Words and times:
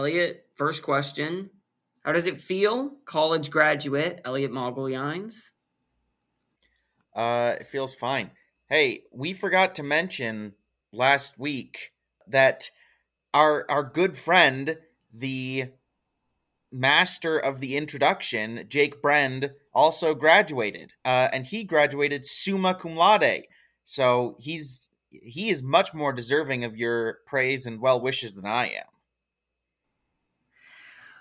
Elliot, 0.00 0.46
first 0.54 0.82
question. 0.82 1.50
How 2.06 2.12
does 2.12 2.26
it 2.26 2.38
feel? 2.38 2.92
College 3.04 3.50
graduate, 3.50 4.22
Elliot 4.24 4.50
Mogleyines. 4.50 5.50
Uh, 7.14 7.56
it 7.60 7.66
feels 7.66 7.94
fine. 7.94 8.30
Hey, 8.70 9.02
we 9.12 9.34
forgot 9.34 9.74
to 9.74 9.82
mention 9.82 10.54
last 10.90 11.38
week 11.38 11.92
that 12.26 12.70
our 13.34 13.66
our 13.68 13.82
good 13.82 14.16
friend, 14.16 14.78
the 15.12 15.66
master 16.72 17.38
of 17.38 17.60
the 17.60 17.76
introduction, 17.76 18.64
Jake 18.70 19.02
Brend, 19.02 19.50
also 19.74 20.14
graduated. 20.14 20.94
Uh, 21.04 21.28
and 21.30 21.48
he 21.48 21.62
graduated 21.62 22.24
summa 22.24 22.74
cum 22.74 22.96
laude. 22.96 23.42
So 23.84 24.34
he's 24.38 24.88
he 25.10 25.50
is 25.50 25.62
much 25.62 25.92
more 25.92 26.14
deserving 26.14 26.64
of 26.64 26.74
your 26.74 27.18
praise 27.26 27.66
and 27.66 27.82
well 27.82 28.00
wishes 28.00 28.34
than 28.34 28.46
I 28.46 28.68
am. 28.68 28.89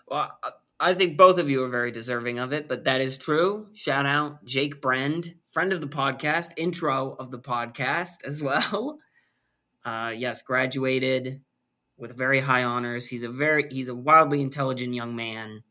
Well, 0.10 0.32
I 0.80 0.94
think 0.94 1.18
both 1.18 1.38
of 1.38 1.50
you 1.50 1.64
are 1.64 1.68
very 1.70 1.92
deserving 1.92 2.40
of 2.40 2.52
it, 2.54 2.68
but 2.68 2.86
that 2.86 3.02
is 3.02 3.18
true. 3.18 3.68
Shout 3.74 4.06
out 4.06 4.44
Jake 4.46 4.82
Brend, 4.82 5.36
friend 5.48 5.72
of 5.72 5.82
the 5.82 5.88
podcast, 5.88 6.52
intro 6.58 7.16
of 7.20 7.32
the 7.32 7.40
podcast 7.40 8.24
as 8.26 8.42
well. 8.42 9.00
Uh, 9.86 10.14
yes, 10.16 10.42
graduated 10.42 11.42
with 11.98 12.18
very 12.18 12.40
high 12.40 12.64
honors. 12.64 13.08
He's 13.08 13.24
a 13.24 13.30
very 13.30 13.68
he's 13.70 13.90
a 13.90 13.96
wildly 13.96 14.42
intelligent 14.42 14.94
young 14.94 15.16
man, 15.16 15.64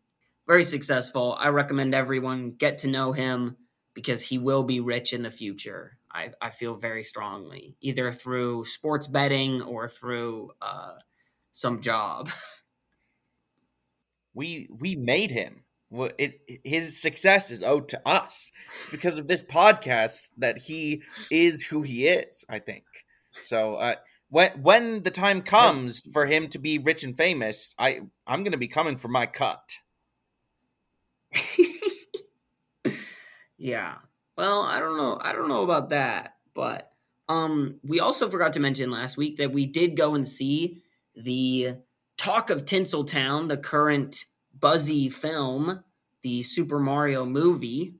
very 0.46 0.62
successful. 0.62 1.36
I 1.40 1.48
recommend 1.48 1.94
everyone 1.94 2.52
get 2.52 2.78
to 2.78 2.88
know 2.88 3.12
him 3.12 3.56
because 3.94 4.22
he 4.22 4.38
will 4.38 4.62
be 4.62 4.80
rich 4.80 5.12
in 5.12 5.22
the 5.22 5.30
future. 5.30 5.98
I, 6.12 6.30
I 6.40 6.50
feel 6.50 6.74
very 6.74 7.02
strongly, 7.02 7.76
either 7.80 8.12
through 8.12 8.64
sports 8.64 9.06
betting 9.06 9.62
or 9.62 9.88
through 9.88 10.52
uh, 10.62 10.94
some 11.50 11.80
job. 11.80 12.30
we 14.38 14.68
we 14.70 14.94
made 14.94 15.32
him. 15.32 15.64
It, 15.90 16.40
his 16.64 17.02
success 17.02 17.50
is 17.50 17.62
owed 17.62 17.88
to 17.88 18.00
us. 18.08 18.52
It's 18.80 18.90
because 18.90 19.18
of 19.18 19.26
this 19.26 19.42
podcast 19.42 20.28
that 20.36 20.58
he 20.58 21.02
is 21.30 21.64
who 21.64 21.82
he 21.82 22.06
is. 22.06 22.44
I 22.48 22.60
think 22.60 22.84
so. 23.40 23.74
Uh, 23.74 23.94
when 24.28 24.62
when 24.62 25.02
the 25.02 25.10
time 25.10 25.42
comes 25.42 26.08
for 26.12 26.26
him 26.26 26.48
to 26.50 26.58
be 26.60 26.78
rich 26.78 27.02
and 27.02 27.16
famous, 27.16 27.74
I 27.80 28.02
I'm 28.28 28.44
going 28.44 28.52
to 28.52 28.58
be 28.58 28.68
coming 28.68 28.96
for 28.96 29.08
my 29.08 29.26
cut. 29.26 29.78
yeah. 33.58 33.96
Well, 34.36 34.62
I 34.62 34.78
don't 34.78 34.96
know. 34.96 35.18
I 35.20 35.32
don't 35.32 35.48
know 35.48 35.64
about 35.64 35.88
that, 35.88 36.34
but 36.54 36.92
um, 37.28 37.80
we 37.82 37.98
also 37.98 38.30
forgot 38.30 38.52
to 38.52 38.60
mention 38.60 38.92
last 38.92 39.16
week 39.16 39.38
that 39.38 39.50
we 39.52 39.66
did 39.66 39.96
go 39.96 40.14
and 40.14 40.28
see 40.28 40.80
the 41.16 41.78
Talk 42.18 42.50
of 42.50 42.64
Tinseltown, 42.64 43.48
the 43.48 43.56
current 43.56 44.26
buzzy 44.60 45.08
film, 45.08 45.84
the 46.22 46.42
Super 46.42 46.78
Mario 46.78 47.24
movie. 47.24 47.96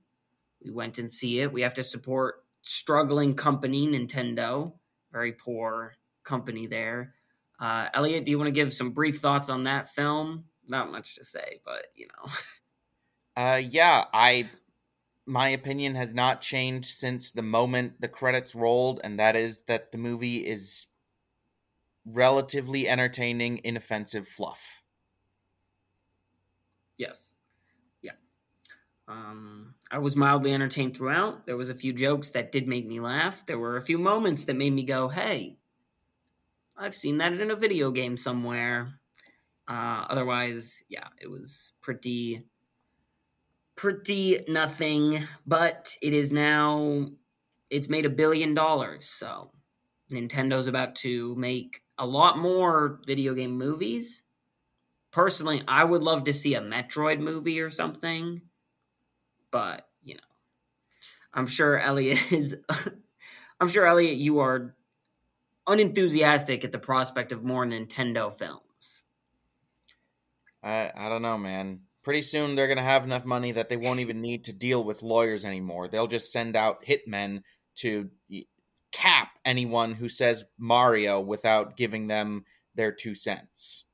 We 0.65 0.71
went 0.71 0.99
and 0.99 1.11
see 1.11 1.41
it. 1.41 1.53
We 1.53 1.63
have 1.63 1.75
to 1.75 1.83
support 1.83 2.45
struggling 2.63 3.35
company 3.35 3.87
Nintendo, 3.87 4.75
very 5.13 5.33
poor 5.33 5.95
company 6.25 6.67
there. 6.67 7.15
Uh, 7.61 7.89
Elliot, 7.95 8.25
do 8.25 8.31
you 8.31 8.39
want 8.39 8.49
to 8.49 8.53
give 8.53 8.73
some 8.73 8.91
brief 8.91 9.19
thoughts 9.19 9.49
on 9.49 9.65
that 9.65 9.89
film? 9.89 10.45
Not 10.69 10.93
much 10.93 11.17
to 11.17 11.25
say, 11.25 11.61
but 11.65 11.87
you 11.95 12.07
know. 12.07 12.31
Uh, 13.37 13.63
yeah, 13.71 14.03
I 14.13 14.49
my 15.25 15.51
opinion 15.51 15.95
has 15.95 16.13
not 16.13 16.41
changed 16.41 16.89
since 16.89 17.31
the 17.31 17.43
moment 17.43 18.01
the 18.01 18.09
credits 18.09 18.53
rolled, 18.53 19.01
and 19.05 19.17
that 19.21 19.37
is 19.37 19.63
that 19.69 19.93
the 19.93 19.99
movie 19.99 20.39
is 20.39 20.89
relatively 22.05 22.89
entertaining, 22.89 23.61
inoffensive 23.63 24.27
fluff. 24.27 24.83
Yes. 26.99 27.33
Yeah. 28.03 28.13
Um, 29.09 29.75
I 29.91 29.99
was 29.99 30.17
mildly 30.17 30.53
entertained 30.53 30.97
throughout. 30.97 31.47
There 31.47 31.57
was 31.57 31.71
a 31.71 31.75
few 31.75 31.93
jokes 31.93 32.31
that 32.31 32.53
did 32.53 32.69
make 32.69 32.87
me 32.87 33.01
laugh. 33.01 33.47
There 33.47 33.59
were 33.59 33.77
a 33.77 33.83
few 33.83 33.99
moments 33.99 34.45
that 34.45 34.57
made 34.57 34.73
me 34.75 34.85
go, 34.85 35.09
"Hey, 35.09 35.59
I've 36.77 36.95
seen 36.95 37.19
that 37.19 37.33
in 37.33 37.51
a 37.51 37.57
video 37.57 37.91
game 37.91 38.17
somewhere." 38.17 39.01
Uh, 39.69 40.07
otherwise, 40.09 40.83
yeah, 40.89 41.09
it 41.21 41.29
was 41.31 41.75
pretty, 41.83 42.45
pretty 43.77 44.41
nothing. 44.49 45.21
But 45.47 45.97
it 46.03 46.15
is 46.15 46.33
now, 46.33 47.07
it's 47.71 47.89
made 47.89 48.07
a 48.07 48.11
billion 48.11 48.55
dollars. 48.55 49.09
So 49.09 49.53
Nintendo's 50.13 50.69
about 50.69 50.97
to 50.97 51.35
make 51.37 51.83
a 51.99 52.07
lot 52.07 52.39
more 52.39 53.01
video 53.07 53.35
game 53.35 53.59
movies. 53.59 54.25
Personally, 55.11 55.63
I 55.67 55.85
would 55.85 56.03
love 56.03 56.25
to 56.25 56.33
see 56.33 56.55
a 56.55 56.61
Metroid 56.61 57.21
movie 57.21 57.61
or 57.61 57.71
something, 57.71 58.43
but 59.51 59.89
you 60.03 60.15
know, 60.15 60.21
I'm 61.33 61.47
sure 61.47 61.79
Elliot 61.79 62.33
is. 62.33 62.57
I'm 63.61 63.69
sure 63.69 63.87
Elliot, 63.87 64.17
you 64.17 64.39
are 64.41 64.77
unenthusiastic 65.67 66.65
at 66.65 66.73
the 66.73 66.79
prospect 66.79 67.33
of 67.33 67.43
more 67.43 67.67
Nintendo 67.67 68.33
films. 68.33 69.03
I 70.63 70.91
I 70.95 71.09
don't 71.09 71.23
know, 71.23 71.39
man. 71.39 71.81
Pretty 72.03 72.23
soon 72.23 72.55
they're 72.55 72.69
gonna 72.69 72.83
have 72.83 73.05
enough 73.05 73.25
money 73.25 73.53
that 73.53 73.69
they 73.69 73.77
won't 73.77 74.01
even 74.01 74.21
need 74.21 74.45
to 74.45 74.53
deal 74.53 74.85
with 74.85 75.03
lawyers 75.03 75.45
anymore. 75.45 75.89
They'll 75.89 76.07
just 76.07 76.33
send 76.33 76.57
out 76.57 76.85
hitmen 76.85 77.43
to 77.77 78.11
cap 78.93 79.29
anyone 79.45 79.93
who 79.95 80.09
says 80.09 80.45
Mario 80.59 81.21
without 81.21 81.77
giving 81.77 82.07
them 82.07 82.45
their 82.75 82.93
two 82.93 83.15
cents. 83.15 83.85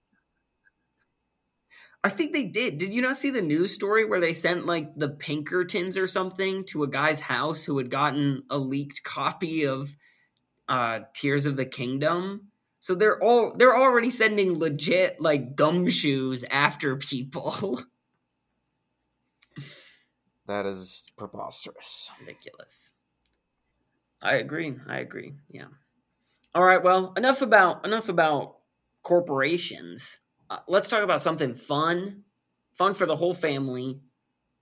I 2.05 2.11
think 2.11 2.35
they 2.35 2.45
did. 2.45 2.77
Did 2.77 2.93
you 2.93 3.01
not 3.01 3.17
see 3.17 3.31
the 3.31 3.41
news 3.41 3.73
story 3.73 4.05
where 4.05 4.21
they 4.21 4.35
sent 4.35 4.67
like 4.67 4.95
the 4.95 5.09
Pinkertons 5.09 5.97
or 5.97 6.07
something 6.07 6.65
to 6.67 6.83
a 6.83 6.89
guy's 6.89 7.21
house 7.21 7.65
who 7.65 7.79
had 7.79 7.89
gotten 7.91 8.43
a 8.51 8.59
leaked 8.59 9.03
copy 9.05 9.65
of 9.65 9.97
uh 10.69 11.01
Tears 11.15 11.47
of 11.47 11.57
the 11.57 11.65
Kingdom? 11.65 12.49
So 12.79 12.95
they're 12.95 13.19
all 13.23 13.55
they're 13.57 13.75
already 13.75 14.11
sending 14.11 14.59
legit 14.59 15.19
like 15.19 15.57
gumshoes 15.57 16.45
after 16.51 16.95
people. 16.97 17.81
that 20.47 20.67
is 20.67 21.07
preposterous. 21.17 22.13
Ridiculous. 22.21 22.91
I 24.21 24.35
agree. 24.35 24.75
I 24.87 24.99
agree. 24.99 25.33
Yeah. 25.49 25.69
All 26.55 26.65
right. 26.65 26.83
Well, 26.83 27.15
enough 27.17 27.41
about 27.41 27.87
enough 27.87 28.11
about 28.11 28.57
corporations. 29.03 30.21
Uh, 30.51 30.59
let's 30.69 30.89
talk 30.89 31.03
about 31.03 31.23
something 31.23 31.55
fun, 31.55 32.25
fun 32.75 32.95
for 32.95 33.07
the 33.07 33.17
whole 33.17 33.35
family. 33.35 34.01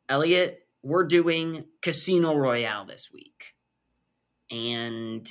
Elliot, 0.08 0.67
we're 0.82 1.05
doing 1.05 1.64
Casino 1.81 2.34
Royale 2.34 2.84
this 2.84 3.11
week, 3.12 3.55
and 4.50 5.26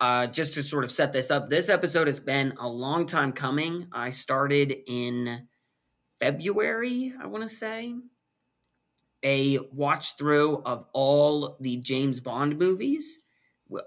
uh, 0.00 0.26
just 0.26 0.54
to 0.54 0.62
sort 0.62 0.84
of 0.84 0.90
set 0.90 1.12
this 1.12 1.30
up, 1.30 1.48
this 1.48 1.68
episode 1.68 2.06
has 2.06 2.20
been 2.20 2.54
a 2.58 2.68
long 2.68 3.06
time 3.06 3.32
coming. 3.32 3.88
I 3.92 4.10
started 4.10 4.74
in 4.86 5.48
February, 6.18 7.12
I 7.20 7.26
want 7.26 7.42
to 7.48 7.54
say, 7.54 7.94
a 9.22 9.58
watch 9.72 10.16
through 10.16 10.62
of 10.64 10.84
all 10.92 11.56
the 11.60 11.76
James 11.78 12.20
Bond 12.20 12.58
movies, 12.58 13.20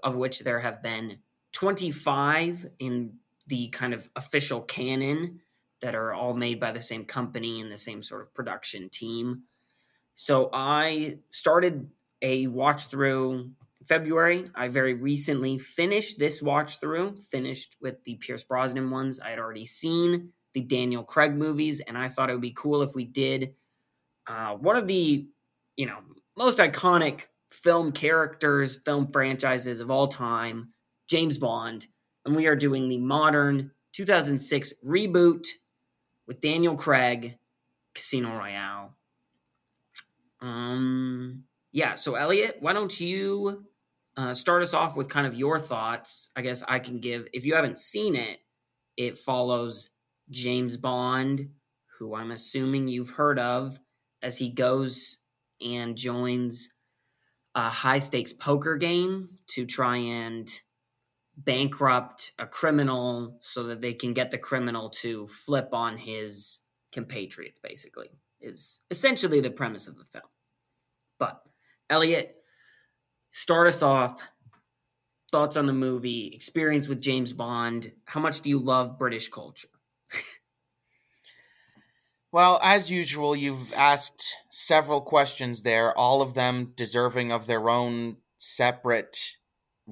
of 0.02 0.16
which 0.16 0.40
there 0.40 0.60
have 0.60 0.82
been 0.82 1.18
25 1.52 2.66
in 2.78 3.14
the 3.48 3.68
kind 3.68 3.92
of 3.92 4.08
official 4.16 4.60
canon 4.60 5.40
that 5.80 5.94
are 5.94 6.12
all 6.12 6.34
made 6.34 6.60
by 6.60 6.72
the 6.72 6.82
same 6.82 7.04
company 7.04 7.60
and 7.60 7.70
the 7.70 7.78
same 7.78 8.02
sort 8.02 8.22
of 8.22 8.34
production 8.34 8.88
team. 8.90 9.42
So 10.14 10.50
I 10.52 11.18
started 11.30 11.90
a 12.22 12.46
watch 12.48 12.86
through 12.86 13.52
February. 13.86 14.50
I 14.54 14.68
very 14.68 14.94
recently 14.94 15.58
finished 15.58 16.18
this 16.18 16.42
watch 16.42 16.80
through, 16.80 17.18
finished 17.18 17.76
with 17.80 18.02
the 18.04 18.16
Pierce 18.16 18.44
Brosnan 18.44 18.90
ones. 18.90 19.20
I 19.20 19.30
had 19.30 19.38
already 19.38 19.66
seen 19.66 20.32
the 20.52 20.62
Daniel 20.62 21.04
Craig 21.04 21.34
movies, 21.34 21.80
and 21.80 21.96
I 21.96 22.08
thought 22.08 22.30
it 22.30 22.32
would 22.32 22.42
be 22.42 22.54
cool 22.56 22.82
if 22.82 22.94
we 22.94 23.04
did 23.04 23.54
uh, 24.26 24.54
one 24.54 24.76
of 24.76 24.86
the, 24.86 25.26
you 25.76 25.86
know, 25.86 25.98
most 26.36 26.58
iconic 26.58 27.26
film 27.50 27.92
characters, 27.92 28.78
film 28.84 29.10
franchises 29.12 29.80
of 29.80 29.90
all 29.90 30.08
time, 30.08 30.72
James 31.08 31.38
Bond. 31.38 31.86
And 32.28 32.36
we 32.36 32.46
are 32.46 32.54
doing 32.54 32.90
the 32.90 32.98
modern 32.98 33.70
2006 33.92 34.74
reboot 34.86 35.46
with 36.26 36.42
Daniel 36.42 36.76
Craig, 36.76 37.38
Casino 37.94 38.36
Royale. 38.36 38.94
Um, 40.42 41.44
yeah. 41.72 41.94
So 41.94 42.16
Elliot, 42.16 42.58
why 42.60 42.74
don't 42.74 43.00
you 43.00 43.64
uh, 44.14 44.34
start 44.34 44.60
us 44.60 44.74
off 44.74 44.94
with 44.94 45.08
kind 45.08 45.26
of 45.26 45.36
your 45.36 45.58
thoughts? 45.58 46.30
I 46.36 46.42
guess 46.42 46.62
I 46.68 46.80
can 46.80 47.00
give. 47.00 47.28
If 47.32 47.46
you 47.46 47.54
haven't 47.54 47.78
seen 47.78 48.14
it, 48.14 48.40
it 48.98 49.16
follows 49.16 49.88
James 50.28 50.76
Bond, 50.76 51.48
who 51.98 52.14
I'm 52.14 52.30
assuming 52.30 52.88
you've 52.88 53.12
heard 53.12 53.38
of, 53.38 53.78
as 54.20 54.36
he 54.36 54.50
goes 54.50 55.20
and 55.64 55.96
joins 55.96 56.74
a 57.54 57.70
high 57.70 58.00
stakes 58.00 58.34
poker 58.34 58.76
game 58.76 59.30
to 59.52 59.64
try 59.64 59.96
and 59.96 60.60
bankrupt 61.44 62.32
a 62.38 62.46
criminal 62.46 63.38
so 63.40 63.64
that 63.64 63.80
they 63.80 63.94
can 63.94 64.12
get 64.12 64.30
the 64.30 64.38
criminal 64.38 64.90
to 64.90 65.26
flip 65.26 65.68
on 65.72 65.96
his 65.96 66.60
compatriots, 66.92 67.60
basically, 67.60 68.08
is 68.40 68.80
essentially 68.90 69.40
the 69.40 69.50
premise 69.50 69.86
of 69.86 69.96
the 69.96 70.04
film. 70.04 70.24
But, 71.18 71.42
Elliot, 71.88 72.36
start 73.30 73.66
us 73.66 73.82
off. 73.82 74.20
Thoughts 75.30 75.58
on 75.58 75.66
the 75.66 75.74
movie, 75.74 76.32
experience 76.34 76.88
with 76.88 77.02
James 77.02 77.34
Bond. 77.34 77.92
How 78.06 78.18
much 78.18 78.40
do 78.40 78.48
you 78.48 78.58
love 78.58 78.98
British 78.98 79.28
culture? 79.28 79.68
Well, 82.30 82.60
as 82.62 82.90
usual, 82.90 83.34
you've 83.34 83.72
asked 83.72 84.36
several 84.50 85.00
questions 85.00 85.62
there, 85.62 85.96
all 85.96 86.20
of 86.20 86.34
them 86.34 86.72
deserving 86.76 87.32
of 87.32 87.46
their 87.46 87.70
own 87.70 88.18
separate, 88.36 89.37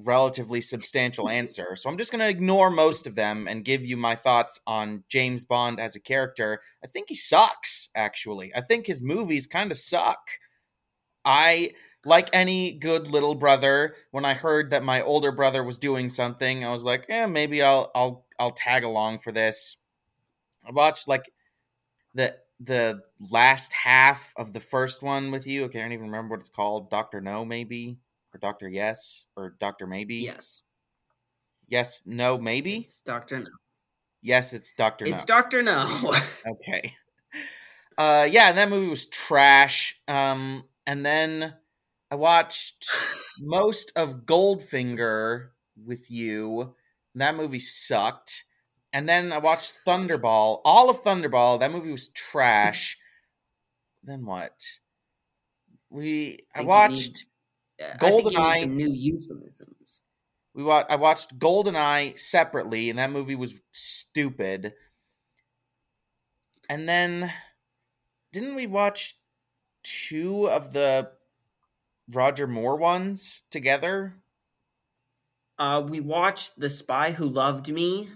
relatively 0.04 0.60
substantial 0.60 1.28
answer. 1.28 1.75
So 1.76 1.88
I'm 1.88 1.98
just 1.98 2.10
going 2.12 2.20
to 2.20 2.28
ignore 2.28 2.70
most 2.70 3.06
of 3.06 3.14
them 3.14 3.46
and 3.48 3.64
give 3.64 3.84
you 3.84 3.96
my 3.96 4.14
thoughts 4.14 4.60
on 4.66 5.04
James 5.08 5.44
Bond 5.44 5.81
as 5.81 5.96
a 5.96 6.00
character. 6.00 6.60
I 6.84 6.87
think 6.87 7.08
he 7.08 7.14
sucks, 7.14 7.88
actually. 7.94 8.52
I 8.54 8.60
think 8.60 8.87
his 8.87 9.02
movies 9.02 9.46
kind 9.46 9.70
of 9.70 9.78
suck. 9.78 10.28
I 11.25 11.72
like 12.04 12.28
any 12.32 12.72
good 12.72 13.08
little 13.08 13.34
brother, 13.34 13.96
when 14.12 14.25
I 14.25 14.34
heard 14.34 14.70
that 14.70 14.84
my 14.84 15.02
older 15.02 15.32
brother 15.32 15.62
was 15.64 15.78
doing 15.78 16.08
something, 16.08 16.64
I 16.64 16.70
was 16.70 16.84
like, 16.84 17.06
"Yeah, 17.08 17.26
maybe 17.26 17.62
I'll 17.62 17.90
I'll 17.94 18.26
I'll 18.38 18.52
tag 18.52 18.84
along 18.84 19.19
for 19.19 19.32
this." 19.32 19.76
I 20.66 20.72
watched 20.72 21.08
like 21.08 21.32
the 22.14 22.37
the 22.60 23.02
last 23.31 23.72
half 23.72 24.32
of 24.37 24.52
the 24.52 24.60
first 24.60 25.02
one 25.02 25.31
with 25.31 25.46
you. 25.46 25.64
Okay, 25.64 25.81
I 25.81 25.82
can't 25.82 25.93
even 25.94 26.06
remember 26.06 26.32
what 26.34 26.40
it's 26.40 26.48
called. 26.50 26.90
Doctor 26.90 27.20
No, 27.20 27.44
maybe, 27.44 27.98
or 28.37 28.38
Doctor 28.38 28.69
Yes, 28.69 29.27
or 29.37 29.55
Doctor 29.59 29.87
Maybe. 29.87 30.17
Yes. 30.17 30.62
Yes. 31.69 32.03
No. 32.06 32.38
Maybe. 32.38 32.79
It's 32.79 33.00
Doctor 33.00 33.41
No. 33.41 33.50
Yes, 34.23 34.53
it's 34.53 34.73
Doctor 34.73 35.06
No. 35.06 35.12
It's 35.12 35.25
Doctor 35.25 35.62
No. 35.62 35.88
okay. 36.47 36.94
Uh, 37.99 38.29
yeah, 38.31 38.50
and 38.50 38.59
that 38.59 38.69
movie 38.69 38.88
was 38.88 39.06
trash. 39.06 39.99
Um, 40.06 40.65
and 40.87 41.05
then 41.05 41.55
I 42.11 42.17
watched 42.17 42.85
most 43.41 43.93
of 43.97 44.27
Goldfinger 44.27 45.49
with 45.82 46.11
you. 46.11 46.75
That 47.15 47.37
movie 47.37 47.59
sucked. 47.61 48.44
And 48.93 49.09
then 49.09 49.32
I 49.32 49.39
watched 49.39 49.77
Thunderball, 49.87 50.61
all 50.65 50.91
of 50.91 51.03
Thunderball. 51.03 51.61
That 51.61 51.73
movie 51.73 51.91
was 51.91 52.09
trash. 52.09 52.99
then 54.03 54.25
what? 54.25 54.53
We 55.91 56.41
I, 56.55 56.61
you 56.61 56.67
watched 56.67 57.25
need- 57.78 57.87
I 58.00 58.11
think 58.11 58.25
you 58.25 58.31
need 58.31 58.37
GoldenEye. 58.37 58.61
some 58.61 58.76
new 58.76 58.90
euphemisms. 58.93 60.02
we 60.55 60.62
wa- 60.62 60.84
I 60.88 60.96
watched 60.96 61.38
GoldenEye 61.38 62.19
separately, 62.19 62.88
and 62.90 62.99
that 62.99 63.11
movie 63.11 63.34
was 63.37 63.61
stupid. 63.73 64.75
And 66.69 66.88
then 66.88 67.32
didn't 68.32 68.55
we 68.55 68.67
watch 68.67 69.14
two 69.82 70.49
of 70.49 70.73
the 70.73 71.12
Roger 72.11 72.46
Moore 72.46 72.76
ones 72.76 73.43
together? 73.50 74.22
Uh, 75.58 75.84
we 75.88 76.00
watched 76.00 76.58
The 76.58 76.69
Spy 76.69 77.12
Who 77.12 77.26
Loved 77.26 77.72
Me, 77.72 78.08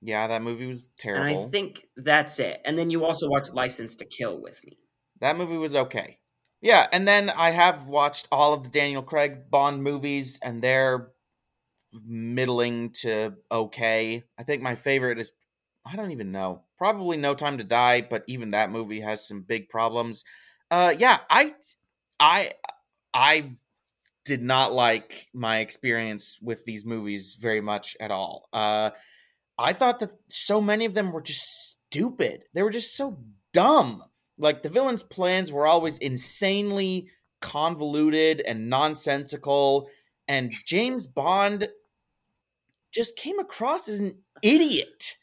Yeah, 0.00 0.26
that 0.26 0.42
movie 0.42 0.66
was 0.66 0.88
terrible. 0.98 1.26
and 1.36 1.38
I 1.46 1.50
think 1.50 1.86
that's 1.96 2.38
it. 2.38 2.60
And 2.64 2.76
then 2.78 2.90
you 2.90 3.04
also 3.04 3.28
watched 3.28 3.54
License 3.54 3.96
to 3.96 4.04
Kill 4.04 4.40
with 4.40 4.62
me. 4.64 4.78
That 5.20 5.36
movie 5.36 5.56
was 5.56 5.74
okay. 5.74 6.18
Yeah, 6.64 6.86
and 6.94 7.06
then 7.06 7.28
I 7.28 7.50
have 7.50 7.88
watched 7.88 8.26
all 8.32 8.54
of 8.54 8.62
the 8.62 8.70
Daniel 8.70 9.02
Craig 9.02 9.50
Bond 9.50 9.82
movies, 9.82 10.40
and 10.42 10.62
they're 10.62 11.10
middling 12.06 12.88
to 13.02 13.34
okay. 13.52 14.24
I 14.38 14.42
think 14.44 14.62
my 14.62 14.74
favorite 14.74 15.18
is 15.18 15.30
I 15.84 15.94
don't 15.94 16.12
even 16.12 16.32
know. 16.32 16.62
Probably 16.78 17.18
No 17.18 17.34
Time 17.34 17.58
to 17.58 17.64
Die, 17.64 18.00
but 18.08 18.24
even 18.28 18.52
that 18.52 18.70
movie 18.70 19.00
has 19.00 19.28
some 19.28 19.42
big 19.42 19.68
problems. 19.68 20.24
Uh 20.70 20.94
yeah, 20.96 21.18
I 21.28 21.54
I 22.18 22.52
I 23.12 23.56
did 24.24 24.42
not 24.42 24.72
like 24.72 25.28
my 25.34 25.58
experience 25.58 26.38
with 26.42 26.64
these 26.64 26.86
movies 26.86 27.36
very 27.38 27.60
much 27.60 27.94
at 28.00 28.10
all. 28.10 28.48
Uh 28.54 28.92
I 29.58 29.74
thought 29.74 29.98
that 30.00 30.12
so 30.28 30.62
many 30.62 30.86
of 30.86 30.94
them 30.94 31.12
were 31.12 31.20
just 31.22 31.76
stupid. 31.90 32.44
They 32.54 32.62
were 32.62 32.70
just 32.70 32.96
so 32.96 33.18
dumb. 33.52 34.02
Like 34.38 34.62
the 34.62 34.68
villain's 34.68 35.02
plans 35.02 35.52
were 35.52 35.66
always 35.66 35.98
insanely 35.98 37.08
convoluted 37.40 38.40
and 38.40 38.68
nonsensical 38.70 39.88
and 40.26 40.52
James 40.64 41.06
Bond 41.06 41.68
just 42.92 43.16
came 43.16 43.38
across 43.38 43.88
as 43.88 44.00
an 44.00 44.18
idiot 44.42 45.16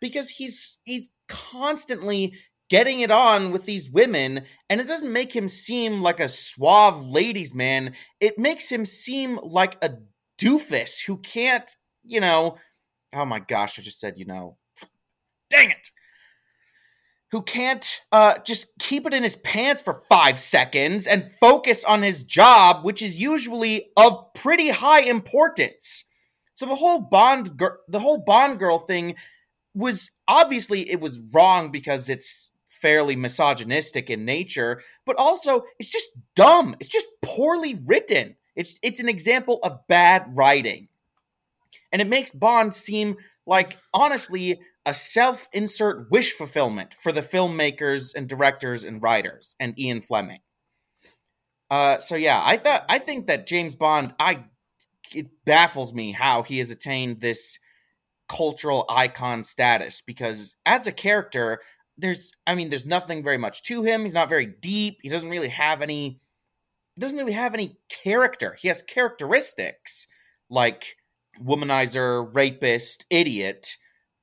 because 0.00 0.30
he's 0.30 0.78
he's 0.84 1.08
constantly 1.28 2.34
getting 2.68 3.00
it 3.00 3.10
on 3.10 3.52
with 3.52 3.66
these 3.66 3.90
women 3.90 4.42
and 4.68 4.80
it 4.80 4.88
doesn't 4.88 5.12
make 5.12 5.34
him 5.34 5.48
seem 5.48 6.02
like 6.02 6.18
a 6.20 6.28
suave 6.28 7.06
ladies 7.06 7.54
man. 7.54 7.94
It 8.20 8.38
makes 8.38 8.70
him 8.70 8.84
seem 8.84 9.38
like 9.42 9.76
a 9.82 9.98
doofus 10.40 11.04
who 11.06 11.18
can't 11.18 11.76
you 12.02 12.20
know 12.20 12.56
oh 13.12 13.26
my 13.26 13.38
gosh 13.38 13.78
i 13.78 13.82
just 13.82 14.00
said 14.00 14.14
you 14.16 14.24
know. 14.24 14.56
Dang 15.50 15.70
it 15.70 15.90
who 17.32 17.42
can't 17.42 18.00
uh, 18.10 18.34
just 18.44 18.66
keep 18.78 19.06
it 19.06 19.14
in 19.14 19.22
his 19.22 19.36
pants 19.36 19.82
for 19.82 20.02
five 20.08 20.38
seconds 20.38 21.06
and 21.06 21.30
focus 21.40 21.84
on 21.84 22.02
his 22.02 22.24
job, 22.24 22.84
which 22.84 23.02
is 23.02 23.20
usually 23.20 23.90
of 23.96 24.32
pretty 24.34 24.70
high 24.70 25.00
importance. 25.00 26.04
So 26.54 26.66
the 26.66 26.76
whole 26.76 27.00
Bond, 27.00 27.56
gir- 27.56 27.78
the 27.88 28.00
whole 28.00 28.18
Bond 28.18 28.58
girl 28.58 28.78
thing 28.78 29.14
was 29.74 30.10
obviously 30.26 30.90
it 30.90 31.00
was 31.00 31.20
wrong 31.32 31.70
because 31.70 32.08
it's 32.08 32.50
fairly 32.66 33.14
misogynistic 33.14 34.10
in 34.10 34.24
nature, 34.24 34.82
but 35.06 35.16
also 35.16 35.62
it's 35.78 35.88
just 35.88 36.08
dumb. 36.34 36.74
It's 36.80 36.88
just 36.88 37.06
poorly 37.22 37.78
written. 37.86 38.36
It's 38.56 38.78
it's 38.82 39.00
an 39.00 39.08
example 39.08 39.60
of 39.62 39.86
bad 39.86 40.24
writing, 40.34 40.88
and 41.92 42.02
it 42.02 42.08
makes 42.08 42.32
Bond 42.32 42.74
seem 42.74 43.16
like 43.46 43.76
honestly 43.94 44.60
a 44.86 44.94
self-insert 44.94 46.10
wish 46.10 46.32
fulfillment 46.32 46.94
for 46.94 47.12
the 47.12 47.22
filmmakers 47.22 48.14
and 48.14 48.28
directors 48.28 48.84
and 48.84 49.02
writers 49.02 49.54
and 49.60 49.78
Ian 49.78 50.00
Fleming. 50.00 50.40
Uh, 51.70 51.98
so 51.98 52.16
yeah, 52.16 52.42
I 52.44 52.56
thought 52.56 52.84
I 52.88 52.98
think 52.98 53.26
that 53.28 53.46
James 53.46 53.74
Bond, 53.74 54.14
I 54.18 54.44
it 55.14 55.26
baffles 55.44 55.92
me 55.92 56.12
how 56.12 56.42
he 56.42 56.58
has 56.58 56.70
attained 56.70 57.20
this 57.20 57.58
cultural 58.28 58.84
icon 58.88 59.44
status 59.44 60.00
because 60.00 60.56
as 60.64 60.86
a 60.86 60.92
character, 60.92 61.60
there's 61.96 62.32
I 62.46 62.54
mean, 62.54 62.70
there's 62.70 62.86
nothing 62.86 63.22
very 63.22 63.38
much 63.38 63.62
to 63.64 63.82
him. 63.82 64.02
He's 64.02 64.14
not 64.14 64.28
very 64.28 64.46
deep. 64.46 64.98
He 65.02 65.08
doesn't 65.08 65.28
really 65.28 65.48
have 65.48 65.82
any. 65.82 66.20
He 66.96 67.00
doesn't 67.00 67.16
really 67.16 67.32
have 67.32 67.54
any 67.54 67.76
character. 67.88 68.56
He 68.58 68.68
has 68.68 68.82
characteristics 68.82 70.08
like 70.48 70.96
womanizer, 71.40 72.34
rapist, 72.34 73.06
idiot 73.10 73.76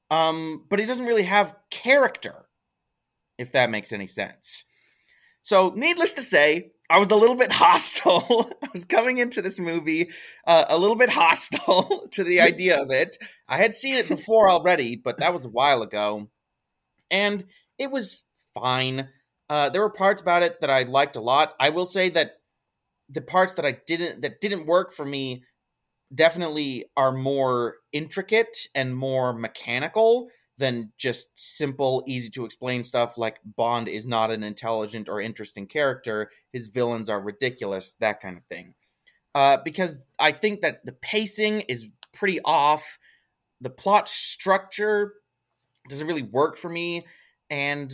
um, 0.10 0.66
but 0.70 0.80
he 0.80 0.86
doesn't 0.86 1.06
really 1.06 1.24
have 1.24 1.56
character, 1.70 2.46
if 3.38 3.52
that 3.52 3.70
makes 3.70 3.92
any 3.92 4.08
sense. 4.08 4.66
So, 5.42 5.74
needless 5.76 6.14
to 6.16 6.22
say, 6.22 6.72
I 6.90 7.00
was 7.00 7.12
a 7.12 7.16
little 7.16 7.36
bit 7.36 7.52
hostile. 7.54 8.50
I 8.64 8.68
was 8.72 8.86
coming 8.86 9.18
into 9.18 9.42
this 9.42 9.60
movie 9.60 10.10
uh, 10.46 10.66
a 10.70 10.78
little 10.78 10.96
bit 10.96 11.10
hostile 11.10 12.08
to 12.12 12.24
the 12.24 12.42
idea 12.42 12.82
of 12.82 12.92
it. 12.92 13.18
I 13.48 13.58
had 13.58 13.74
seen 13.74 13.96
it 13.96 14.08
before 14.08 14.50
already, 14.50 14.96
but 14.96 15.20
that 15.20 15.34
was 15.34 15.46
a 15.46 15.50
while 15.50 15.82
ago, 15.82 16.30
and 17.12 17.44
it 17.78 17.92
was 17.92 18.28
fine. 18.54 19.10
Uh, 19.50 19.70
there 19.70 19.82
were 19.82 19.90
parts 19.90 20.22
about 20.22 20.44
it 20.44 20.60
that 20.62 20.70
I 20.70 20.84
liked 20.84 21.16
a 21.16 21.22
lot. 21.22 21.54
I 21.60 21.70
will 21.70 21.86
say 21.86 22.10
that 22.10 22.32
the 23.10 23.22
parts 23.22 23.54
that 23.54 23.66
I 23.66 23.78
didn't 23.86 24.22
that 24.22 24.42
didn't 24.42 24.66
work 24.66 24.94
for 24.94 25.06
me 25.06 25.44
definitely 26.14 26.86
are 26.96 27.12
more 27.12 27.76
intricate 27.92 28.68
and 28.74 28.96
more 28.96 29.34
mechanical 29.34 30.30
than 30.58 30.92
just 30.98 31.38
simple, 31.38 32.04
easy 32.08 32.30
to 32.32 32.46
explain 32.46 32.84
stuff 32.84 33.18
like 33.18 33.40
Bond 33.46 33.88
is 33.88 34.08
not 34.08 34.32
an 34.32 34.44
intelligent 34.44 35.08
or 35.08 35.22
interesting 35.22 35.68
character. 35.68 36.32
His 36.52 36.68
villains 36.68 37.10
are 37.10 37.22
ridiculous, 37.22 37.96
that 38.00 38.20
kind 38.22 38.38
of 38.38 38.46
thing. 38.46 38.74
Uh, 39.36 39.58
because 39.64 40.08
I 40.18 40.32
think 40.32 40.62
that 40.62 40.84
the 40.84 40.94
pacing 40.94 41.62
is 41.62 41.92
pretty 42.12 42.40
off. 42.44 42.98
The 43.62 43.70
plot 43.70 44.10
structure 44.10 45.14
doesn't 45.90 46.08
really 46.08 46.24
work 46.24 46.58
for 46.58 46.70
me. 46.70 47.06
And 47.52 47.94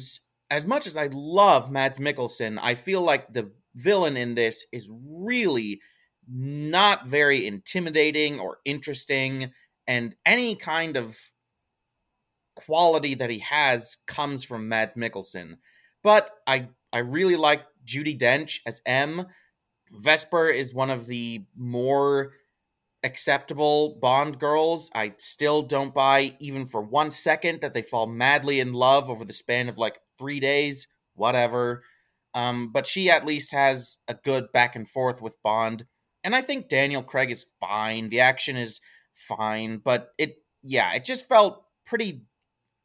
as 0.49 0.65
much 0.65 0.87
as 0.87 0.95
I 0.95 1.09
love 1.11 1.69
Mads 1.69 1.97
Mikkelsen, 1.97 2.57
I 2.61 2.75
feel 2.75 3.01
like 3.01 3.33
the 3.33 3.51
villain 3.75 4.15
in 4.15 4.35
this 4.35 4.65
is 4.71 4.89
really 4.89 5.81
not 6.29 7.07
very 7.07 7.45
intimidating 7.45 8.39
or 8.39 8.57
interesting. 8.65 9.51
And 9.87 10.15
any 10.25 10.55
kind 10.55 10.95
of 10.97 11.17
quality 12.55 13.15
that 13.15 13.29
he 13.29 13.39
has 13.39 13.97
comes 14.07 14.43
from 14.43 14.69
Mads 14.69 14.95
Mikkelsen. 14.95 15.57
But 16.03 16.29
I 16.47 16.69
I 16.91 16.99
really 16.99 17.35
like 17.35 17.63
Judi 17.85 18.17
Dench 18.17 18.59
as 18.65 18.81
M. 18.85 19.25
Vesper 19.91 20.49
is 20.49 20.73
one 20.73 20.89
of 20.89 21.07
the 21.07 21.45
more 21.55 22.33
acceptable 23.03 23.97
Bond 24.01 24.39
girls. 24.39 24.89
I 24.95 25.13
still 25.17 25.61
don't 25.61 25.93
buy 25.93 26.35
even 26.39 26.65
for 26.65 26.81
one 26.81 27.11
second 27.11 27.61
that 27.61 27.73
they 27.73 27.81
fall 27.81 28.07
madly 28.07 28.59
in 28.59 28.73
love 28.73 29.09
over 29.09 29.25
the 29.25 29.33
span 29.33 29.69
of 29.69 29.77
like 29.77 29.99
three 30.17 30.39
days. 30.39 30.87
Whatever. 31.15 31.83
Um, 32.33 32.71
but 32.71 32.87
she 32.87 33.09
at 33.09 33.25
least 33.25 33.51
has 33.51 33.97
a 34.07 34.15
good 34.15 34.51
back 34.51 34.75
and 34.75 34.87
forth 34.87 35.21
with 35.21 35.41
Bond. 35.43 35.85
And 36.23 36.35
I 36.35 36.41
think 36.41 36.69
Daniel 36.69 37.03
Craig 37.03 37.31
is 37.31 37.47
fine. 37.59 38.09
The 38.09 38.21
action 38.21 38.55
is 38.55 38.79
fine, 39.13 39.77
but 39.77 40.13
it 40.17 40.37
yeah, 40.61 40.93
it 40.93 41.03
just 41.05 41.27
felt 41.27 41.63
pretty 41.85 42.25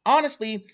honestly, 0.05 0.65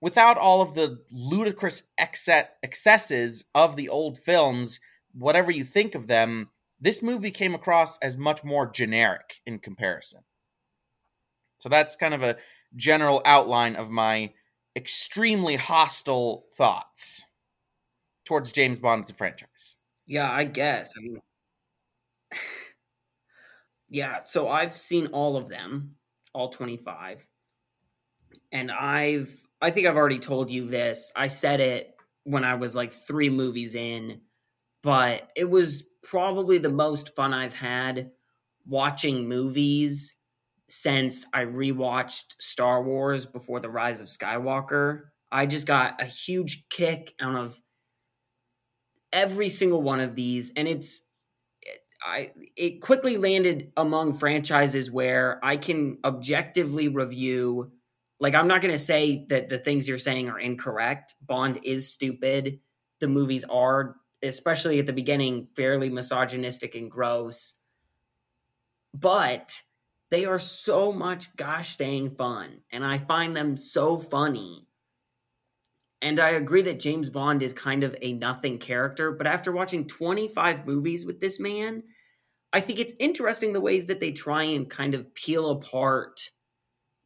without 0.00 0.36
all 0.38 0.62
of 0.62 0.74
the 0.74 1.00
ludicrous 1.10 1.82
excesses 1.98 3.44
of 3.54 3.76
the 3.76 3.88
old 3.88 4.18
films, 4.18 4.80
whatever 5.12 5.50
you 5.50 5.64
think 5.64 5.94
of 5.94 6.06
them, 6.06 6.50
this 6.80 7.02
movie 7.02 7.30
came 7.30 7.54
across 7.54 7.98
as 7.98 8.16
much 8.16 8.42
more 8.42 8.68
generic 8.68 9.40
in 9.46 9.58
comparison. 9.58 10.20
So 11.58 11.68
that's 11.68 11.94
kind 11.94 12.12
of 12.12 12.22
a 12.22 12.36
general 12.74 13.22
outline 13.24 13.76
of 13.76 13.90
my 13.90 14.32
extremely 14.74 15.56
hostile 15.56 16.46
thoughts 16.56 17.24
towards 18.24 18.52
James 18.52 18.80
Bond 18.80 19.04
as 19.04 19.10
a 19.10 19.14
franchise. 19.14 19.76
Yeah, 20.06 20.30
I 20.30 20.44
guess. 20.44 20.92
I 20.98 21.02
mean, 21.02 21.20
yeah, 23.88 24.20
so 24.24 24.48
I've 24.48 24.72
seen 24.72 25.08
all 25.08 25.36
of 25.36 25.48
them, 25.48 25.96
all 26.32 26.48
25 26.48 27.28
and 28.50 28.70
I've 28.70 29.46
I 29.60 29.70
think 29.70 29.86
I've 29.86 29.96
already 29.96 30.18
told 30.18 30.50
you 30.50 30.66
this. 30.66 31.12
I 31.14 31.28
said 31.28 31.60
it 31.60 31.94
when 32.24 32.44
I 32.44 32.54
was 32.54 32.74
like 32.74 32.90
3 32.92 33.30
movies 33.30 33.74
in, 33.74 34.20
but 34.82 35.30
it 35.36 35.48
was 35.48 35.88
probably 36.02 36.58
the 36.58 36.68
most 36.70 37.14
fun 37.14 37.32
I've 37.32 37.54
had 37.54 38.10
watching 38.66 39.28
movies 39.28 40.18
since 40.68 41.26
I 41.32 41.44
rewatched 41.44 42.34
Star 42.40 42.82
Wars 42.82 43.26
before 43.26 43.60
the 43.60 43.70
Rise 43.70 44.00
of 44.00 44.08
Skywalker. 44.08 45.04
I 45.30 45.46
just 45.46 45.66
got 45.66 46.00
a 46.02 46.06
huge 46.06 46.68
kick 46.68 47.14
out 47.20 47.36
of 47.36 47.60
every 49.12 49.48
single 49.48 49.82
one 49.82 50.00
of 50.00 50.14
these 50.14 50.52
and 50.56 50.66
it's 50.66 51.06
I 52.04 52.32
it 52.56 52.80
quickly 52.80 53.16
landed 53.16 53.72
among 53.76 54.14
franchises 54.14 54.90
where 54.90 55.38
I 55.42 55.56
can 55.56 55.98
objectively 56.04 56.88
review 56.88 57.72
like 58.20 58.34
I'm 58.34 58.46
not 58.46 58.62
going 58.62 58.74
to 58.74 58.78
say 58.78 59.26
that 59.30 59.48
the 59.48 59.58
things 59.58 59.88
you're 59.88 59.98
saying 59.98 60.30
are 60.30 60.38
incorrect. 60.38 61.16
Bond 61.20 61.58
is 61.64 61.92
stupid. 61.92 62.60
The 63.00 63.08
movies 63.08 63.44
are 63.44 63.96
especially 64.22 64.78
at 64.78 64.86
the 64.86 64.92
beginning 64.92 65.48
fairly 65.56 65.90
misogynistic 65.90 66.76
and 66.76 66.90
gross. 66.90 67.58
But 68.94 69.60
they 70.10 70.24
are 70.24 70.38
so 70.38 70.92
much 70.92 71.34
gosh 71.36 71.76
dang 71.76 72.10
fun 72.10 72.60
and 72.70 72.84
I 72.84 72.98
find 72.98 73.36
them 73.36 73.56
so 73.56 73.98
funny. 73.98 74.68
And 76.02 76.20
I 76.20 76.30
agree 76.30 76.62
that 76.62 76.80
James 76.80 77.08
Bond 77.08 77.42
is 77.42 77.52
kind 77.52 77.84
of 77.84 77.96
a 78.02 78.12
nothing 78.12 78.58
character, 78.58 79.12
but 79.12 79.26
after 79.26 79.52
watching 79.52 79.86
25 79.86 80.66
movies 80.66 81.06
with 81.06 81.20
this 81.20 81.38
man, 81.40 81.84
I 82.52 82.60
think 82.60 82.80
it's 82.80 82.92
interesting 82.98 83.52
the 83.52 83.60
ways 83.60 83.86
that 83.86 84.00
they 84.00 84.12
try 84.12 84.42
and 84.42 84.68
kind 84.68 84.94
of 84.94 85.14
peel 85.14 85.50
apart 85.50 86.30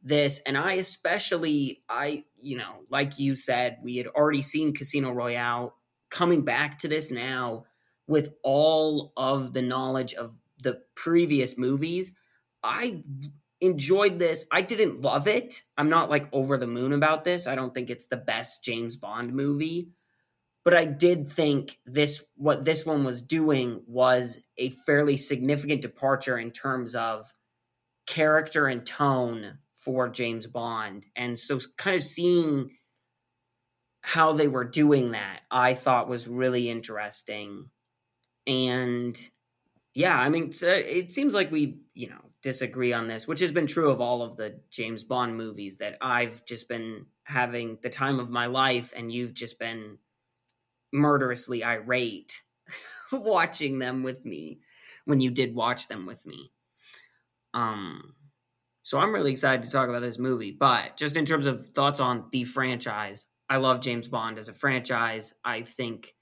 this. 0.01 0.41
And 0.45 0.57
i 0.57 0.73
especially 0.73 1.83
i 1.89 2.23
you 2.35 2.57
know 2.57 2.83
like 2.89 3.17
you 3.19 3.35
said 3.35 3.77
we 3.83 3.97
had 3.97 4.07
already 4.07 4.41
seen 4.43 4.73
casino 4.73 5.11
royale 5.11 5.75
coming 6.09 6.43
back 6.43 6.79
to 6.79 6.87
this 6.87 7.11
now 7.11 7.65
with 8.07 8.33
all 8.43 9.11
of 9.17 9.53
the 9.53 9.61
knowledge 9.61 10.13
of 10.13 10.35
the 10.61 10.81
previous 10.95 11.57
movies. 11.57 12.15
I 12.63 13.03
enjoyed 13.59 14.19
this 14.19 14.45
i 14.51 14.61
didn't 14.61 15.01
love 15.01 15.27
it 15.27 15.63
i'm 15.77 15.89
not 15.89 16.09
like 16.09 16.27
over 16.31 16.57
the 16.57 16.67
moon 16.67 16.93
about 16.93 17.23
this 17.23 17.47
i 17.47 17.55
don't 17.55 17.73
think 17.73 17.89
it's 17.89 18.07
the 18.07 18.17
best 18.17 18.63
james 18.63 18.95
bond 18.95 19.33
movie 19.33 19.89
but 20.63 20.75
i 20.75 20.85
did 20.85 21.31
think 21.31 21.79
this 21.85 22.23
what 22.35 22.65
this 22.65 22.85
one 22.85 23.03
was 23.03 23.21
doing 23.21 23.81
was 23.87 24.41
a 24.57 24.69
fairly 24.85 25.17
significant 25.17 25.81
departure 25.81 26.37
in 26.37 26.51
terms 26.51 26.93
of 26.93 27.33
character 28.07 28.67
and 28.67 28.85
tone 28.85 29.59
for 29.73 30.09
James 30.09 30.47
Bond. 30.47 31.05
And 31.15 31.37
so, 31.37 31.59
kind 31.77 31.95
of 31.95 32.01
seeing 32.01 32.71
how 34.01 34.31
they 34.31 34.47
were 34.47 34.63
doing 34.63 35.11
that, 35.11 35.41
I 35.51 35.75
thought 35.75 36.09
was 36.09 36.27
really 36.27 36.69
interesting. 36.69 37.69
And 38.47 39.17
yeah, 39.93 40.17
I 40.17 40.29
mean, 40.29 40.51
it 40.61 41.11
seems 41.11 41.33
like 41.33 41.51
we, 41.51 41.79
you 41.93 42.09
know, 42.09 42.21
disagree 42.43 42.93
on 42.93 43.07
this, 43.07 43.27
which 43.27 43.39
has 43.39 43.51
been 43.51 43.67
true 43.67 43.89
of 43.89 44.01
all 44.01 44.21
of 44.21 44.35
the 44.35 44.59
James 44.69 45.03
Bond 45.03 45.35
movies 45.35 45.77
that 45.77 45.97
I've 46.01 46.45
just 46.45 46.69
been 46.69 47.07
having 47.23 47.77
the 47.81 47.89
time 47.89 48.19
of 48.19 48.29
my 48.29 48.45
life, 48.47 48.93
and 48.95 49.11
you've 49.11 49.33
just 49.33 49.59
been 49.59 49.97
murderously 50.93 51.63
irate 51.63 52.41
watching 53.11 53.79
them 53.79 54.03
with 54.03 54.25
me 54.25 54.59
when 55.05 55.19
you 55.19 55.31
did 55.31 55.55
watch 55.55 55.87
them 55.87 56.05
with 56.05 56.25
me. 56.25 56.51
Um, 57.53 58.15
so 58.83 58.99
I'm 58.99 59.13
really 59.13 59.31
excited 59.31 59.63
to 59.63 59.71
talk 59.71 59.89
about 59.89 60.01
this 60.01 60.19
movie. 60.19 60.55
But 60.57 60.95
just 60.95 61.17
in 61.17 61.25
terms 61.25 61.45
of 61.45 61.65
thoughts 61.71 61.99
on 61.99 62.25
the 62.31 62.43
franchise, 62.43 63.25
I 63.49 63.57
love 63.57 63.81
James 63.81 64.07
Bond 64.07 64.37
as 64.37 64.49
a 64.49 64.53
franchise. 64.53 65.33
I 65.43 65.63
think, 65.63 66.13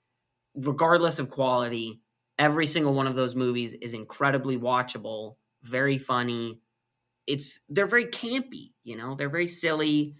regardless 0.56 1.20
of 1.20 1.30
quality, 1.30 2.02
every 2.40 2.66
single 2.66 2.94
one 2.94 3.08
of 3.08 3.16
those 3.16 3.36
movies 3.36 3.74
is 3.74 3.94
incredibly 3.94 4.58
watchable, 4.58 5.36
very 5.66 5.98
funny. 5.98 6.62
It's 7.28 7.60
they're 7.70 7.86
very 7.86 8.06
campy, 8.06 8.74
you 8.84 8.96
know, 8.96 9.16
they're 9.16 9.30
very 9.30 9.48
silly. 9.48 10.16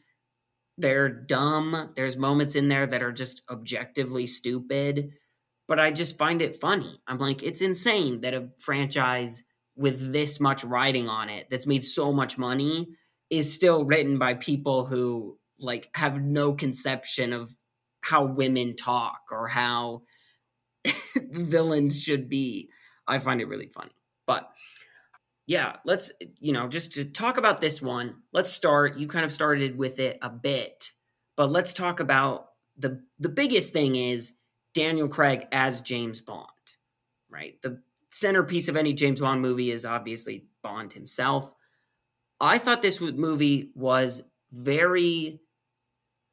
They're 0.78 1.10
dumb. 1.10 1.94
There's 1.96 2.18
moments 2.18 2.56
in 2.56 2.68
there 2.68 2.86
that 2.88 3.02
are 3.02 3.14
just 3.14 3.42
objectively 3.50 4.28
stupid, 4.28 5.12
but 5.68 5.80
I 5.80 5.92
just 5.92 6.18
find 6.18 6.42
it 6.42 6.56
funny. 6.56 7.00
I'm 7.08 7.18
like, 7.18 7.44
it's 7.44 7.62
insane 7.62 8.22
that 8.22 8.34
a 8.34 8.50
franchise 8.60 9.44
with 9.78 10.12
this 10.12 10.40
much 10.40 10.64
writing 10.64 11.10
on 11.10 11.30
it 11.30 11.50
that's 11.50 11.68
made 11.68 11.84
so 11.84 12.12
much 12.12 12.38
money 12.38 12.88
is 13.30 13.54
still 13.54 13.86
written 13.86 14.18
by 14.18 14.34
people 14.34 14.86
who 14.86 15.38
like 15.60 15.90
have 15.96 16.22
no 16.22 16.54
conception 16.54 17.34
of 17.34 17.56
how 18.02 18.26
women 18.26 18.76
talk 18.76 19.22
or 19.32 19.48
how 19.48 20.04
villains 21.32 22.02
should 22.02 22.30
be. 22.30 22.70
I 23.08 23.20
find 23.20 23.42
it 23.42 23.48
really 23.48 23.68
funny. 23.68 23.92
But 24.28 24.50
yeah, 25.48 25.78
let's 25.86 26.12
you 26.40 26.54
know, 26.54 26.68
just 26.68 26.94
to 26.94 27.06
talk 27.06 27.38
about 27.38 27.62
this 27.62 27.82
one, 27.82 28.16
let's 28.34 28.52
start. 28.52 28.98
You 28.98 29.08
kind 29.08 29.26
of 29.26 29.32
started 29.32 29.78
with 29.78 30.00
it 30.00 30.18
a 30.22 30.30
bit, 30.30 30.92
but 31.36 31.50
let's 31.50 31.74
talk 31.74 32.00
about 32.00 32.48
the 32.78 33.04
the 33.20 33.30
biggest 33.30 33.72
thing 33.72 33.96
is 33.96 34.38
Daniel 34.74 35.08
Craig 35.08 35.48
as 35.52 35.82
James 35.82 36.22
Bond. 36.22 36.50
Right? 37.30 37.62
The 37.62 37.82
centerpiece 38.10 38.70
of 38.70 38.76
any 38.76 38.94
James 38.94 39.22
Bond 39.22 39.42
movie 39.42 39.72
is 39.72 39.86
obviously 39.86 40.46
Bond 40.64 40.94
himself. 40.94 41.52
I 42.40 42.58
thought 42.58 42.82
this 42.82 43.00
movie 43.00 43.72
was 43.76 44.24
very 44.52 45.40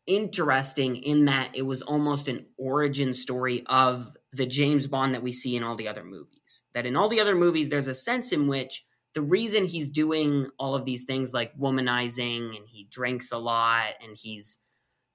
interesting 0.07 0.97
in 0.97 1.27
that 1.27 1.55
it 1.55 1.63
was 1.63 1.83
almost 1.83 2.29
an 2.29 2.47
origin 2.57 3.15
story 3.15 3.63
of 3.67 4.17
the 4.33 4.47
James 4.47 4.87
Bond 4.87 5.15
that 5.15 5.23
we 5.23 5.33
see 5.33 5.57
in 5.57 5.63
all 5.63 5.77
the 5.77 5.89
other 5.89 6.03
movies. 6.03 6.65
That 6.73 6.87
in 6.87 6.97
all 6.97 7.09
the 7.09 7.21
other 7.21 7.35
movies, 7.35 7.69
there's 7.69 7.89
a 7.89 7.95
sense 7.95 8.33
in 8.33 8.49
which 8.49 8.85
the 9.15 9.23
reason 9.23 9.65
he's 9.65 9.91
doing 9.91 10.49
all 10.59 10.75
of 10.75 10.85
these 10.85 11.05
things 11.05 11.35
like 11.35 11.57
womanizing 11.59 12.57
and 12.57 12.67
he 12.67 12.87
drinks 12.91 13.31
a 13.31 13.39
lot 13.39 13.95
and 14.03 14.17
he's 14.17 14.59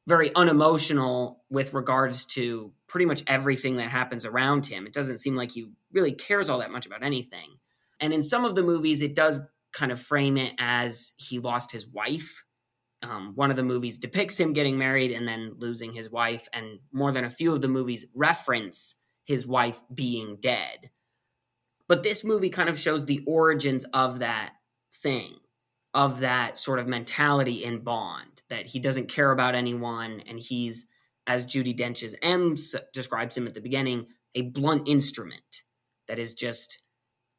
very 0.07 0.33
unemotional 0.35 1.43
with 1.49 1.73
regards 1.73 2.25
to 2.25 2.71
pretty 2.87 3.05
much 3.05 3.23
everything 3.27 3.77
that 3.77 3.89
happens 3.89 4.25
around 4.25 4.65
him. 4.65 4.87
It 4.87 4.93
doesn't 4.93 5.17
seem 5.17 5.35
like 5.35 5.51
he 5.51 5.69
really 5.91 6.13
cares 6.13 6.49
all 6.49 6.59
that 6.59 6.71
much 6.71 6.85
about 6.85 7.03
anything. 7.03 7.57
And 7.99 8.13
in 8.13 8.23
some 8.23 8.45
of 8.45 8.55
the 8.55 8.63
movies, 8.63 9.01
it 9.01 9.15
does 9.15 9.41
kind 9.73 9.91
of 9.91 9.99
frame 9.99 10.37
it 10.37 10.53
as 10.59 11.13
he 11.17 11.39
lost 11.39 11.71
his 11.71 11.85
wife. 11.85 12.45
Um, 13.03 13.33
one 13.35 13.51
of 13.51 13.57
the 13.57 13.63
movies 13.63 13.97
depicts 13.97 14.39
him 14.39 14.53
getting 14.53 14.77
married 14.77 15.11
and 15.11 15.27
then 15.27 15.53
losing 15.57 15.93
his 15.93 16.09
wife, 16.09 16.47
and 16.51 16.79
more 16.91 17.11
than 17.11 17.25
a 17.25 17.29
few 17.29 17.53
of 17.53 17.61
the 17.61 17.67
movies 17.67 18.05
reference 18.15 18.95
his 19.25 19.45
wife 19.45 19.81
being 19.93 20.37
dead. 20.39 20.89
But 21.87 22.03
this 22.03 22.23
movie 22.23 22.49
kind 22.49 22.69
of 22.69 22.77
shows 22.77 23.05
the 23.05 23.23
origins 23.25 23.85
of 23.93 24.19
that 24.19 24.53
thing, 24.93 25.33
of 25.93 26.19
that 26.19 26.57
sort 26.57 26.79
of 26.79 26.87
mentality 26.87 27.63
in 27.63 27.79
Bond, 27.79 28.43
that 28.49 28.67
he 28.67 28.79
doesn't 28.79 29.09
care 29.09 29.31
about 29.31 29.55
anyone 29.55 30.21
and 30.27 30.39
he's, 30.39 30.87
as 31.25 31.45
Judi 31.45 31.75
Dench's 31.75 32.15
M 32.21 32.57
describes 32.93 33.37
him 33.37 33.47
at 33.47 33.53
the 33.53 33.61
beginning, 33.61 34.07
a 34.35 34.41
blunt 34.41 34.87
instrument 34.87 35.63
that 36.07 36.19
is 36.19 36.33
just 36.33 36.81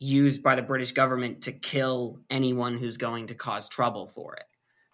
used 0.01 0.43
by 0.43 0.55
the 0.55 0.63
British 0.63 0.93
government 0.93 1.43
to 1.43 1.53
kill 1.53 2.21
anyone 2.31 2.77
who's 2.79 2.97
going 2.97 3.27
to 3.27 3.35
cause 3.35 3.69
trouble 3.69 4.07
for 4.07 4.35
it. 4.35 4.45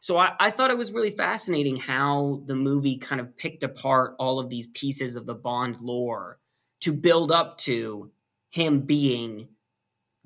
So 0.00 0.16
I, 0.18 0.32
I, 0.38 0.50
thought 0.50 0.70
it 0.70 0.76
was 0.76 0.92
really 0.92 1.10
fascinating 1.10 1.76
how 1.76 2.42
the 2.46 2.54
movie 2.54 2.98
kind 2.98 3.20
of 3.20 3.36
picked 3.36 3.64
apart 3.64 4.16
all 4.18 4.38
of 4.38 4.50
these 4.50 4.66
pieces 4.66 5.16
of 5.16 5.24
the 5.24 5.34
Bond 5.34 5.80
lore 5.80 6.38
to 6.82 6.92
build 6.92 7.32
up 7.32 7.56
to 7.58 8.10
him 8.54 8.82
being 8.82 9.48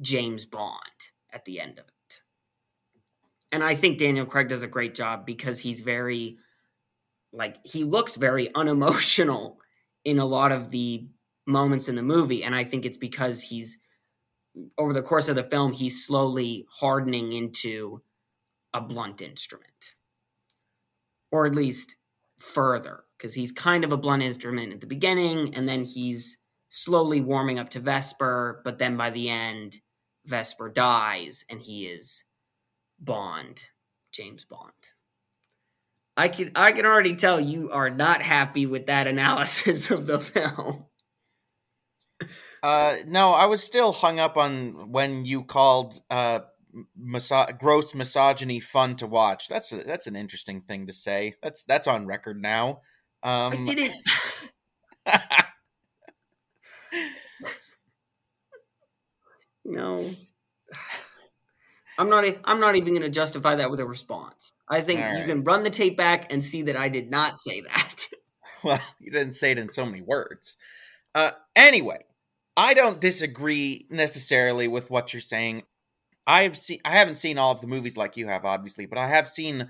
James 0.02 0.44
Bond 0.44 1.12
at 1.32 1.47
the 1.47 1.58
end 1.58 1.78
of 1.78 1.87
it. 1.87 2.20
And 3.50 3.64
I 3.64 3.75
think 3.75 3.97
Daniel 3.97 4.26
Craig 4.26 4.49
does 4.49 4.62
a 4.62 4.68
great 4.68 4.94
job 4.94 5.25
because 5.25 5.61
he's 5.61 5.80
very 5.80 6.37
like 7.32 7.56
he 7.64 7.85
looks 7.85 8.16
very 8.16 8.54
unemotional 8.54 9.58
in 10.04 10.18
a 10.18 10.26
lot 10.26 10.52
of 10.52 10.70
the 10.70 11.06
moments 11.47 11.88
in 11.88 11.94
the 11.94 12.02
movie 12.02 12.44
and 12.44 12.54
I 12.54 12.64
think 12.64 12.85
it's 12.85 12.99
because 12.99 13.44
he's 13.44 13.78
over 14.76 14.92
the 14.92 15.00
course 15.00 15.30
of 15.30 15.35
the 15.35 15.42
film 15.42 15.73
he's 15.73 16.04
slowly 16.04 16.66
hardening 16.70 17.32
into 17.32 18.02
a 18.75 18.82
blunt 18.82 19.23
instrument. 19.23 19.94
Or 21.32 21.47
at 21.47 21.56
least 21.56 21.97
further 22.38 23.04
because 23.16 23.32
he's 23.32 23.52
kind 23.52 23.85
of 23.85 23.92
a 23.92 23.97
blunt 23.97 24.23
instrument 24.23 24.75
at 24.75 24.82
the 24.82 24.87
beginning 24.87 25.54
and 25.54 25.66
then 25.66 25.87
he's 25.87 26.38
slowly 26.68 27.20
warming 27.20 27.58
up 27.58 27.70
to 27.70 27.80
Vesper, 27.80 28.60
but 28.64 28.78
then 28.78 28.96
by 28.96 29.10
the 29.10 29.28
end, 29.28 29.78
Vesper 30.26 30.68
dies 30.68 31.44
and 31.50 31.60
he 31.60 31.87
is 31.87 32.25
Bond, 32.98 33.70
James 34.12 34.44
Bond. 34.44 34.72
I 36.16 36.28
can 36.28 36.50
I 36.56 36.72
can 36.72 36.84
already 36.84 37.14
tell 37.14 37.40
you 37.40 37.70
are 37.70 37.90
not 37.90 38.22
happy 38.22 38.66
with 38.66 38.87
that 38.87 39.06
analysis 39.06 39.90
of 39.90 40.06
the 40.06 40.18
film. 40.18 40.87
Uh, 42.60 42.96
no, 43.06 43.32
I 43.32 43.46
was 43.46 43.62
still 43.62 43.92
hung 43.92 44.18
up 44.18 44.37
on 44.37 44.90
when 44.90 45.25
you 45.25 45.44
called 45.44 46.00
uh, 46.10 46.40
miso- 47.00 47.56
gross 47.58 47.94
misogyny 47.94 48.58
fun 48.58 48.96
to 48.96 49.06
watch. 49.06 49.48
That's 49.48 49.72
a, 49.72 49.76
that's 49.84 50.08
an 50.08 50.16
interesting 50.16 50.62
thing 50.62 50.88
to 50.88 50.92
say. 50.92 51.34
That's 51.40 51.62
that's 51.62 51.87
on 51.87 52.06
record 52.06 52.42
now. 52.42 52.80
Um, 53.22 53.52
I 53.52 53.75
didn't. 53.75 53.94
no. 59.68 60.10
I'm 61.98 62.08
not. 62.08 62.25
I'm 62.44 62.60
not 62.60 62.76
even 62.76 62.90
going 62.90 63.02
to 63.02 63.10
justify 63.10 63.56
that 63.56 63.70
with 63.70 63.80
a 63.80 63.87
response. 63.87 64.52
I 64.68 64.80
think 64.80 65.00
you 65.00 65.25
can 65.25 65.42
run 65.42 65.64
the 65.64 65.70
tape 65.70 65.96
back 65.96 66.32
and 66.32 66.44
see 66.44 66.62
that 66.62 66.76
I 66.76 66.88
did 66.88 67.10
not 67.10 67.38
say 67.38 67.60
that. 67.62 68.06
well, 68.62 68.80
you 69.00 69.10
didn't 69.10 69.32
say 69.32 69.50
it 69.50 69.58
in 69.58 69.70
so 69.70 69.84
many 69.84 70.00
words. 70.00 70.56
Uh, 71.14 71.32
anyway, 71.56 72.04
I 72.56 72.75
don't 72.75 73.00
disagree 73.00 73.87
necessarily 73.90 74.68
with 74.68 74.90
what 74.90 75.12
you're 75.12 75.20
saying. 75.20 75.64
I've 76.26 76.56
seen. 76.56 76.78
I 76.84 76.96
haven't 76.96 77.16
seen 77.16 77.37
all 77.37 77.52
of 77.52 77.60
the 77.60 77.66
movies 77.66 77.96
like 77.96 78.16
you 78.16 78.28
have, 78.28 78.44
obviously, 78.44 78.87
but 78.87 78.98
I 78.98 79.08
have 79.08 79.26
seen 79.26 79.68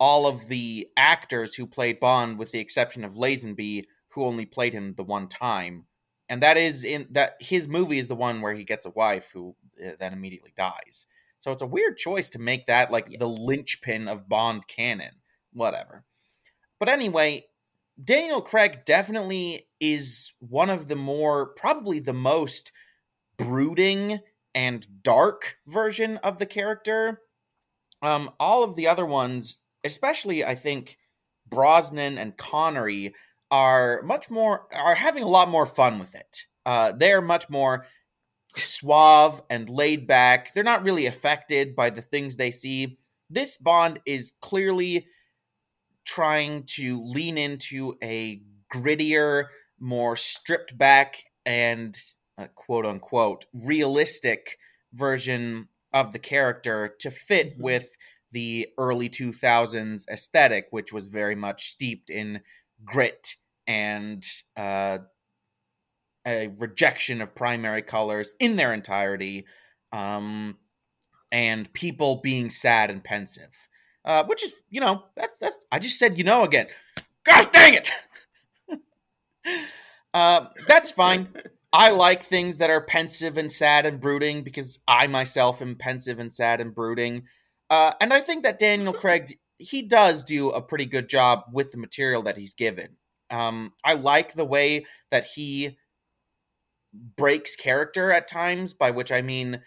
all 0.00 0.26
of 0.26 0.48
the 0.48 0.88
actors 0.96 1.54
who 1.54 1.66
played 1.66 2.00
Bond, 2.00 2.38
with 2.38 2.50
the 2.50 2.58
exception 2.58 3.04
of 3.04 3.14
Lazenby, 3.14 3.84
who 4.08 4.24
only 4.24 4.44
played 4.44 4.72
him 4.72 4.94
the 4.94 5.04
one 5.04 5.28
time 5.28 5.84
and 6.28 6.42
that 6.42 6.56
is 6.56 6.84
in 6.84 7.06
that 7.10 7.36
his 7.40 7.68
movie 7.68 7.98
is 7.98 8.08
the 8.08 8.14
one 8.14 8.40
where 8.40 8.54
he 8.54 8.64
gets 8.64 8.86
a 8.86 8.90
wife 8.90 9.30
who 9.32 9.54
uh, 9.84 9.90
then 9.98 10.12
immediately 10.12 10.52
dies. 10.56 11.06
So 11.38 11.52
it's 11.52 11.62
a 11.62 11.66
weird 11.66 11.96
choice 11.96 12.30
to 12.30 12.38
make 12.38 12.66
that 12.66 12.90
like 12.90 13.06
yes. 13.08 13.18
the 13.18 13.26
linchpin 13.26 14.08
of 14.08 14.28
Bond 14.28 14.66
canon. 14.66 15.16
Whatever. 15.52 16.04
But 16.78 16.88
anyway, 16.88 17.44
Daniel 18.02 18.40
Craig 18.40 18.84
definitely 18.84 19.68
is 19.78 20.32
one 20.40 20.70
of 20.70 20.88
the 20.88 20.96
more, 20.96 21.46
probably 21.46 22.00
the 22.00 22.12
most 22.12 22.72
brooding 23.36 24.20
and 24.54 25.02
dark 25.02 25.58
version 25.66 26.16
of 26.18 26.38
the 26.38 26.46
character. 26.46 27.20
Um, 28.02 28.30
all 28.40 28.64
of 28.64 28.74
the 28.74 28.88
other 28.88 29.06
ones, 29.06 29.60
especially 29.84 30.44
I 30.44 30.54
think 30.54 30.98
Brosnan 31.46 32.18
and 32.18 32.36
Connery, 32.36 33.14
are 33.54 34.02
much 34.02 34.28
more 34.30 34.66
are 34.74 34.96
having 34.96 35.22
a 35.22 35.28
lot 35.28 35.48
more 35.48 35.64
fun 35.64 36.00
with 36.00 36.16
it. 36.16 36.42
Uh, 36.66 36.90
they're 36.90 37.20
much 37.20 37.48
more 37.48 37.86
suave 38.56 39.40
and 39.48 39.70
laid 39.70 40.08
back. 40.08 40.52
They're 40.52 40.64
not 40.64 40.82
really 40.82 41.06
affected 41.06 41.76
by 41.76 41.90
the 41.90 42.02
things 42.02 42.34
they 42.34 42.50
see. 42.50 42.98
This 43.30 43.56
Bond 43.56 44.00
is 44.04 44.32
clearly 44.40 45.06
trying 46.04 46.64
to 46.64 47.00
lean 47.04 47.38
into 47.38 47.94
a 48.02 48.42
grittier, 48.74 49.44
more 49.78 50.16
stripped 50.16 50.76
back 50.76 51.22
and 51.46 51.96
uh, 52.36 52.48
quote 52.56 52.84
unquote 52.84 53.46
realistic 53.54 54.58
version 54.92 55.68
of 55.92 56.12
the 56.12 56.18
character 56.18 56.92
to 56.98 57.08
fit 57.08 57.52
mm-hmm. 57.52 57.62
with 57.62 57.96
the 58.32 58.66
early 58.78 59.08
2000s 59.08 60.08
aesthetic, 60.08 60.66
which 60.70 60.92
was 60.92 61.06
very 61.06 61.36
much 61.36 61.68
steeped 61.68 62.10
in 62.10 62.40
grit 62.84 63.36
and 63.66 64.24
uh, 64.56 64.98
a 66.26 66.48
rejection 66.58 67.20
of 67.20 67.34
primary 67.34 67.82
colors 67.82 68.34
in 68.38 68.56
their 68.56 68.72
entirety, 68.72 69.46
um, 69.92 70.58
and 71.30 71.72
people 71.72 72.16
being 72.16 72.50
sad 72.50 72.90
and 72.90 73.02
pensive. 73.02 73.68
Uh, 74.04 74.22
which 74.24 74.42
is, 74.42 74.62
you 74.68 74.80
know, 74.80 75.04
that's 75.16 75.38
that's. 75.38 75.64
I 75.72 75.78
just 75.78 75.98
said, 75.98 76.18
you 76.18 76.24
know, 76.24 76.44
again. 76.44 76.66
Gosh 77.24 77.46
dang 77.46 77.74
it! 77.74 77.90
uh, 80.14 80.46
that's 80.68 80.90
fine. 80.90 81.28
I 81.72 81.90
like 81.90 82.22
things 82.22 82.58
that 82.58 82.70
are 82.70 82.82
pensive 82.82 83.38
and 83.38 83.50
sad 83.50 83.86
and 83.86 83.98
brooding 83.98 84.42
because 84.42 84.78
I 84.86 85.06
myself 85.06 85.62
am 85.62 85.74
pensive 85.74 86.18
and 86.18 86.32
sad 86.32 86.60
and 86.60 86.74
brooding. 86.74 87.24
Uh, 87.70 87.92
and 88.00 88.12
I 88.12 88.20
think 88.20 88.42
that 88.42 88.58
Daniel 88.58 88.92
Craig 88.92 89.38
he 89.58 89.82
does 89.82 90.24
do 90.24 90.50
a 90.50 90.60
pretty 90.60 90.86
good 90.86 91.08
job 91.08 91.44
with 91.52 91.72
the 91.72 91.78
material 91.78 92.22
that 92.22 92.36
he's 92.36 92.54
given. 92.54 92.96
Um, 93.30 93.72
I 93.84 93.94
like 93.94 94.34
the 94.34 94.44
way 94.44 94.86
that 95.10 95.26
he 95.34 95.76
breaks 97.16 97.56
character 97.56 98.12
at 98.12 98.28
times, 98.28 98.74
by 98.74 98.90
which 98.90 99.10
I 99.10 99.22
mean 99.22 99.60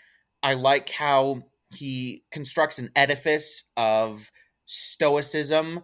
I 0.44 0.54
like 0.54 0.90
how 0.90 1.44
he 1.76 2.24
constructs 2.32 2.80
an 2.80 2.90
edifice 2.96 3.66
of 3.76 4.32
stoicism 4.66 5.82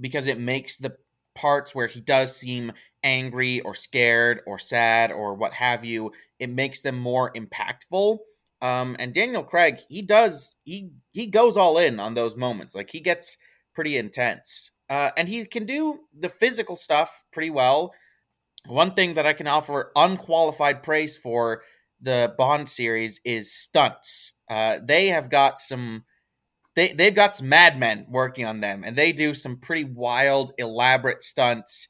because 0.00 0.26
it 0.26 0.38
makes 0.38 0.78
the 0.78 0.96
parts 1.34 1.74
where 1.74 1.86
he 1.86 2.00
does 2.00 2.36
seem 2.36 2.72
angry 3.04 3.60
or 3.60 3.74
scared 3.74 4.40
or 4.46 4.58
sad 4.58 5.12
or 5.12 5.34
what 5.34 5.52
have 5.54 5.84
you, 5.84 6.10
it 6.38 6.50
makes 6.50 6.80
them 6.80 6.98
more 6.98 7.32
impactful. 7.32 8.18
Um, 8.62 8.96
and 8.98 9.14
Daniel 9.14 9.44
Craig, 9.44 9.78
he 9.88 10.02
does 10.02 10.56
he 10.64 10.90
he 11.12 11.26
goes 11.26 11.56
all 11.56 11.78
in 11.78 12.00
on 12.00 12.14
those 12.14 12.36
moments. 12.36 12.74
Like 12.74 12.90
he 12.90 13.00
gets 13.00 13.36
pretty 13.74 13.96
intense. 13.96 14.70
Uh, 14.88 15.10
and 15.16 15.28
he 15.28 15.44
can 15.44 15.66
do 15.66 16.00
the 16.16 16.28
physical 16.28 16.76
stuff 16.76 17.24
pretty 17.32 17.50
well. 17.50 17.92
One 18.66 18.92
thing 18.92 19.14
that 19.14 19.26
I 19.26 19.32
can 19.32 19.46
offer 19.46 19.92
unqualified 19.96 20.82
praise 20.82 21.16
for 21.16 21.62
the 22.00 22.34
Bond 22.36 22.68
series 22.68 23.20
is 23.24 23.54
stunts. 23.54 24.32
Uh, 24.50 24.78
they 24.82 25.08
have 25.08 25.30
got 25.30 25.58
some. 25.58 26.04
They 26.74 26.92
they've 26.92 27.14
got 27.14 27.36
some 27.36 27.48
madmen 27.48 28.06
working 28.08 28.44
on 28.44 28.60
them, 28.60 28.82
and 28.84 28.96
they 28.96 29.12
do 29.12 29.34
some 29.34 29.58
pretty 29.58 29.84
wild, 29.84 30.52
elaborate 30.58 31.22
stunts 31.22 31.88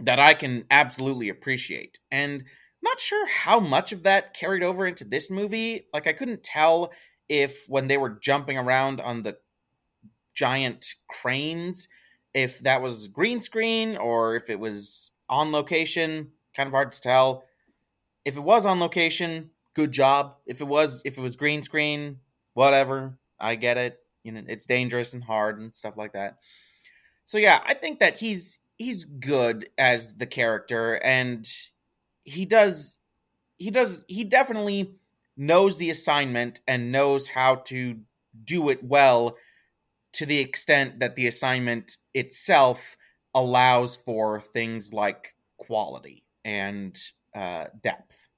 that 0.00 0.18
I 0.18 0.34
can 0.34 0.64
absolutely 0.70 1.28
appreciate. 1.28 1.98
And 2.10 2.44
not 2.82 3.00
sure 3.00 3.26
how 3.28 3.60
much 3.60 3.92
of 3.92 4.02
that 4.04 4.34
carried 4.34 4.62
over 4.62 4.86
into 4.86 5.04
this 5.04 5.30
movie. 5.30 5.86
Like 5.92 6.06
I 6.06 6.12
couldn't 6.12 6.42
tell 6.42 6.92
if 7.28 7.64
when 7.68 7.88
they 7.88 7.96
were 7.96 8.18
jumping 8.20 8.56
around 8.56 9.00
on 9.00 9.22
the 9.22 9.36
giant 10.34 10.86
cranes 11.08 11.88
if 12.38 12.60
that 12.60 12.80
was 12.80 13.08
green 13.08 13.40
screen 13.40 13.96
or 13.96 14.36
if 14.36 14.48
it 14.48 14.60
was 14.60 15.10
on 15.28 15.50
location, 15.50 16.30
kind 16.54 16.68
of 16.68 16.72
hard 16.72 16.92
to 16.92 17.00
tell. 17.00 17.42
If 18.24 18.36
it 18.36 18.42
was 18.44 18.64
on 18.64 18.78
location, 18.78 19.50
good 19.74 19.90
job. 19.90 20.36
If 20.46 20.60
it 20.60 20.68
was 20.68 21.02
if 21.04 21.18
it 21.18 21.20
was 21.20 21.34
green 21.34 21.64
screen, 21.64 22.18
whatever. 22.54 23.18
I 23.40 23.56
get 23.56 23.76
it. 23.76 23.98
You 24.22 24.30
know, 24.30 24.42
it's 24.46 24.66
dangerous 24.66 25.14
and 25.14 25.24
hard 25.24 25.58
and 25.58 25.74
stuff 25.74 25.96
like 25.96 26.12
that. 26.12 26.36
So 27.24 27.38
yeah, 27.38 27.58
I 27.66 27.74
think 27.74 27.98
that 27.98 28.18
he's 28.18 28.60
he's 28.76 29.04
good 29.04 29.68
as 29.76 30.14
the 30.14 30.26
character 30.26 30.94
and 31.02 31.44
he 32.22 32.44
does 32.44 32.98
he 33.56 33.72
does 33.72 34.04
he 34.06 34.22
definitely 34.22 34.94
knows 35.36 35.76
the 35.78 35.90
assignment 35.90 36.60
and 36.68 36.92
knows 36.92 37.30
how 37.30 37.56
to 37.56 37.98
do 38.44 38.68
it 38.68 38.84
well 38.84 39.36
to 40.12 40.26
the 40.26 40.40
extent 40.40 41.00
that 41.00 41.16
the 41.16 41.26
assignment 41.26 41.96
itself 42.14 42.96
allows 43.34 43.96
for 43.96 44.40
things 44.40 44.92
like 44.92 45.34
quality 45.58 46.24
and 46.44 46.98
uh, 47.34 47.66
depth. 47.82 48.28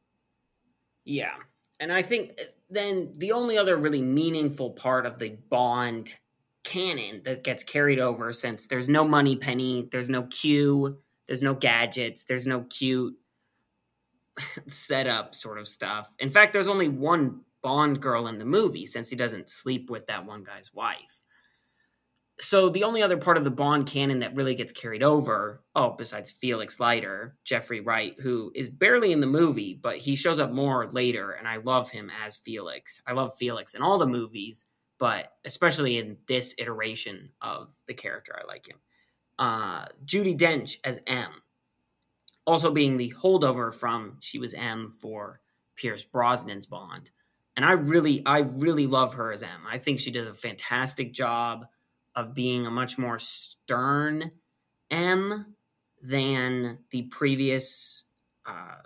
Yeah. 1.04 1.35
And 1.78 1.92
I 1.92 2.02
think 2.02 2.33
uh, 2.38 2.44
then 2.68 3.12
the 3.16 3.33
only 3.33 3.56
other 3.56 3.76
really 3.76 4.02
meaningful 4.02 4.70
part 4.70 5.06
of 5.06 5.18
the 5.18 5.30
Bond 5.48 6.18
canon 6.62 7.22
that 7.24 7.42
gets 7.42 7.62
carried 7.62 7.98
over 7.98 8.33
since 8.33 8.66
there's 8.66 8.88
no 8.88 9.04
Moneypenny, 9.04 9.88
there's 9.90 10.11
no 10.11 10.24
Q, 10.24 10.98
there's 11.26 11.42
no 11.42 11.54
gadgets, 11.54 12.24
there's 12.24 12.46
no 12.46 12.62
cute 12.62 13.16
setup 14.66 15.35
sort 15.35 15.59
of 15.59 15.66
stuff. 15.66 16.14
In 16.18 16.28
fact, 16.28 16.52
there's 16.52 16.68
only 16.68 16.88
one 16.88 17.40
Bond 17.62 18.00
girl 18.00 18.26
in 18.26 18.38
the 18.38 18.44
movie 18.44 18.87
since 18.87 19.11
he 19.11 19.16
doesn't 19.16 19.50
sleep 19.50 19.90
with 19.90 20.06
that 20.06 20.24
one 20.24 20.42
guy's 20.42 20.72
wife. 20.72 21.19
So 22.40 22.70
the 22.70 22.85
only 22.85 23.03
other 23.03 23.18
part 23.18 23.37
of 23.37 23.44
the 23.44 23.50
Bond 23.50 23.87
canon 23.87 24.20
that 24.20 24.35
really 24.35 24.55
gets 24.55 24.72
carried 24.72 25.03
over, 25.03 25.62
oh, 25.76 25.90
besides 25.90 26.31
Felix 26.31 26.81
Leiter, 26.81 27.37
Jeffrey 27.44 27.81
Wright, 27.81 28.14
who 28.18 28.50
is 28.55 28.70
barely 28.70 29.12
in 29.12 29.20
the 29.20 29.26
movie, 29.26 29.79
but 29.81 29.98
he 29.98 30.16
shows 30.16 30.40
up 30.40 30.50
more 30.50 30.88
later, 30.90 31.33
and 31.33 31.46
I 31.46 31.59
love 31.59 31.90
him 31.90 32.11
as 32.24 32.38
Felix. 32.38 33.03
I 33.07 33.12
love 33.12 33.35
Felix 33.35 33.74
in 33.74 33.83
all 33.83 33.98
the 33.98 34.07
movies, 34.07 34.64
but 34.98 35.33
especially 35.44 35.98
in 35.98 36.16
this 36.29 36.55
iteration 36.57 37.31
of 37.42 37.76
the 37.87 37.94
character, 37.94 38.38
I 38.42 38.46
like 38.46 38.66
him. 38.66 38.79
Uh, 39.38 39.87
Judi 40.07 40.37
Dench 40.37 40.79
as 40.83 40.98
M, 41.07 41.31
also 42.46 42.70
being 42.70 42.96
the 42.96 43.12
holdover 43.22 43.72
from 43.72 44.16
she 44.20 44.38
was 44.38 44.55
M 44.55 44.90
for 44.90 45.40
Pierce 45.76 46.07
Brosnan's 46.07 46.66
Bond. 46.66 47.11
And 47.55 47.66
I 47.66 47.72
really, 47.72 48.22
I 48.24 48.40
really 48.40 48.87
love 48.87 49.14
her 49.14 49.31
as 49.31 49.42
M. 49.42 49.66
I 49.70 49.76
think 49.76 49.98
she 49.98 50.11
does 50.11 50.26
a 50.26 50.33
fantastic 50.33 51.12
job 51.12 51.66
of 52.20 52.35
being 52.35 52.66
a 52.66 52.70
much 52.70 52.98
more 52.98 53.18
stern 53.18 54.30
M 54.90 55.56
than 56.02 56.78
the 56.90 57.02
previous 57.02 58.04
uh, 58.46 58.76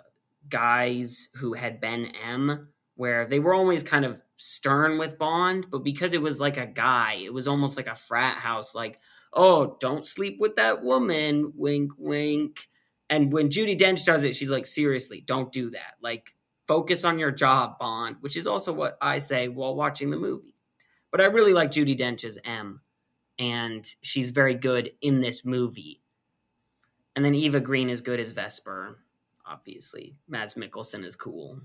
guys 0.49 1.29
who 1.35 1.53
had 1.53 1.81
been 1.81 2.11
M, 2.27 2.69
where 2.95 3.25
they 3.25 3.39
were 3.39 3.53
always 3.53 3.83
kind 3.83 4.05
of 4.05 4.21
stern 4.37 4.97
with 4.97 5.17
Bond, 5.17 5.67
but 5.69 5.83
because 5.83 6.13
it 6.13 6.21
was 6.21 6.39
like 6.39 6.57
a 6.57 6.65
guy, 6.65 7.19
it 7.21 7.33
was 7.33 7.47
almost 7.47 7.77
like 7.77 7.87
a 7.87 7.95
frat 7.95 8.37
house, 8.37 8.73
like, 8.73 8.99
oh, 9.33 9.77
don't 9.79 10.05
sleep 10.05 10.37
with 10.39 10.55
that 10.55 10.81
woman, 10.81 11.51
wink, 11.55 11.91
wink. 11.97 12.67
And 13.09 13.31
when 13.31 13.49
Judi 13.49 13.77
Dench 13.77 14.05
does 14.05 14.23
it, 14.23 14.35
she's 14.35 14.49
like, 14.49 14.65
seriously, 14.65 15.21
don't 15.25 15.51
do 15.51 15.69
that. 15.71 15.95
Like, 16.01 16.35
focus 16.67 17.03
on 17.03 17.19
your 17.19 17.31
job, 17.31 17.77
Bond, 17.79 18.17
which 18.21 18.37
is 18.37 18.47
also 18.47 18.73
what 18.73 18.97
I 19.01 19.19
say 19.19 19.47
while 19.47 19.75
watching 19.75 20.09
the 20.09 20.17
movie. 20.17 20.55
But 21.11 21.21
I 21.21 21.25
really 21.25 21.53
like 21.53 21.71
Judi 21.71 21.97
Dench's 21.97 22.39
M 22.43 22.81
and 23.37 23.85
she's 24.01 24.31
very 24.31 24.55
good 24.55 24.91
in 25.01 25.21
this 25.21 25.45
movie. 25.45 26.01
And 27.15 27.23
then 27.23 27.35
Eva 27.35 27.59
Green 27.59 27.89
is 27.89 28.01
good 28.01 28.19
as 28.19 28.31
Vesper. 28.31 28.99
Obviously, 29.45 30.15
Mads 30.27 30.55
Mikkelsen 30.55 31.05
is 31.05 31.15
cool. 31.15 31.61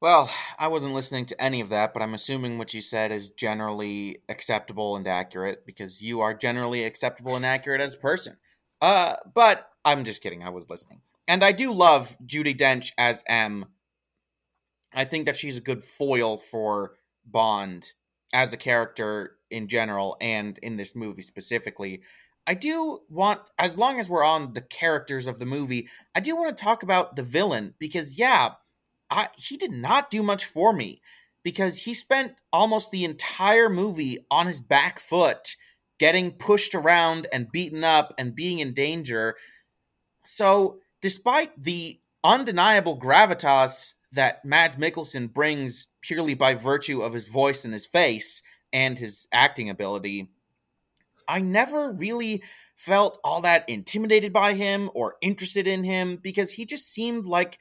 Well, 0.00 0.30
I 0.58 0.68
wasn't 0.68 0.94
listening 0.94 1.24
to 1.26 1.42
any 1.42 1.60
of 1.60 1.70
that, 1.70 1.94
but 1.94 2.02
I'm 2.02 2.14
assuming 2.14 2.58
what 2.58 2.74
you 2.74 2.82
said 2.82 3.12
is 3.12 3.30
generally 3.30 4.18
acceptable 4.28 4.94
and 4.94 5.08
accurate 5.08 5.64
because 5.64 6.02
you 6.02 6.20
are 6.20 6.34
generally 6.34 6.84
acceptable 6.84 7.34
and 7.34 7.46
accurate 7.46 7.80
as 7.80 7.94
a 7.94 7.98
person. 7.98 8.36
Uh, 8.82 9.16
but 9.34 9.70
I'm 9.84 10.04
just 10.04 10.22
kidding. 10.22 10.42
I 10.42 10.50
was 10.50 10.68
listening. 10.68 11.00
And 11.26 11.42
I 11.42 11.52
do 11.52 11.72
love 11.72 12.16
Judi 12.24 12.56
Dench 12.56 12.92
as 12.98 13.24
M. 13.26 13.66
I 14.94 15.04
think 15.04 15.26
that 15.26 15.36
she's 15.36 15.56
a 15.56 15.62
good 15.62 15.82
foil 15.82 16.36
for 16.36 16.94
Bond 17.24 17.92
as 18.34 18.52
a 18.52 18.58
character 18.58 19.35
in 19.50 19.68
general 19.68 20.16
and 20.20 20.58
in 20.58 20.76
this 20.76 20.94
movie 20.94 21.22
specifically. 21.22 22.02
I 22.46 22.54
do 22.54 23.00
want, 23.08 23.40
as 23.58 23.76
long 23.76 23.98
as 23.98 24.08
we're 24.08 24.24
on 24.24 24.52
the 24.52 24.60
characters 24.60 25.26
of 25.26 25.38
the 25.38 25.46
movie, 25.46 25.88
I 26.14 26.20
do 26.20 26.36
want 26.36 26.56
to 26.56 26.62
talk 26.62 26.82
about 26.82 27.16
the 27.16 27.22
villain 27.22 27.74
because, 27.78 28.18
yeah, 28.18 28.50
I, 29.10 29.28
he 29.36 29.56
did 29.56 29.72
not 29.72 30.10
do 30.10 30.22
much 30.22 30.44
for 30.44 30.72
me 30.72 31.00
because 31.42 31.78
he 31.78 31.94
spent 31.94 32.34
almost 32.52 32.90
the 32.90 33.04
entire 33.04 33.68
movie 33.68 34.18
on 34.30 34.46
his 34.46 34.60
back 34.60 34.98
foot, 34.98 35.56
getting 35.98 36.32
pushed 36.32 36.74
around 36.74 37.26
and 37.32 37.50
beaten 37.50 37.84
up 37.84 38.14
and 38.18 38.34
being 38.34 38.60
in 38.60 38.74
danger. 38.74 39.36
So, 40.24 40.78
despite 41.00 41.62
the 41.62 42.00
undeniable 42.22 42.98
gravitas 42.98 43.94
that 44.12 44.44
Mads 44.44 44.76
Mikkelsen 44.76 45.32
brings 45.32 45.88
purely 46.00 46.34
by 46.34 46.54
virtue 46.54 47.02
of 47.02 47.12
his 47.12 47.28
voice 47.28 47.64
and 47.64 47.72
his 47.72 47.86
face, 47.86 48.42
and 48.76 48.98
his 48.98 49.26
acting 49.32 49.70
ability, 49.70 50.28
I 51.26 51.40
never 51.40 51.90
really 51.92 52.42
felt 52.76 53.18
all 53.24 53.40
that 53.40 53.66
intimidated 53.70 54.34
by 54.34 54.52
him 54.52 54.90
or 54.92 55.16
interested 55.22 55.66
in 55.66 55.82
him 55.82 56.16
because 56.16 56.52
he 56.52 56.66
just 56.66 56.92
seemed 56.92 57.24
like 57.24 57.58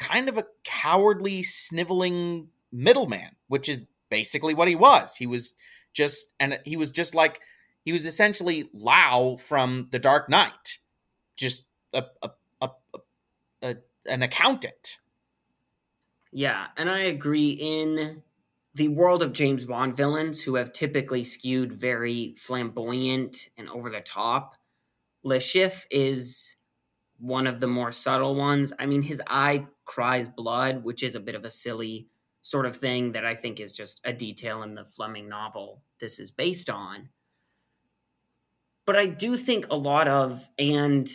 kind 0.00 0.28
of 0.28 0.36
a 0.36 0.44
cowardly, 0.64 1.44
sniveling 1.44 2.48
middleman, 2.72 3.36
which 3.46 3.68
is 3.68 3.84
basically 4.10 4.54
what 4.54 4.66
he 4.66 4.74
was. 4.74 5.14
He 5.14 5.28
was 5.28 5.54
just, 5.94 6.26
and 6.40 6.58
he 6.64 6.76
was 6.76 6.90
just 6.90 7.14
like, 7.14 7.40
he 7.84 7.92
was 7.92 8.04
essentially 8.04 8.68
Lau 8.74 9.36
from 9.36 9.86
The 9.92 10.00
Dark 10.00 10.28
Knight, 10.28 10.78
just 11.36 11.64
a, 11.94 12.02
a, 12.22 12.30
a, 12.60 12.70
a 13.62 13.76
an 14.08 14.22
accountant. 14.24 14.98
Yeah, 16.32 16.66
and 16.76 16.90
I 16.90 17.02
agree 17.02 17.50
in 17.50 18.24
the 18.76 18.88
world 18.88 19.22
of 19.22 19.32
James 19.32 19.64
Bond 19.64 19.96
villains 19.96 20.42
who 20.42 20.56
have 20.56 20.70
typically 20.70 21.24
skewed 21.24 21.72
very 21.72 22.34
flamboyant 22.36 23.48
and 23.56 23.70
over 23.70 23.88
the 23.88 24.02
top. 24.02 24.54
Le 25.24 25.38
Chiffre 25.38 25.86
is 25.90 26.56
one 27.18 27.46
of 27.46 27.60
the 27.60 27.66
more 27.66 27.90
subtle 27.90 28.34
ones. 28.34 28.74
I 28.78 28.84
mean, 28.84 29.00
his 29.00 29.22
eye 29.26 29.66
cries 29.86 30.28
blood, 30.28 30.84
which 30.84 31.02
is 31.02 31.14
a 31.14 31.20
bit 31.20 31.34
of 31.34 31.46
a 31.46 31.50
silly 31.50 32.08
sort 32.42 32.66
of 32.66 32.76
thing 32.76 33.12
that 33.12 33.24
I 33.24 33.34
think 33.34 33.60
is 33.60 33.72
just 33.72 34.02
a 34.04 34.12
detail 34.12 34.62
in 34.62 34.74
the 34.74 34.84
Fleming 34.84 35.26
novel 35.26 35.82
this 35.98 36.18
is 36.18 36.30
based 36.30 36.68
on. 36.68 37.08
But 38.84 38.96
I 38.96 39.06
do 39.06 39.38
think 39.38 39.68
a 39.70 39.76
lot 39.76 40.06
of, 40.06 40.50
and 40.58 41.08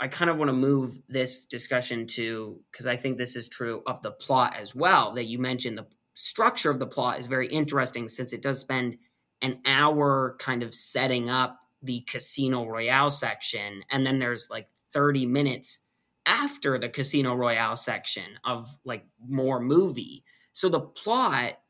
I 0.00 0.06
kind 0.06 0.30
of 0.30 0.38
want 0.38 0.50
to 0.50 0.56
move 0.56 1.02
this 1.08 1.44
discussion 1.44 2.06
to, 2.06 2.60
because 2.70 2.86
I 2.86 2.96
think 2.96 3.18
this 3.18 3.34
is 3.34 3.48
true 3.48 3.82
of 3.88 4.02
the 4.02 4.12
plot 4.12 4.54
as 4.56 4.72
well, 4.72 5.10
that 5.14 5.24
you 5.24 5.40
mentioned 5.40 5.76
the 5.76 5.88
structure 6.18 6.68
of 6.68 6.80
the 6.80 6.86
plot 6.86 7.20
is 7.20 7.28
very 7.28 7.46
interesting 7.46 8.08
since 8.08 8.32
it 8.32 8.42
does 8.42 8.58
spend 8.58 8.98
an 9.40 9.60
hour 9.64 10.34
kind 10.40 10.64
of 10.64 10.74
setting 10.74 11.30
up 11.30 11.60
the 11.80 12.00
Casino 12.00 12.66
Royale 12.66 13.12
section. 13.12 13.84
And 13.88 14.04
then 14.04 14.18
there's 14.18 14.48
like 14.50 14.66
30 14.92 15.26
minutes 15.26 15.78
after 16.26 16.76
the 16.76 16.88
Casino 16.88 17.34
Royale 17.34 17.76
section 17.76 18.24
of 18.44 18.68
like 18.84 19.06
more 19.28 19.60
movie. 19.60 20.24
So 20.50 20.68
the 20.68 20.80
plot 20.80 21.60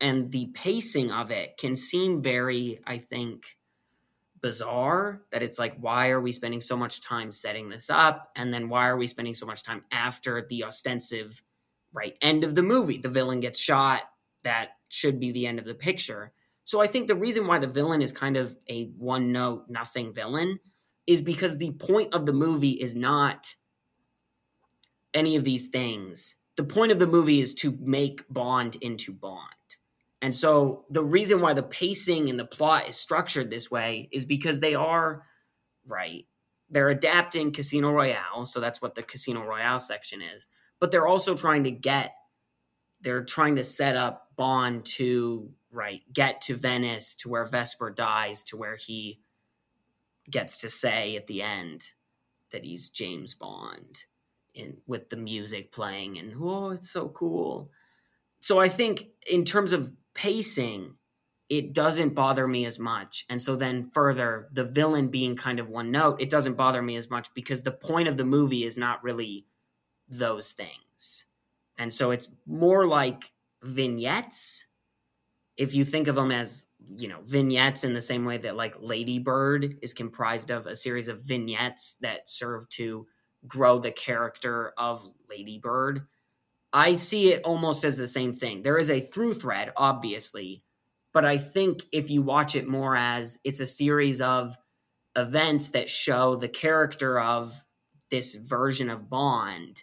and 0.00 0.32
the 0.32 0.46
pacing 0.54 1.12
of 1.12 1.30
it 1.30 1.58
can 1.58 1.76
seem 1.76 2.22
very, 2.22 2.80
I 2.86 2.96
think, 2.96 3.58
bizarre 4.40 5.20
that 5.32 5.42
it's 5.42 5.58
like, 5.58 5.76
why 5.78 6.08
are 6.08 6.20
we 6.20 6.32
spending 6.32 6.62
so 6.62 6.78
much 6.78 7.02
time 7.02 7.30
setting 7.30 7.68
this 7.68 7.90
up? 7.90 8.30
And 8.34 8.54
then 8.54 8.70
why 8.70 8.88
are 8.88 8.96
we 8.96 9.06
spending 9.06 9.34
so 9.34 9.44
much 9.44 9.64
time 9.64 9.84
after 9.92 10.46
the 10.48 10.64
ostensive 10.64 11.42
right 11.92 12.16
end 12.20 12.44
of 12.44 12.54
the 12.54 12.62
movie 12.62 12.98
the 12.98 13.08
villain 13.08 13.40
gets 13.40 13.58
shot 13.58 14.02
that 14.44 14.70
should 14.88 15.18
be 15.20 15.32
the 15.32 15.46
end 15.46 15.58
of 15.58 15.64
the 15.64 15.74
picture. 15.74 16.32
So 16.64 16.80
i 16.80 16.86
think 16.86 17.08
the 17.08 17.14
reason 17.14 17.46
why 17.46 17.58
the 17.58 17.66
villain 17.66 18.02
is 18.02 18.12
kind 18.12 18.36
of 18.36 18.56
a 18.68 18.86
one 18.96 19.32
note 19.32 19.64
nothing 19.68 20.12
villain 20.12 20.60
is 21.06 21.22
because 21.22 21.56
the 21.56 21.72
point 21.72 22.12
of 22.12 22.26
the 22.26 22.32
movie 22.32 22.72
is 22.72 22.94
not 22.94 23.54
any 25.14 25.36
of 25.36 25.44
these 25.44 25.68
things. 25.68 26.36
The 26.56 26.64
point 26.64 26.92
of 26.92 26.98
the 26.98 27.06
movie 27.06 27.40
is 27.40 27.54
to 27.54 27.78
make 27.80 28.24
bond 28.28 28.76
into 28.82 29.12
bond. 29.12 29.54
And 30.20 30.34
so 30.34 30.84
the 30.90 31.02
reason 31.02 31.40
why 31.40 31.54
the 31.54 31.62
pacing 31.62 32.28
and 32.28 32.38
the 32.38 32.44
plot 32.44 32.88
is 32.88 32.96
structured 32.96 33.48
this 33.48 33.70
way 33.70 34.08
is 34.12 34.24
because 34.24 34.60
they 34.60 34.74
are 34.74 35.24
right 35.86 36.26
they're 36.70 36.90
adapting 36.90 37.52
casino 37.52 37.90
royale 37.90 38.44
so 38.44 38.60
that's 38.60 38.82
what 38.82 38.94
the 38.94 39.02
casino 39.02 39.42
royale 39.42 39.78
section 39.78 40.20
is 40.20 40.46
but 40.80 40.90
they're 40.90 41.06
also 41.06 41.34
trying 41.34 41.64
to 41.64 41.70
get 41.70 42.14
they're 43.00 43.24
trying 43.24 43.56
to 43.56 43.64
set 43.64 43.96
up 43.96 44.28
Bond 44.36 44.84
to 44.84 45.50
right 45.72 46.02
get 46.12 46.40
to 46.42 46.54
Venice 46.54 47.14
to 47.16 47.28
where 47.28 47.44
Vesper 47.44 47.90
dies 47.90 48.42
to 48.44 48.56
where 48.56 48.76
he 48.76 49.20
gets 50.30 50.58
to 50.58 50.70
say 50.70 51.16
at 51.16 51.26
the 51.26 51.42
end 51.42 51.90
that 52.50 52.64
he's 52.64 52.88
James 52.88 53.34
Bond 53.34 54.04
in 54.54 54.78
with 54.86 55.08
the 55.08 55.16
music 55.16 55.72
playing 55.72 56.18
and 56.18 56.34
oh 56.40 56.70
it's 56.70 56.90
so 56.90 57.08
cool. 57.08 57.70
So 58.40 58.60
I 58.60 58.68
think 58.68 59.08
in 59.30 59.44
terms 59.44 59.72
of 59.72 59.92
pacing 60.14 60.94
it 61.48 61.72
doesn't 61.72 62.14
bother 62.14 62.46
me 62.46 62.66
as 62.66 62.78
much. 62.78 63.24
And 63.30 63.40
so 63.40 63.56
then 63.56 63.88
further, 63.88 64.48
the 64.52 64.64
villain 64.64 65.08
being 65.08 65.34
kind 65.34 65.58
of 65.58 65.68
one 65.68 65.90
note, 65.90 66.20
it 66.20 66.28
doesn't 66.28 66.58
bother 66.58 66.82
me 66.82 66.96
as 66.96 67.08
much 67.08 67.32
because 67.32 67.62
the 67.62 67.72
point 67.72 68.06
of 68.08 68.18
the 68.18 68.24
movie 68.24 68.64
is 68.64 68.76
not 68.76 69.02
really 69.02 69.46
those 70.08 70.52
things. 70.52 71.26
And 71.78 71.92
so 71.92 72.10
it's 72.10 72.28
more 72.46 72.86
like 72.86 73.32
vignettes. 73.62 74.66
If 75.56 75.74
you 75.74 75.84
think 75.84 76.08
of 76.08 76.16
them 76.16 76.30
as, 76.30 76.66
you 76.96 77.08
know, 77.08 77.20
vignettes 77.24 77.84
in 77.84 77.94
the 77.94 78.00
same 78.00 78.24
way 78.24 78.38
that 78.38 78.56
like 78.56 78.76
Lady 78.80 79.18
Bird 79.18 79.76
is 79.82 79.92
comprised 79.92 80.50
of 80.50 80.66
a 80.66 80.76
series 80.76 81.08
of 81.08 81.20
vignettes 81.22 81.96
that 82.00 82.28
serve 82.28 82.68
to 82.70 83.06
grow 83.46 83.78
the 83.78 83.92
character 83.92 84.72
of 84.76 85.04
Lady 85.28 85.58
Bird. 85.58 86.06
I 86.72 86.96
see 86.96 87.32
it 87.32 87.44
almost 87.44 87.84
as 87.84 87.96
the 87.96 88.06
same 88.06 88.32
thing. 88.32 88.62
There 88.62 88.78
is 88.78 88.90
a 88.90 89.00
through 89.00 89.34
thread, 89.34 89.72
obviously, 89.76 90.62
but 91.12 91.24
I 91.24 91.38
think 91.38 91.84
if 91.92 92.10
you 92.10 92.22
watch 92.22 92.54
it 92.54 92.68
more 92.68 92.94
as 92.94 93.38
it's 93.44 93.60
a 93.60 93.66
series 93.66 94.20
of 94.20 94.56
events 95.16 95.70
that 95.70 95.88
show 95.88 96.36
the 96.36 96.48
character 96.48 97.18
of 97.18 97.64
this 98.10 98.34
version 98.34 98.90
of 98.90 99.08
Bond 99.08 99.82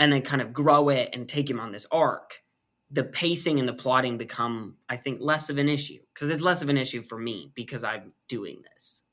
and 0.00 0.12
then 0.12 0.22
kind 0.22 0.42
of 0.42 0.52
grow 0.52 0.88
it 0.88 1.10
and 1.12 1.28
take 1.28 1.48
him 1.48 1.60
on 1.60 1.70
this 1.70 1.86
arc, 1.92 2.42
the 2.90 3.04
pacing 3.04 3.60
and 3.60 3.68
the 3.68 3.72
plotting 3.72 4.18
become, 4.18 4.76
I 4.88 4.96
think, 4.96 5.20
less 5.20 5.48
of 5.48 5.58
an 5.58 5.68
issue 5.68 6.00
because 6.12 6.28
it's 6.28 6.42
less 6.42 6.62
of 6.62 6.68
an 6.68 6.76
issue 6.76 7.02
for 7.02 7.18
me 7.18 7.52
because 7.54 7.84
I'm 7.84 8.14
doing 8.26 8.62
this. 8.72 9.04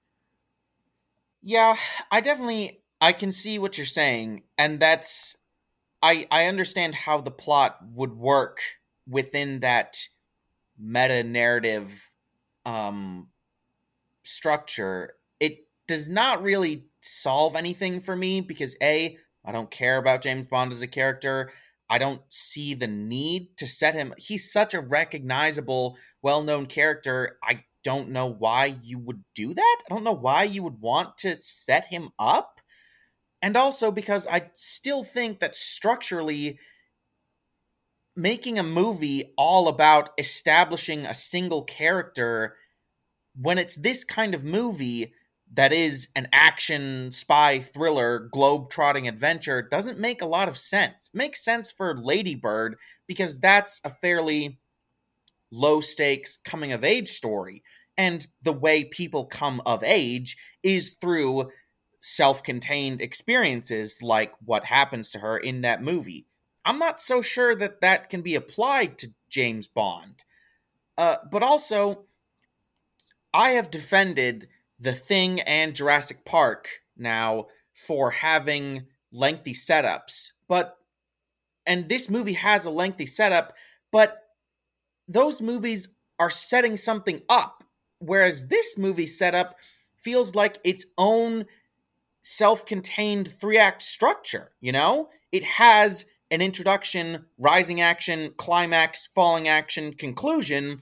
Yeah, 1.44 1.76
I 2.10 2.22
definitely 2.22 2.82
I 3.00 3.12
can 3.12 3.32
see 3.32 3.60
what 3.60 3.78
you're 3.78 3.86
saying, 3.86 4.42
and 4.58 4.80
that's 4.80 5.38
I 6.02 6.26
I 6.32 6.46
understand 6.46 6.96
how 6.96 7.22
the 7.22 7.30
plot 7.30 7.78
would 7.94 8.14
work 8.14 8.60
within 9.08 9.60
that 9.60 10.08
meta 10.80 11.24
narrative 11.24 12.12
um, 12.66 13.30
structure, 14.24 15.16
it 15.40 15.68
does 15.88 16.10
not 16.10 16.44
really 16.44 16.86
solve 17.02 17.56
anything 17.56 18.02
for 18.02 18.16
me 18.16 18.42
because 18.42 18.76
A, 18.84 19.18
I 19.48 19.54
don't 19.54 19.72
care 19.72 19.98
about 19.98 20.22
James 20.22 20.46
Bond 20.46 20.74
as 20.74 20.82
a 20.82 20.88
character. 20.88 21.50
I 21.90 21.98
don't 21.98 22.22
see 22.28 22.74
the 22.74 22.88
need 22.88 23.56
to 23.58 23.66
set 23.66 23.96
him. 23.96 24.14
He's 24.18 24.52
such 24.52 24.74
a 24.74 24.82
recognizable, 24.82 25.98
well 26.22 26.44
known 26.44 26.66
character. 26.66 27.38
I 27.42 27.64
don't 27.84 28.10
know 28.10 28.26
why 28.26 28.76
you 28.84 29.00
would 29.00 29.24
do 29.34 29.54
that. 29.54 29.78
I 29.90 29.94
don't 29.94 30.04
know 30.04 30.12
why 30.12 30.44
you 30.44 30.64
would 30.64 30.82
want 30.82 31.18
to 31.20 31.38
set 31.38 31.86
him 31.86 32.10
up. 32.20 32.60
And 33.42 33.56
also 33.56 33.90
because 33.90 34.28
I 34.28 34.52
still 34.56 35.06
think 35.06 35.40
that 35.40 35.56
structurally, 35.56 36.60
making 38.18 38.58
a 38.60 38.64
movie 38.64 39.32
all 39.38 39.68
about 39.68 40.10
establishing 40.18 41.06
a 41.06 41.14
single 41.14 41.64
character 41.64 42.58
when 43.40 43.60
it's 43.60 43.76
this 43.76 44.04
kind 44.04 44.34
of 44.34 44.44
movie 44.44 45.14
that 45.54 45.72
is 45.72 46.10
an 46.16 46.28
action 46.32 47.12
spy 47.12 47.60
thriller 47.60 48.20
globe-trotting 48.20 49.08
adventure 49.08 49.62
doesn't 49.62 50.00
make 50.00 50.22
a 50.22 50.28
lot 50.28 50.48
of 50.48 50.58
sense. 50.58 51.10
Makes 51.14 51.44
sense 51.44 51.72
for 51.72 51.98
ladybird 51.98 52.76
because 53.08 53.40
that's 53.40 53.82
a 53.84 53.90
fairly 53.90 54.60
low 55.50 55.80
stakes 55.80 56.38
coming 56.38 56.74
of 56.74 56.84
age 56.84 57.10
story. 57.10 57.64
And 57.98 58.28
the 58.44 58.54
way 58.54 58.84
people 58.84 59.26
come 59.26 59.62
of 59.66 59.84
age 59.84 60.38
is 60.62 60.96
through 61.00 61.52
self-contained 62.00 63.02
experiences 63.02 64.02
like 64.02 64.34
what 64.44 64.66
happens 64.66 65.10
to 65.12 65.20
her 65.20 65.38
in 65.38 65.62
that 65.62 65.82
movie. 65.82 66.28
I'm 66.64 66.78
not 66.78 67.02
so 67.02 67.22
sure 67.22 67.56
that 67.56 67.82
that 67.82 68.10
can 68.10 68.22
be 68.22 68.36
applied 68.36 68.98
to 69.00 69.14
James 69.30 69.68
Bond. 69.68 70.24
Uh, 70.98 71.18
but 71.32 71.42
also, 71.42 72.06
I 73.34 73.52
have 73.52 73.72
defended 73.72 74.48
The 74.80 74.94
Thing 74.94 75.42
and 75.42 75.76
Jurassic 75.76 76.26
Park 76.26 76.82
now 76.96 77.48
for 77.74 78.12
having 78.12 78.88
lengthy 79.12 79.54
setups. 79.54 80.32
But, 80.48 80.78
and 81.66 81.90
this 81.90 82.10
movie 82.10 82.34
has 82.34 82.66
a 82.66 82.70
lengthy 82.70 83.06
setup, 83.06 83.54
but 83.92 84.24
those 85.08 85.42
movies 85.42 85.90
are 86.20 86.30
setting 86.30 86.78
something 86.78 87.22
up. 87.30 87.64
Whereas 88.00 88.48
this 88.48 88.78
movie 88.78 89.08
setup 89.08 89.58
feels 89.98 90.36
like 90.36 90.60
its 90.64 90.86
own 90.98 91.46
self 92.22 92.66
contained 92.66 93.28
three 93.28 93.58
act 93.58 93.82
structure, 93.82 94.52
you 94.60 94.72
know? 94.72 95.10
It 95.32 95.44
has 95.44 96.06
an 96.30 96.42
introduction, 96.42 97.26
rising 97.38 97.82
action, 97.82 98.34
climax, 98.38 99.08
falling 99.16 99.48
action, 99.48 99.94
conclusion, 99.94 100.82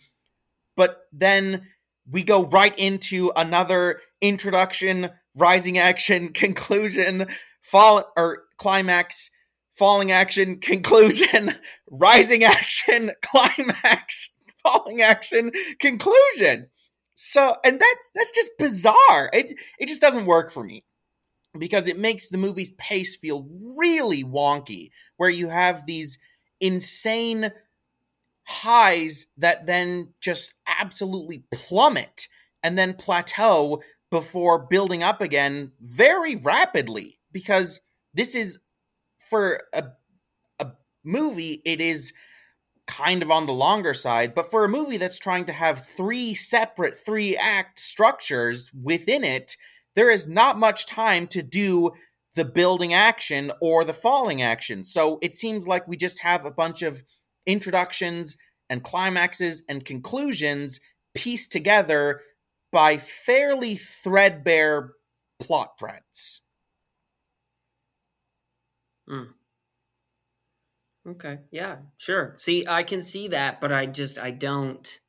but 0.75 1.08
then 1.13 1.67
we 2.10 2.24
go 2.24 2.46
right 2.46 2.78
into 2.78 3.32
another 3.36 4.02
introduction, 4.22 5.10
rising 5.36 5.78
action, 5.78 6.30
conclusion, 6.34 7.28
fall 7.62 8.12
or 8.15 8.44
climax, 8.58 9.32
falling 9.74 10.12
action, 10.12 10.60
conclusion, 10.62 11.56
rising 11.89 12.44
action, 12.44 13.12
climax, 13.22 14.30
falling 14.63 15.02
action, 15.02 15.52
conclusion. 15.80 16.70
So, 17.15 17.56
and 17.63 17.80
that's 17.80 18.12
that's 18.13 18.32
just 18.32 18.52
bizarre. 18.60 19.30
It 19.34 19.58
it 19.80 19.88
just 19.88 20.02
doesn't 20.02 20.26
work 20.26 20.52
for 20.52 20.63
me 20.63 20.84
because 21.58 21.88
it 21.88 21.98
makes 21.98 22.28
the 22.28 22.38
movie's 22.38 22.72
pace 22.72 23.15
feel 23.15 23.48
really 23.78 24.24
wonky, 24.24 24.89
where 25.15 25.30
you 25.30 25.48
have 25.48 25.86
these 25.86 26.18
insane 26.60 27.52
highs 28.47 29.27
that 29.38 29.65
then 29.65 30.13
just 30.21 30.53
absolutely 30.67 31.43
plummet 31.51 32.27
and 32.63 32.77
then 32.77 32.93
plateau 32.93 33.81
before 34.12 34.67
building 34.67 35.03
up 35.03 35.21
again 35.21 35.71
very 35.81 36.36
rapidly 36.36 37.17
because 37.31 37.81
this 38.13 38.36
is 38.36 38.60
for 39.19 39.63
a 39.73 39.84
a 40.60 40.71
movie 41.03 41.62
it 41.65 41.81
is 41.81 42.13
kind 42.88 43.23
of 43.23 43.31
on 43.31 43.47
the 43.47 43.51
longer 43.51 43.95
side 43.95 44.36
but 44.36 44.51
for 44.51 44.63
a 44.63 44.69
movie 44.69 44.97
that's 44.97 45.17
trying 45.17 45.45
to 45.45 45.51
have 45.51 45.84
three 45.84 46.36
separate 46.36 46.93
three 46.95 47.36
act 47.36 47.79
structures 47.79 48.71
within 48.79 49.23
it 49.23 49.58
there 49.95 50.12
is 50.12 50.27
not 50.27 50.60
much 50.60 50.86
time 50.86 51.25
to 51.25 51.41
do 51.41 51.91
the 52.36 52.45
building 52.45 52.93
action 52.93 53.51
or 53.62 53.84
the 53.84 53.93
falling 53.93 54.41
action. 54.41 54.84
So 54.84 55.17
it 55.21 55.36
seems 55.36 55.67
like 55.67 55.88
we 55.88 55.97
just 55.97 56.19
have 56.19 56.45
a 56.45 56.51
bunch 56.51 56.81
of 56.81 57.01
introductions 57.45 58.38
and 58.69 58.84
climaxes 58.84 59.63
and 59.69 59.86
conclusions 59.86 60.79
pieced 61.13 61.51
together 61.51 62.21
by 62.71 62.97
fairly 62.97 63.75
threadbare 63.75 64.93
plot 65.39 65.79
threads. 65.79 66.41
Mm. 69.10 69.27
Okay, 71.08 71.39
yeah, 71.51 71.77
sure. 71.97 72.34
See, 72.38 72.65
I 72.67 72.84
can 72.84 73.03
see 73.03 73.27
that, 73.29 73.62
but 73.62 73.71
I 73.71 73.86
just 73.86 74.19
I 74.19 74.31
don't 74.31 74.99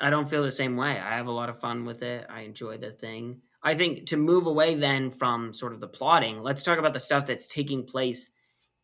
I 0.00 0.10
don't 0.10 0.28
feel 0.28 0.42
the 0.42 0.50
same 0.50 0.76
way. 0.76 0.98
I 0.98 1.16
have 1.16 1.26
a 1.26 1.32
lot 1.32 1.48
of 1.48 1.58
fun 1.58 1.84
with 1.84 2.02
it. 2.02 2.26
I 2.30 2.42
enjoy 2.42 2.78
the 2.78 2.90
thing. 2.90 3.42
I 3.62 3.74
think 3.74 4.06
to 4.06 4.16
move 4.16 4.46
away 4.46 4.76
then 4.76 5.10
from 5.10 5.52
sort 5.52 5.72
of 5.72 5.80
the 5.80 5.88
plotting, 5.88 6.42
let's 6.42 6.62
talk 6.62 6.78
about 6.78 6.92
the 6.92 7.00
stuff 7.00 7.26
that's 7.26 7.46
taking 7.46 7.84
place 7.84 8.30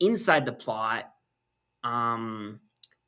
inside 0.00 0.44
the 0.44 0.52
plot. 0.52 1.10
Um, 1.84 2.60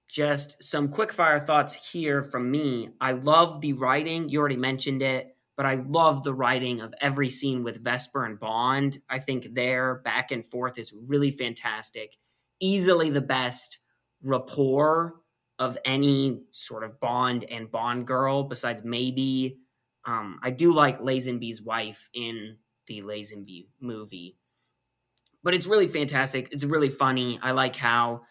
just 0.08 0.62
some 0.62 0.88
quick 0.88 1.12
fire 1.12 1.40
thoughts 1.40 1.90
here 1.92 2.22
from 2.22 2.50
me. 2.50 2.90
I 3.00 3.12
love 3.12 3.60
the 3.60 3.72
writing. 3.72 4.28
You 4.28 4.38
already 4.38 4.56
mentioned 4.56 5.02
it, 5.02 5.36
but 5.56 5.66
I 5.66 5.74
love 5.74 6.22
the 6.22 6.34
writing 6.34 6.80
of 6.80 6.94
every 7.00 7.28
scene 7.28 7.64
with 7.64 7.82
Vesper 7.82 8.24
and 8.24 8.38
Bond. 8.38 8.98
I 9.10 9.18
think 9.18 9.54
their 9.54 9.96
back 9.96 10.30
and 10.30 10.46
forth 10.46 10.78
is 10.78 10.94
really 11.08 11.32
fantastic. 11.32 12.16
Easily 12.60 13.10
the 13.10 13.20
best 13.20 13.78
rapport 14.22 15.16
of 15.58 15.76
any 15.84 16.42
sort 16.52 16.84
of 16.84 17.00
Bond 17.00 17.44
and 17.44 17.70
Bond 17.70 18.06
girl, 18.06 18.44
besides 18.44 18.84
maybe 18.84 19.58
um, 20.04 20.38
I 20.42 20.50
do 20.50 20.72
like 20.72 21.00
Lazenby's 21.00 21.60
wife 21.60 22.08
in 22.14 22.58
the 22.86 23.02
Lazenby 23.02 23.66
movie, 23.80 24.36
but 25.42 25.54
it's 25.54 25.66
really 25.66 25.88
fantastic. 25.88 26.48
It's 26.52 26.64
really 26.64 26.88
funny. 26.88 27.40
I 27.42 27.50
like 27.50 27.74
how 27.74 28.22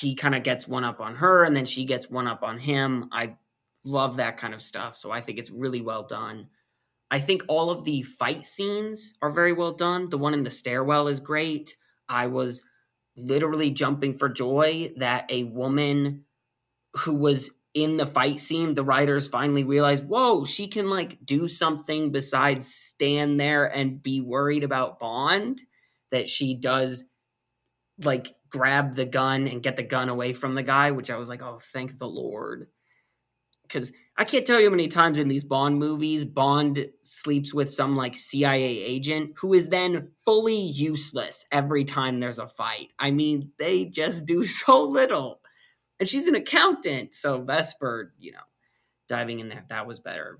he 0.00 0.14
kind 0.14 0.34
of 0.34 0.42
gets 0.42 0.66
one 0.66 0.82
up 0.82 1.00
on 1.00 1.16
her 1.16 1.44
and 1.44 1.56
then 1.56 1.66
she 1.66 1.84
gets 1.84 2.10
one 2.10 2.26
up 2.26 2.42
on 2.42 2.58
him. 2.58 3.08
I 3.12 3.36
love 3.84 4.16
that 4.16 4.36
kind 4.36 4.52
of 4.52 4.60
stuff. 4.60 4.96
So 4.96 5.12
I 5.12 5.20
think 5.20 5.38
it's 5.38 5.50
really 5.50 5.80
well 5.80 6.02
done. 6.02 6.48
I 7.10 7.20
think 7.20 7.44
all 7.46 7.70
of 7.70 7.84
the 7.84 8.02
fight 8.02 8.44
scenes 8.44 9.14
are 9.22 9.30
very 9.30 9.52
well 9.52 9.72
done. 9.72 10.10
The 10.10 10.18
one 10.18 10.34
in 10.34 10.42
the 10.42 10.50
stairwell 10.50 11.06
is 11.06 11.20
great. 11.20 11.76
I 12.08 12.26
was 12.26 12.64
literally 13.16 13.70
jumping 13.70 14.14
for 14.14 14.28
joy 14.28 14.92
that 14.96 15.30
a 15.30 15.44
woman 15.44 16.24
who 17.04 17.14
was 17.14 17.52
in 17.72 17.96
the 17.96 18.06
fight 18.06 18.40
scene, 18.40 18.74
the 18.74 18.82
writers 18.82 19.28
finally 19.28 19.62
realized, 19.62 20.08
whoa, 20.08 20.44
she 20.44 20.66
can 20.66 20.90
like 20.90 21.24
do 21.24 21.46
something 21.46 22.10
besides 22.10 22.72
stand 22.72 23.38
there 23.38 23.64
and 23.64 24.02
be 24.02 24.20
worried 24.20 24.64
about 24.64 24.98
Bond. 24.98 25.62
That 26.10 26.28
she 26.28 26.54
does 26.54 27.04
like 28.02 28.34
grab 28.54 28.94
the 28.94 29.04
gun 29.06 29.48
and 29.48 29.62
get 29.64 29.76
the 29.76 29.82
gun 29.82 30.08
away 30.08 30.32
from 30.32 30.54
the 30.54 30.62
guy, 30.62 30.92
which 30.92 31.10
I 31.10 31.16
was 31.16 31.28
like, 31.28 31.42
oh, 31.42 31.58
thank 31.60 31.98
the 31.98 32.06
Lord. 32.08 32.68
because 33.62 33.92
I 34.16 34.24
can't 34.24 34.46
tell 34.46 34.60
you 34.60 34.66
how 34.66 34.70
many 34.70 34.88
times 34.88 35.18
in 35.18 35.28
these 35.28 35.44
Bond 35.44 35.78
movies, 35.78 36.24
Bond 36.24 36.88
sleeps 37.02 37.52
with 37.52 37.72
some 37.72 37.96
like 37.96 38.14
CIA 38.14 38.62
agent 38.84 39.32
who 39.38 39.54
is 39.54 39.68
then 39.68 40.12
fully 40.24 40.60
useless 40.60 41.46
every 41.50 41.84
time 41.84 42.20
there's 42.20 42.38
a 42.38 42.46
fight. 42.46 42.90
I 42.98 43.10
mean, 43.10 43.50
they 43.58 43.86
just 43.86 44.26
do 44.26 44.44
so 44.62 44.84
little. 44.84 45.40
And 45.98 46.08
she's 46.08 46.28
an 46.28 46.34
accountant, 46.36 47.14
so 47.14 47.40
Vesper, 47.40 48.14
you 48.18 48.32
know, 48.32 48.46
diving 49.08 49.40
in 49.40 49.48
there, 49.48 49.64
that 49.68 49.86
was 49.86 50.00
better. 50.00 50.38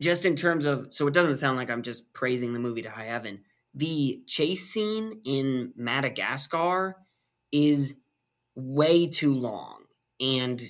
Just 0.00 0.24
in 0.24 0.36
terms 0.36 0.64
of, 0.64 0.88
so 0.94 1.06
it 1.06 1.14
doesn't 1.14 1.36
sound 1.36 1.56
like 1.58 1.70
I'm 1.70 1.82
just 1.82 2.12
praising 2.12 2.52
the 2.52 2.60
movie 2.60 2.82
to 2.82 2.90
high 2.90 3.04
heaven. 3.06 3.40
The 3.74 4.22
chase 4.26 4.70
scene 4.70 5.20
in 5.24 5.72
Madagascar 5.76 6.96
is 7.52 8.00
way 8.54 9.08
too 9.08 9.34
long 9.34 9.84
and 10.20 10.62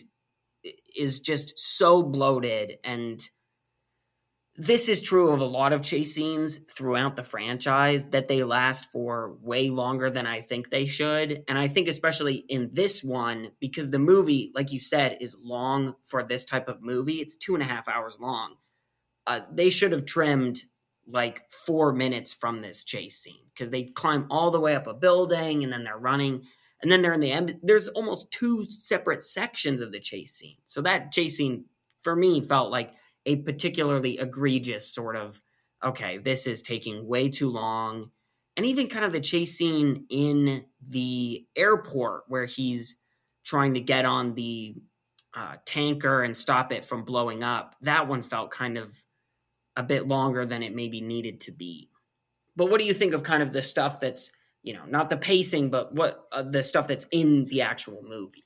is 0.96 1.20
just 1.20 1.58
so 1.58 2.02
bloated 2.02 2.78
and 2.82 3.20
this 4.56 4.88
is 4.88 5.02
true 5.02 5.30
of 5.30 5.40
a 5.40 5.46
lot 5.46 5.72
of 5.72 5.82
chase 5.82 6.14
scenes 6.14 6.58
throughout 6.58 7.16
the 7.16 7.24
franchise 7.24 8.04
that 8.10 8.28
they 8.28 8.44
last 8.44 8.90
for 8.92 9.36
way 9.42 9.68
longer 9.68 10.10
than 10.10 10.26
I 10.26 10.40
think 10.42 10.70
they 10.70 10.86
should. 10.86 11.42
And 11.48 11.58
I 11.58 11.66
think, 11.66 11.88
especially 11.88 12.36
in 12.36 12.70
this 12.72 13.02
one, 13.02 13.50
because 13.58 13.90
the 13.90 13.98
movie, 13.98 14.52
like 14.54 14.70
you 14.70 14.78
said, 14.78 15.18
is 15.20 15.36
long 15.42 15.96
for 16.02 16.22
this 16.22 16.44
type 16.44 16.68
of 16.68 16.82
movie, 16.82 17.14
it's 17.14 17.34
two 17.34 17.54
and 17.54 17.64
a 17.64 17.66
half 17.66 17.88
hours 17.88 18.20
long. 18.20 18.54
Uh, 19.26 19.40
they 19.52 19.70
should 19.70 19.90
have 19.90 20.04
trimmed 20.04 20.60
like 21.08 21.50
four 21.50 21.92
minutes 21.92 22.32
from 22.32 22.60
this 22.60 22.84
chase 22.84 23.18
scene 23.18 23.46
because 23.52 23.70
they 23.70 23.84
climb 23.84 24.26
all 24.30 24.50
the 24.50 24.60
way 24.60 24.74
up 24.74 24.86
a 24.86 24.94
building 24.94 25.62
and 25.62 25.72
then 25.72 25.84
they're 25.84 25.98
running 25.98 26.42
and 26.82 26.90
then 26.90 27.02
they're 27.02 27.12
in 27.12 27.20
the 27.20 27.32
end. 27.32 27.58
There's 27.62 27.88
almost 27.88 28.30
two 28.30 28.64
separate 28.68 29.24
sections 29.24 29.80
of 29.80 29.92
the 29.92 30.00
chase 30.00 30.32
scene. 30.32 30.56
So 30.64 30.82
that 30.82 31.12
chase 31.12 31.36
scene 31.36 31.66
for 32.02 32.14
me 32.14 32.40
felt 32.40 32.70
like 32.70 32.92
a 33.26 33.36
particularly 33.36 34.18
egregious 34.18 34.92
sort 34.92 35.16
of 35.16 35.40
okay, 35.82 36.18
this 36.18 36.46
is 36.46 36.62
taking 36.62 37.06
way 37.06 37.28
too 37.28 37.50
long. 37.50 38.10
And 38.56 38.64
even 38.64 38.88
kind 38.88 39.04
of 39.04 39.12
the 39.12 39.20
chase 39.20 39.58
scene 39.58 40.06
in 40.08 40.64
the 40.80 41.46
airport 41.56 42.24
where 42.28 42.46
he's 42.46 42.98
trying 43.44 43.74
to 43.74 43.80
get 43.80 44.06
on 44.06 44.34
the 44.34 44.76
uh, 45.34 45.56
tanker 45.66 46.22
and 46.22 46.36
stop 46.36 46.72
it 46.72 46.84
from 46.84 47.04
blowing 47.04 47.42
up, 47.42 47.74
that 47.82 48.08
one 48.08 48.22
felt 48.22 48.50
kind 48.50 48.78
of 48.78 48.96
a 49.76 49.82
bit 49.82 50.06
longer 50.06 50.44
than 50.44 50.62
it 50.62 50.74
maybe 50.74 51.00
needed 51.00 51.40
to 51.40 51.52
be. 51.52 51.90
But 52.56 52.70
what 52.70 52.80
do 52.80 52.86
you 52.86 52.94
think 52.94 53.14
of 53.14 53.22
kind 53.22 53.42
of 53.42 53.52
the 53.52 53.62
stuff 53.62 54.00
that's, 54.00 54.30
you 54.62 54.72
know, 54.74 54.84
not 54.86 55.10
the 55.10 55.16
pacing, 55.16 55.70
but 55.70 55.94
what 55.94 56.24
uh, 56.32 56.42
the 56.42 56.62
stuff 56.62 56.86
that's 56.86 57.06
in 57.10 57.46
the 57.46 57.62
actual 57.62 58.02
movie? 58.06 58.44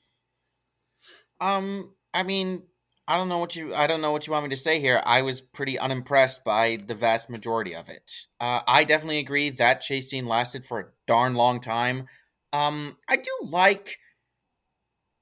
Um, 1.39 1.93
I 2.13 2.23
mean, 2.23 2.63
I 3.07 3.17
don't 3.17 3.29
know 3.29 3.39
what 3.39 3.55
you 3.55 3.73
I 3.73 3.87
don't 3.87 4.01
know 4.01 4.11
what 4.11 4.27
you 4.27 4.33
want 4.33 4.43
me 4.43 4.49
to 4.49 4.55
say 4.55 4.79
here. 4.79 5.01
I 5.03 5.23
was 5.23 5.41
pretty 5.41 5.79
unimpressed 5.79 6.43
by 6.43 6.77
the 6.85 6.93
vast 6.95 7.29
majority 7.29 7.75
of 7.75 7.89
it. 7.89 8.11
Uh, 8.39 8.61
I 8.67 8.83
definitely 8.83 9.19
agree 9.19 9.49
that 9.51 9.81
chase 9.81 10.09
scene 10.09 10.27
lasted 10.27 10.63
for 10.63 10.79
a 10.79 10.85
darn 11.07 11.33
long 11.33 11.59
time. 11.59 12.07
Um, 12.53 12.97
I 13.07 13.17
do 13.17 13.31
like 13.43 13.97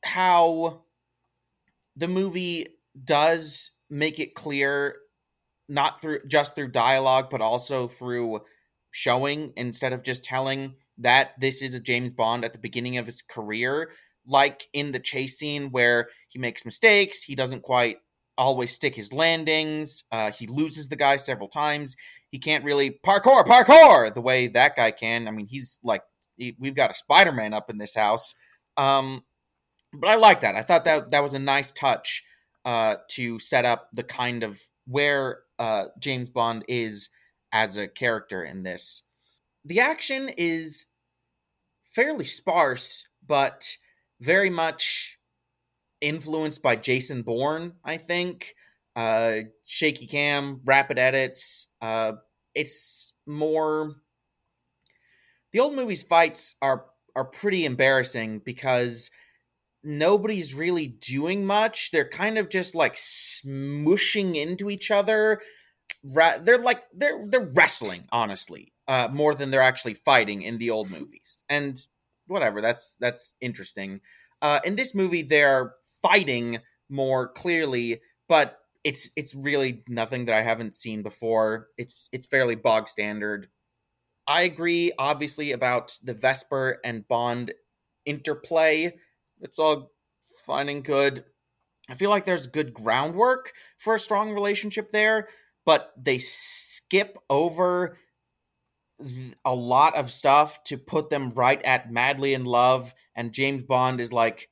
how 0.03 0.83
the 1.95 2.07
movie 2.07 2.67
does 3.01 3.71
make 3.89 4.19
it 4.19 4.35
clear, 4.35 4.97
not 5.67 6.01
through 6.01 6.19
just 6.27 6.55
through 6.55 6.69
dialogue, 6.69 7.29
but 7.29 7.41
also 7.41 7.87
through 7.87 8.41
showing 8.91 9.53
instead 9.55 9.93
of 9.93 10.03
just 10.03 10.23
telling 10.23 10.75
that 10.97 11.39
this 11.39 11.61
is 11.61 11.73
a 11.75 11.79
James 11.79 12.13
Bond 12.13 12.43
at 12.43 12.53
the 12.53 12.59
beginning 12.59 12.97
of 12.97 13.05
his 13.05 13.21
career 13.21 13.89
like 14.27 14.67
in 14.73 14.91
the 14.91 14.99
chase 14.99 15.37
scene 15.37 15.71
where 15.71 16.09
he 16.27 16.37
makes 16.37 16.65
mistakes, 16.65 17.23
he 17.23 17.33
doesn't 17.33 17.63
quite 17.63 17.97
always 18.37 18.71
stick 18.71 18.95
his 18.95 19.13
landings, 19.13 20.03
uh, 20.11 20.31
he 20.31 20.45
loses 20.45 20.89
the 20.89 20.95
guy 20.95 21.15
several 21.15 21.47
times. 21.47 21.95
He 22.29 22.39
can't 22.39 22.65
really 22.65 22.99
parkour, 23.05 23.45
parkour 23.45 24.13
the 24.13 24.21
way 24.21 24.47
that 24.47 24.75
guy 24.75 24.91
can. 24.91 25.27
I 25.27 25.31
mean, 25.31 25.47
he's 25.47 25.79
like, 25.81 26.03
he, 26.35 26.55
we've 26.59 26.75
got 26.75 26.91
a 26.91 26.93
Spider 26.93 27.31
Man 27.31 27.53
up 27.53 27.69
in 27.69 27.77
this 27.77 27.95
house. 27.95 28.35
Um, 28.75 29.23
but 29.93 30.09
I 30.09 30.15
like 30.15 30.41
that. 30.41 30.55
I 30.55 30.61
thought 30.61 30.83
that 30.85 31.11
that 31.11 31.23
was 31.23 31.33
a 31.33 31.39
nice 31.39 31.71
touch 31.71 32.23
uh, 32.65 32.97
to 33.11 33.39
set 33.39 33.65
up 33.65 33.87
the 33.93 34.03
kind 34.03 34.43
of 34.43 34.61
where 34.85 35.39
uh, 35.59 35.85
James 35.99 36.29
Bond 36.29 36.63
is 36.67 37.09
as 37.51 37.77
a 37.77 37.87
character 37.87 38.43
in 38.43 38.63
this. 38.63 39.03
The 39.65 39.79
action 39.79 40.29
is 40.37 40.85
fairly 41.83 42.25
sparse, 42.25 43.07
but 43.25 43.77
very 44.19 44.49
much 44.49 45.19
influenced 46.01 46.61
by 46.61 46.75
Jason 46.75 47.21
Bourne, 47.21 47.73
I 47.83 47.97
think. 47.97 48.55
Uh, 48.95 49.41
shaky 49.65 50.07
cam, 50.07 50.61
rapid 50.65 50.97
edits. 50.97 51.67
Uh, 51.81 52.13
it's 52.55 53.13
more. 53.25 53.95
The 55.51 55.59
old 55.59 55.75
movies 55.75 56.03
fights 56.03 56.55
are 56.61 56.85
are 57.15 57.25
pretty 57.25 57.65
embarrassing 57.65 58.39
because 58.45 59.09
nobody's 59.87 60.53
really 60.53 60.87
doing 60.87 61.45
much. 61.45 61.91
They're 61.91 62.07
kind 62.07 62.37
of 62.37 62.49
just 62.49 62.75
like 62.75 62.95
smushing 62.95 64.35
into 64.35 64.69
each 64.69 64.91
other. 64.91 65.41
They're 66.03 66.61
like 66.61 66.83
they're 66.93 67.23
they're 67.27 67.49
wrestling, 67.53 68.03
honestly, 68.11 68.73
uh, 68.87 69.07
more 69.11 69.33
than 69.33 69.49
they're 69.49 69.61
actually 69.61 69.95
fighting 69.95 70.41
in 70.41 70.57
the 70.57 70.69
old 70.69 70.91
movies. 70.91 71.43
And 71.49 71.79
whatever. 72.27 72.61
That's 72.61 72.95
that's 72.99 73.35
interesting. 73.41 74.01
Uh, 74.41 74.59
in 74.63 74.75
this 74.75 74.93
movie, 74.93 75.23
they're 75.23 75.73
fighting 76.01 76.59
more 76.89 77.29
clearly, 77.29 78.01
but 78.29 78.59
it's 78.83 79.11
it's 79.15 79.33
really 79.33 79.83
nothing 79.87 80.25
that 80.25 80.35
I 80.35 80.41
haven't 80.41 80.75
seen 80.75 81.01
before. 81.01 81.67
It's 81.77 82.09
it's 82.11 82.27
fairly 82.27 82.55
bog 82.55 82.87
standard. 82.87 83.47
I 84.27 84.41
agree, 84.41 84.91
obviously, 84.99 85.53
about 85.53 85.97
the 86.03 86.13
Vesper 86.13 86.79
and 86.83 87.07
Bond 87.07 87.53
interplay. 88.05 88.95
It's 89.41 89.59
all 89.59 89.91
fine 90.45 90.69
and 90.69 90.83
good. 90.83 91.23
I 91.89 91.93
feel 91.93 92.09
like 92.09 92.25
there's 92.25 92.47
good 92.47 92.73
groundwork 92.73 93.53
for 93.77 93.95
a 93.95 93.99
strong 93.99 94.33
relationship 94.33 94.91
there, 94.91 95.29
but 95.65 95.93
they 95.97 96.17
skip 96.17 97.17
over 97.29 97.97
a 99.45 99.53
lot 99.53 99.95
of 99.95 100.09
stuff 100.11 100.63
to 100.65 100.77
put 100.77 101.09
them 101.09 101.29
right 101.31 101.61
at 101.63 101.91
madly 101.91 102.33
in 102.33 102.45
love 102.45 102.93
and 103.15 103.31
james 103.31 103.61
bond 103.63 104.01
is 104.01 104.11
like 104.11 104.49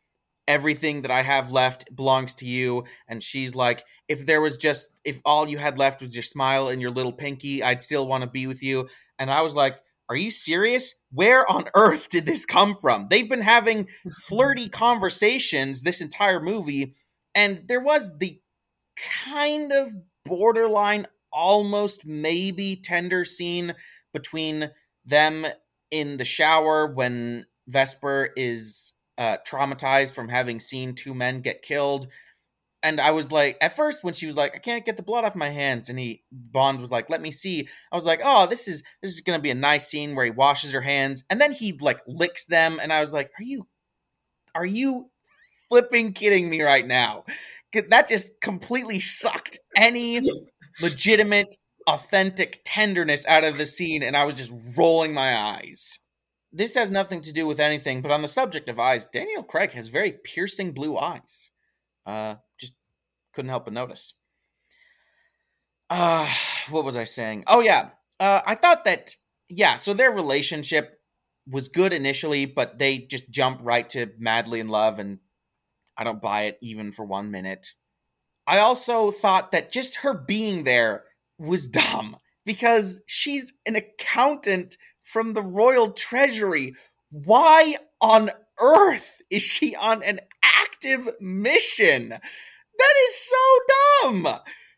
everything 0.47 1.01
that 1.01 1.09
i 1.09 1.23
have 1.23 1.51
left 1.51 1.95
belongs 1.95 2.35
to 2.35 2.45
you 2.45 2.83
and 3.07 3.23
she's 3.23 3.55
like 3.55 3.83
if 4.07 4.25
there 4.27 4.41
was 4.41 4.55
just 4.55 4.89
if 5.03 5.19
all 5.25 5.47
you 5.47 5.57
had 5.57 5.79
left 5.79 5.99
was 6.01 6.15
your 6.15 6.21
smile 6.21 6.67
and 6.67 6.79
your 6.79 6.91
little 6.91 7.11
pinky 7.11 7.63
i'd 7.63 7.81
still 7.81 8.07
want 8.07 8.23
to 8.23 8.29
be 8.29 8.45
with 8.45 8.61
you 8.61 8.87
and 9.17 9.31
i 9.31 9.41
was 9.41 9.55
like 9.55 9.79
are 10.09 10.15
you 10.15 10.31
serious 10.31 11.03
where 11.11 11.49
on 11.49 11.65
earth 11.75 12.09
did 12.09 12.25
this 12.25 12.45
come 12.45 12.75
from 12.75 13.07
they've 13.09 13.29
been 13.29 13.41
having 13.41 13.87
flirty 14.27 14.69
conversations 14.69 15.81
this 15.81 16.01
entire 16.01 16.39
movie 16.41 16.93
and 17.33 17.67
there 17.67 17.81
was 17.81 18.17
the 18.19 18.39
kind 19.23 19.71
of 19.71 19.93
borderline 20.23 21.05
almost 21.31 22.05
maybe 22.05 22.75
tender 22.75 23.25
scene 23.25 23.73
between 24.13 24.71
them 25.05 25.45
in 25.91 26.17
the 26.17 26.25
shower 26.25 26.87
when 26.87 27.45
Vesper 27.67 28.29
is 28.35 28.93
uh, 29.17 29.37
traumatized 29.47 30.13
from 30.13 30.29
having 30.29 30.59
seen 30.59 30.93
two 30.93 31.13
men 31.13 31.41
get 31.41 31.61
killed. 31.61 32.07
And 32.85 33.01
I 33.01 33.09
was 33.09 33.31
like, 33.31 33.57
at 33.61 33.75
first, 33.75 34.03
when 34.03 34.13
she 34.13 34.27
was 34.27 34.35
like, 34.35 34.55
"I 34.55 34.59
can't 34.59 34.85
get 34.85 34.95
the 34.95 35.01
blood 35.03 35.25
off 35.25 35.35
my 35.35 35.49
hands," 35.49 35.89
and 35.89 35.97
he 35.99 36.23
Bond 36.31 36.79
was 36.79 36.91
like, 36.91 37.09
"Let 37.09 37.19
me 37.19 37.31
see," 37.31 37.67
I 37.91 37.95
was 37.95 38.05
like, 38.05 38.21
"Oh, 38.23 38.45
this 38.45 38.67
is 38.67 38.83
this 39.01 39.11
is 39.15 39.21
gonna 39.21 39.39
be 39.39 39.49
a 39.49 39.55
nice 39.55 39.87
scene 39.87 40.15
where 40.15 40.25
he 40.25 40.31
washes 40.31 40.71
her 40.71 40.81
hands, 40.81 41.23
and 41.29 41.41
then 41.41 41.51
he 41.51 41.73
like 41.81 41.99
licks 42.05 42.45
them," 42.45 42.79
and 42.79 42.93
I 42.93 43.01
was 43.01 43.11
like, 43.11 43.31
"Are 43.39 43.43
you, 43.43 43.67
are 44.53 44.65
you 44.67 45.09
flipping 45.67 46.13
kidding 46.13 46.47
me 46.49 46.61
right 46.61 46.85
now?" 46.85 47.25
That 47.89 48.07
just 48.07 48.39
completely 48.39 48.99
sucked 48.99 49.57
any 49.75 50.21
legitimate 50.79 51.57
authentic 51.87 52.61
tenderness 52.65 53.25
out 53.25 53.43
of 53.43 53.57
the 53.57 53.65
scene, 53.65 54.03
and 54.03 54.15
I 54.15 54.25
was 54.25 54.35
just 54.35 54.53
rolling 54.77 55.13
my 55.13 55.35
eyes. 55.35 55.99
This 56.53 56.75
has 56.75 56.91
nothing 56.91 57.21
to 57.23 57.33
do 57.33 57.47
with 57.47 57.59
anything, 57.59 58.01
but 58.03 58.11
on 58.11 58.21
the 58.21 58.27
subject 58.27 58.69
of 58.69 58.79
eyes, 58.79 59.07
Daniel 59.07 59.43
Craig 59.43 59.73
has 59.73 59.87
very 59.87 60.11
piercing 60.11 60.71
blue 60.71 60.97
eyes. 60.97 61.51
Uh, 62.05 62.35
just 62.59 62.73
couldn't 63.33 63.49
help 63.49 63.65
but 63.65 63.73
notice. 63.73 64.13
Uh, 65.89 66.27
what 66.69 66.85
was 66.85 66.97
I 66.97 67.03
saying? 67.03 67.43
Oh, 67.47 67.61
yeah. 67.61 67.89
Uh, 68.19 68.41
I 68.45 68.55
thought 68.55 68.85
that, 68.85 69.15
yeah, 69.49 69.75
so 69.75 69.93
their 69.93 70.11
relationship 70.11 70.99
was 71.47 71.67
good 71.67 71.93
initially, 71.93 72.45
but 72.45 72.79
they 72.79 72.99
just 72.99 73.29
jump 73.29 73.61
right 73.63 73.87
to 73.89 74.11
madly 74.17 74.59
in 74.59 74.67
love, 74.67 74.99
and 74.99 75.19
I 75.97 76.03
don't 76.03 76.21
buy 76.21 76.43
it 76.43 76.57
even 76.61 76.91
for 76.91 77.05
one 77.05 77.31
minute. 77.31 77.73
I 78.47 78.59
also 78.59 79.11
thought 79.11 79.51
that 79.51 79.71
just 79.71 79.97
her 79.97 80.13
being 80.13 80.63
there 80.63 81.03
was 81.37 81.67
dumb 81.67 82.17
because 82.45 83.03
she's 83.07 83.53
an 83.65 83.75
accountant 83.75 84.77
from 85.03 85.33
the 85.33 85.41
royal 85.41 85.91
treasury. 85.91 86.73
Why 87.09 87.75
on 88.01 88.31
earth 88.59 89.21
is 89.29 89.43
she 89.43 89.75
on 89.75 90.03
an 90.03 90.19
active 90.61 91.09
mission? 91.19 92.09
That 92.09 92.93
is 93.07 93.15
so 93.15 93.59
dumb. 94.03 94.27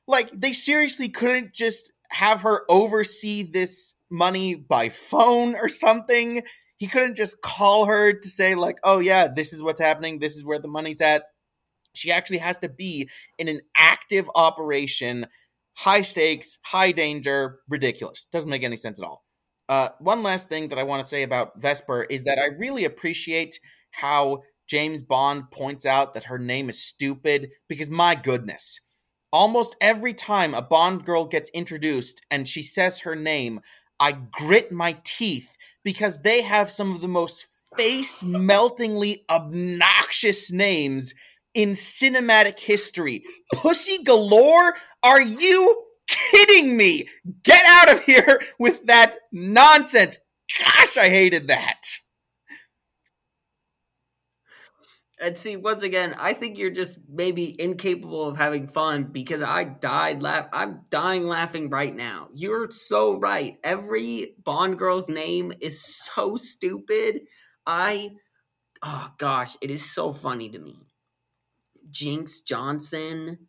Like 0.08 0.32
they 0.32 0.54
seriously 0.54 1.10
couldn't 1.10 1.54
just 1.54 1.92
have 2.12 2.42
her 2.42 2.64
oversee 2.70 3.44
this 3.44 3.96
money 4.10 4.56
by 4.56 4.90
phone 4.90 5.56
or 5.56 5.68
something. 5.68 6.44
He 6.78 6.88
couldn't 6.88 7.16
just 7.16 7.42
call 7.42 7.86
her 7.86 8.14
to 8.14 8.28
say 8.28 8.56
like, 8.56 8.78
"Oh 8.84 9.00
yeah, 9.00 9.28
this 9.28 9.52
is 9.52 9.64
what's 9.64 9.82
happening. 9.82 10.20
This 10.20 10.36
is 10.36 10.46
where 10.46 10.60
the 10.60 10.68
money's 10.68 11.02
at." 11.02 11.24
She 11.94 12.12
actually 12.12 12.38
has 12.38 12.60
to 12.60 12.70
be 12.70 13.10
in 13.40 13.48
an 13.48 13.60
active 13.76 14.30
operation, 14.36 15.26
high 15.74 16.04
stakes, 16.04 16.60
high 16.64 16.92
danger, 16.92 17.60
ridiculous. 17.68 18.28
Doesn't 18.32 18.50
make 18.50 18.64
any 18.64 18.78
sense 18.78 19.02
at 19.02 19.08
all. 19.08 19.24
Uh, 19.68 19.90
one 20.00 20.24
last 20.24 20.48
thing 20.48 20.70
that 20.70 20.80
I 20.80 20.84
want 20.84 21.02
to 21.02 21.10
say 21.10 21.24
about 21.24 21.60
Vesper 21.60 22.04
is 22.04 22.24
that 22.24 22.40
I 22.40 22.46
really 22.60 22.86
appreciate 22.86 23.60
how 23.92 24.44
James 24.68 25.04
Bond 25.04 25.50
points 25.52 25.86
out 25.86 26.14
that 26.14 26.26
her 26.26 26.38
name 26.38 26.70
is 26.70 26.84
stupid 26.84 27.52
because 27.68 27.90
my 27.90 28.16
goodness, 28.16 28.82
almost 29.32 29.76
every 29.82 30.14
time 30.14 30.54
a 30.54 30.62
Bond 30.62 31.06
girl 31.06 31.26
gets 31.26 31.50
introduced 31.52 32.22
and 32.30 32.48
she 32.48 32.64
says 32.64 33.00
her 33.00 33.16
name, 33.16 33.62
I 34.00 34.12
grit 34.12 34.72
my 34.72 34.98
teeth 35.04 35.58
because 35.84 36.22
they 36.22 36.42
have 36.42 36.70
some 36.70 36.94
of 36.94 37.02
the 37.02 37.08
most 37.08 37.48
face 37.78 38.24
meltingly 38.24 39.24
obnoxious 39.30 40.52
names 40.52 41.14
in 41.54 41.72
cinematic 41.72 42.60
history. 42.60 43.24
Pussy 43.54 44.04
galore? 44.04 44.76
Are 45.04 45.22
you 45.22 45.86
kidding 46.08 46.78
me? 46.78 47.08
Get 47.44 47.66
out 47.66 47.92
of 47.92 48.04
here 48.04 48.42
with 48.60 48.86
that 48.86 49.16
nonsense. 49.32 50.20
Gosh, 50.60 50.98
I 50.98 51.10
hated 51.10 51.48
that. 51.48 51.82
And 55.20 55.36
see, 55.36 55.58
once 55.58 55.82
again, 55.82 56.16
I 56.20 56.34
think 56.34 56.58
you're 56.60 56.70
just 56.70 57.00
maybe 57.10 57.60
incapable 57.60 58.28
of 58.28 58.38
having 58.38 58.68
fun 58.68 59.06
because 59.06 59.42
I 59.42 59.64
died 59.64 60.22
laugh. 60.22 60.48
I'm 60.54 60.82
dying 60.92 61.26
laughing 61.26 61.70
right 61.70 61.94
now. 61.94 62.30
You're 62.36 62.70
so 62.70 63.18
right. 63.18 63.58
Every 63.64 64.36
Bond 64.44 64.78
girl's 64.78 65.10
name 65.10 65.52
is 65.60 65.84
so 65.84 66.36
stupid. 66.36 67.22
I, 67.66 68.12
oh 68.84 69.12
gosh, 69.18 69.58
it 69.60 69.72
is 69.72 69.92
so 69.92 70.12
funny 70.12 70.50
to 70.50 70.60
me. 70.60 70.88
Jinx 71.90 72.42
Johnson, 72.42 73.48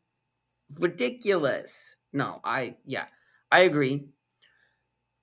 ridiculous. 0.81 1.97
No, 2.15 2.41
I 2.45 2.77
yeah, 2.87 3.05
I 3.53 3.61
agree. 3.61 4.09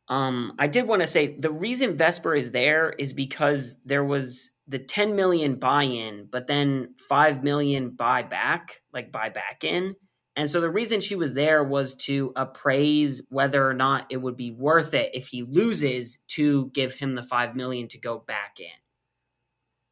Um, 0.07 0.53
I 0.59 0.67
did 0.67 0.87
want 0.87 1.01
to 1.01 1.07
say 1.07 1.35
the 1.39 1.51
reason 1.51 1.97
Vesper 1.97 2.33
is 2.33 2.51
there 2.51 2.91
is 2.91 3.13
because 3.13 3.75
there 3.85 4.03
was 4.03 4.51
the 4.67 4.79
10 4.79 5.15
million 5.15 5.55
buy-in, 5.55 6.27
but 6.31 6.47
then 6.47 6.93
5 7.09 7.43
million 7.43 7.91
buy 7.91 8.23
back, 8.23 8.81
like 8.93 9.11
buy 9.11 9.29
back 9.29 9.63
in. 9.63 9.95
And 10.35 10.49
so 10.49 10.59
the 10.59 10.69
reason 10.69 10.99
she 10.99 11.15
was 11.15 11.33
there 11.33 11.63
was 11.63 11.95
to 11.95 12.33
appraise 12.35 13.21
whether 13.29 13.67
or 13.67 13.73
not 13.73 14.05
it 14.09 14.17
would 14.17 14.35
be 14.35 14.51
worth 14.51 14.93
it 14.93 15.11
if 15.15 15.27
he 15.27 15.43
loses 15.43 16.19
to 16.29 16.69
give 16.73 16.93
him 16.93 17.13
the 17.13 17.23
5 17.23 17.55
million 17.55 17.87
to 17.89 17.97
go 17.97 18.19
back 18.19 18.59
in. 18.59 18.67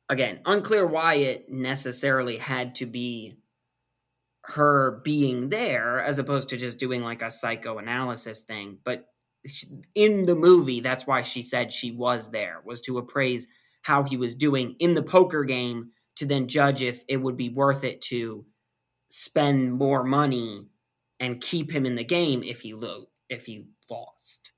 Again, 0.09 0.41
unclear 0.45 0.85
why 0.85 1.15
it 1.15 1.49
necessarily 1.49 2.37
had 2.37 2.75
to 2.75 2.85
be 2.85 3.37
her 4.43 5.01
being 5.05 5.47
there 5.47 6.03
as 6.03 6.19
opposed 6.19 6.49
to 6.49 6.57
just 6.57 6.77
doing 6.77 7.01
like 7.01 7.21
a 7.21 7.31
psychoanalysis 7.31 8.43
thing. 8.43 8.79
But 8.83 9.07
in 9.95 10.25
the 10.25 10.35
movie, 10.35 10.79
that's 10.79 11.05
why 11.05 11.21
she 11.21 11.41
said 11.41 11.71
she 11.71 11.91
was 11.91 12.31
there, 12.31 12.61
was 12.65 12.81
to 12.81 12.97
appraise 12.97 13.47
how 13.81 14.03
he 14.03 14.17
was 14.17 14.35
doing 14.35 14.75
in 14.79 14.93
the 14.93 15.03
poker 15.03 15.43
game 15.43 15.91
to 16.15 16.25
then 16.25 16.47
judge 16.47 16.81
if 16.81 17.03
it 17.07 17.17
would 17.17 17.35
be 17.35 17.49
worth 17.49 17.83
it 17.83 18.01
to 18.01 18.45
spend 19.09 19.73
more 19.73 20.03
money 20.03 20.67
and 21.19 21.41
keep 21.41 21.71
him 21.71 21.85
in 21.85 21.95
the 21.95 22.03
game 22.03 22.43
if 22.43 22.61
he 22.61 22.73
lo- 22.73 23.09
if 23.29 23.45
he 23.45 23.65
lost. 23.89 24.51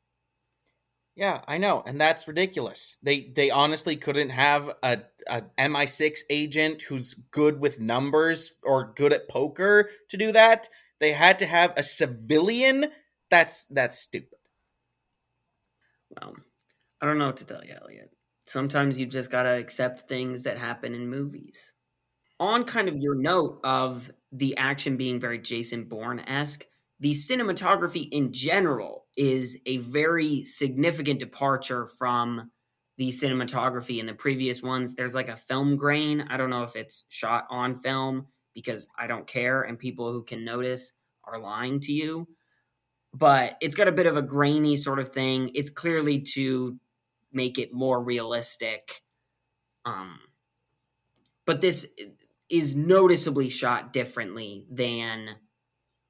Yeah, 1.15 1.41
I 1.47 1.57
know, 1.57 1.81
and 1.85 1.99
that's 1.99 2.27
ridiculous. 2.27 2.97
They 3.01 3.31
they 3.33 3.49
honestly 3.49 3.95
couldn't 3.95 4.31
have 4.31 4.73
a, 4.83 4.99
a 5.29 5.43
MI6 5.57 6.19
agent 6.29 6.81
who's 6.81 7.13
good 7.31 7.61
with 7.61 7.79
numbers 7.79 8.53
or 8.63 8.93
good 8.95 9.13
at 9.13 9.29
poker 9.29 9.89
to 10.09 10.17
do 10.17 10.33
that. 10.33 10.67
They 10.99 11.13
had 11.13 11.39
to 11.39 11.45
have 11.45 11.73
a 11.77 11.83
civilian. 11.83 12.87
That's 13.29 13.65
that's 13.65 13.97
stupid. 13.97 14.34
Well, 16.19 16.35
I 17.01 17.05
don't 17.05 17.17
know 17.17 17.27
what 17.27 17.37
to 17.37 17.45
tell 17.45 17.63
you, 17.63 17.75
Elliot. 17.81 18.11
Sometimes 18.45 18.99
you 18.99 19.05
just 19.05 19.31
gotta 19.31 19.57
accept 19.57 20.07
things 20.07 20.43
that 20.43 20.57
happen 20.57 20.93
in 20.93 21.09
movies. 21.09 21.73
On 22.39 22.63
kind 22.63 22.89
of 22.89 22.97
your 22.97 23.15
note 23.15 23.59
of 23.63 24.11
the 24.31 24.57
action 24.57 24.97
being 24.97 25.19
very 25.19 25.39
Jason 25.39 25.85
Bourne 25.85 26.19
esque, 26.19 26.65
the 26.99 27.11
cinematography 27.11 28.07
in 28.11 28.33
general 28.33 29.05
is 29.17 29.57
a 29.65 29.77
very 29.77 30.43
significant 30.43 31.19
departure 31.19 31.85
from 31.85 32.51
the 32.97 33.09
cinematography 33.09 33.99
in 33.99 34.05
the 34.05 34.13
previous 34.13 34.61
ones. 34.61 34.95
There's 34.95 35.15
like 35.15 35.29
a 35.29 35.35
film 35.35 35.75
grain. 35.75 36.25
I 36.29 36.37
don't 36.37 36.49
know 36.49 36.63
if 36.63 36.75
it's 36.75 37.05
shot 37.09 37.45
on 37.49 37.75
film 37.75 38.27
because 38.53 38.87
I 38.97 39.07
don't 39.07 39.27
care, 39.27 39.63
and 39.63 39.77
people 39.77 40.11
who 40.11 40.23
can 40.23 40.45
notice 40.45 40.93
are 41.25 41.39
lying 41.39 41.81
to 41.81 41.91
you. 41.91 42.27
But 43.17 43.57
it's 43.61 43.75
got 43.75 43.87
a 43.87 43.93
bit 43.93 44.07
of 44.07 44.17
a 44.17 44.21
grainy 44.21 44.75
sort 44.75 44.99
of 44.99 45.09
thing. 45.09 45.51
It's 45.53 45.69
clearly 45.69 46.19
to 46.33 46.77
make 47.31 47.57
it 47.57 47.73
more 47.73 48.03
realistic. 48.03 49.01
Um, 49.85 50.19
but 51.45 51.61
this 51.61 51.87
is 52.49 52.75
noticeably 52.75 53.49
shot 53.49 53.93
differently 53.93 54.65
than 54.69 55.29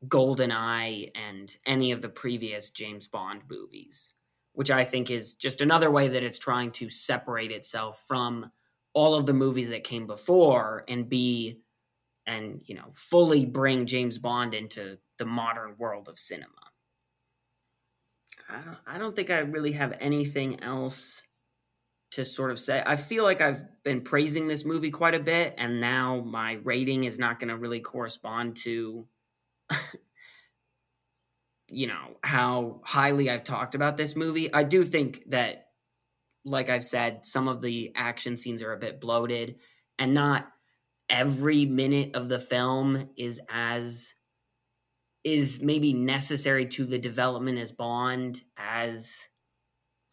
GoldenEye 0.07 1.11
and 1.15 1.55
any 1.65 1.91
of 1.91 2.01
the 2.01 2.09
previous 2.09 2.71
James 2.71 3.07
Bond 3.07 3.41
movies, 3.49 4.13
which 4.53 4.71
I 4.71 4.83
think 4.83 5.11
is 5.11 5.35
just 5.35 5.61
another 5.61 5.91
way 5.91 6.07
that 6.07 6.23
it's 6.23 6.39
trying 6.39 6.71
to 6.71 6.89
separate 6.89 7.51
itself 7.51 8.03
from 8.07 8.51
all 8.93 9.13
of 9.13 9.27
the 9.27 9.33
movies 9.33 9.69
that 9.69 9.83
came 9.83 10.07
before 10.07 10.85
and 10.87 11.07
be 11.07 11.59
and 12.25 12.61
you 12.65 12.73
know 12.73 12.89
fully 12.93 13.45
bring 13.45 13.85
James 13.85 14.17
Bond 14.17 14.55
into 14.55 14.97
the 15.17 15.25
modern 15.25 15.75
world 15.77 16.07
of 16.07 16.17
cinema. 16.17 16.64
I 18.49 18.61
don't, 18.61 18.77
I 18.85 18.97
don't 18.97 19.15
think 19.15 19.29
I 19.29 19.39
really 19.39 19.73
have 19.73 19.97
anything 19.99 20.61
else 20.61 21.23
to 22.11 22.23
sort 22.23 22.51
of 22.51 22.59
say. 22.59 22.81
I 22.85 22.95
feel 22.95 23.23
like 23.23 23.41
I've 23.41 23.61
been 23.83 24.01
praising 24.01 24.47
this 24.47 24.65
movie 24.65 24.91
quite 24.91 25.15
a 25.15 25.19
bit, 25.19 25.55
and 25.57 25.81
now 25.81 26.21
my 26.21 26.53
rating 26.63 27.03
is 27.03 27.19
not 27.19 27.39
going 27.39 27.49
to 27.49 27.57
really 27.57 27.79
correspond 27.79 28.55
to 28.57 29.07
you 31.69 31.87
know 31.87 32.17
how 32.23 32.81
highly 32.83 33.29
I've 33.29 33.43
talked 33.43 33.75
about 33.75 33.97
this 33.97 34.15
movie. 34.15 34.53
I 34.53 34.63
do 34.63 34.83
think 34.83 35.23
that 35.29 35.67
like 36.45 36.69
I've 36.69 36.83
said 36.83 37.25
some 37.25 37.47
of 37.47 37.61
the 37.61 37.91
action 37.95 38.37
scenes 38.37 38.61
are 38.61 38.73
a 38.73 38.77
bit 38.77 39.01
bloated 39.01 39.55
and 39.97 40.13
not 40.13 40.47
every 41.09 41.65
minute 41.65 42.15
of 42.15 42.29
the 42.29 42.39
film 42.39 43.09
is 43.17 43.41
as 43.49 44.13
is 45.25 45.59
maybe 45.59 45.91
necessary 45.91 46.67
to 46.67 46.85
the 46.85 46.99
development 46.99 47.57
as 47.57 47.71
Bond 47.71 48.43
as 48.55 49.27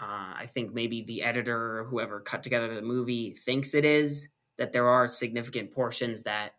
uh, 0.00 0.34
I 0.36 0.46
think 0.46 0.74
maybe 0.74 1.02
the 1.02 1.22
editor 1.22 1.78
or 1.80 1.84
whoever 1.84 2.18
cut 2.20 2.42
together 2.42 2.74
the 2.74 2.82
movie 2.82 3.34
thinks 3.34 3.74
it 3.74 3.84
is. 3.84 4.28
That 4.58 4.72
there 4.72 4.88
are 4.88 5.06
significant 5.06 5.70
portions 5.70 6.24
that 6.24 6.52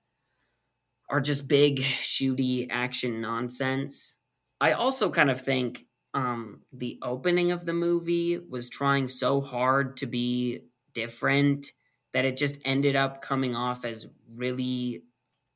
are 1.10 1.22
just 1.22 1.48
big, 1.48 1.78
shooty 1.80 2.68
action 2.70 3.22
nonsense. 3.22 4.16
I 4.62 4.72
also 4.72 5.10
kind 5.10 5.30
of 5.30 5.40
think 5.40 5.86
um, 6.14 6.62
the 6.72 7.00
opening 7.02 7.52
of 7.52 7.66
the 7.66 7.74
movie 7.74 8.40
was 8.40 8.70
trying 8.70 9.08
so 9.08 9.42
hard 9.42 9.98
to 9.98 10.06
be 10.06 10.62
different 10.94 11.72
that 12.14 12.26
it 12.26 12.38
just 12.38 12.60
ended 12.66 12.96
up 12.96 13.22
coming 13.22 13.56
off 13.56 13.86
as 13.86 14.08
really 14.36 15.04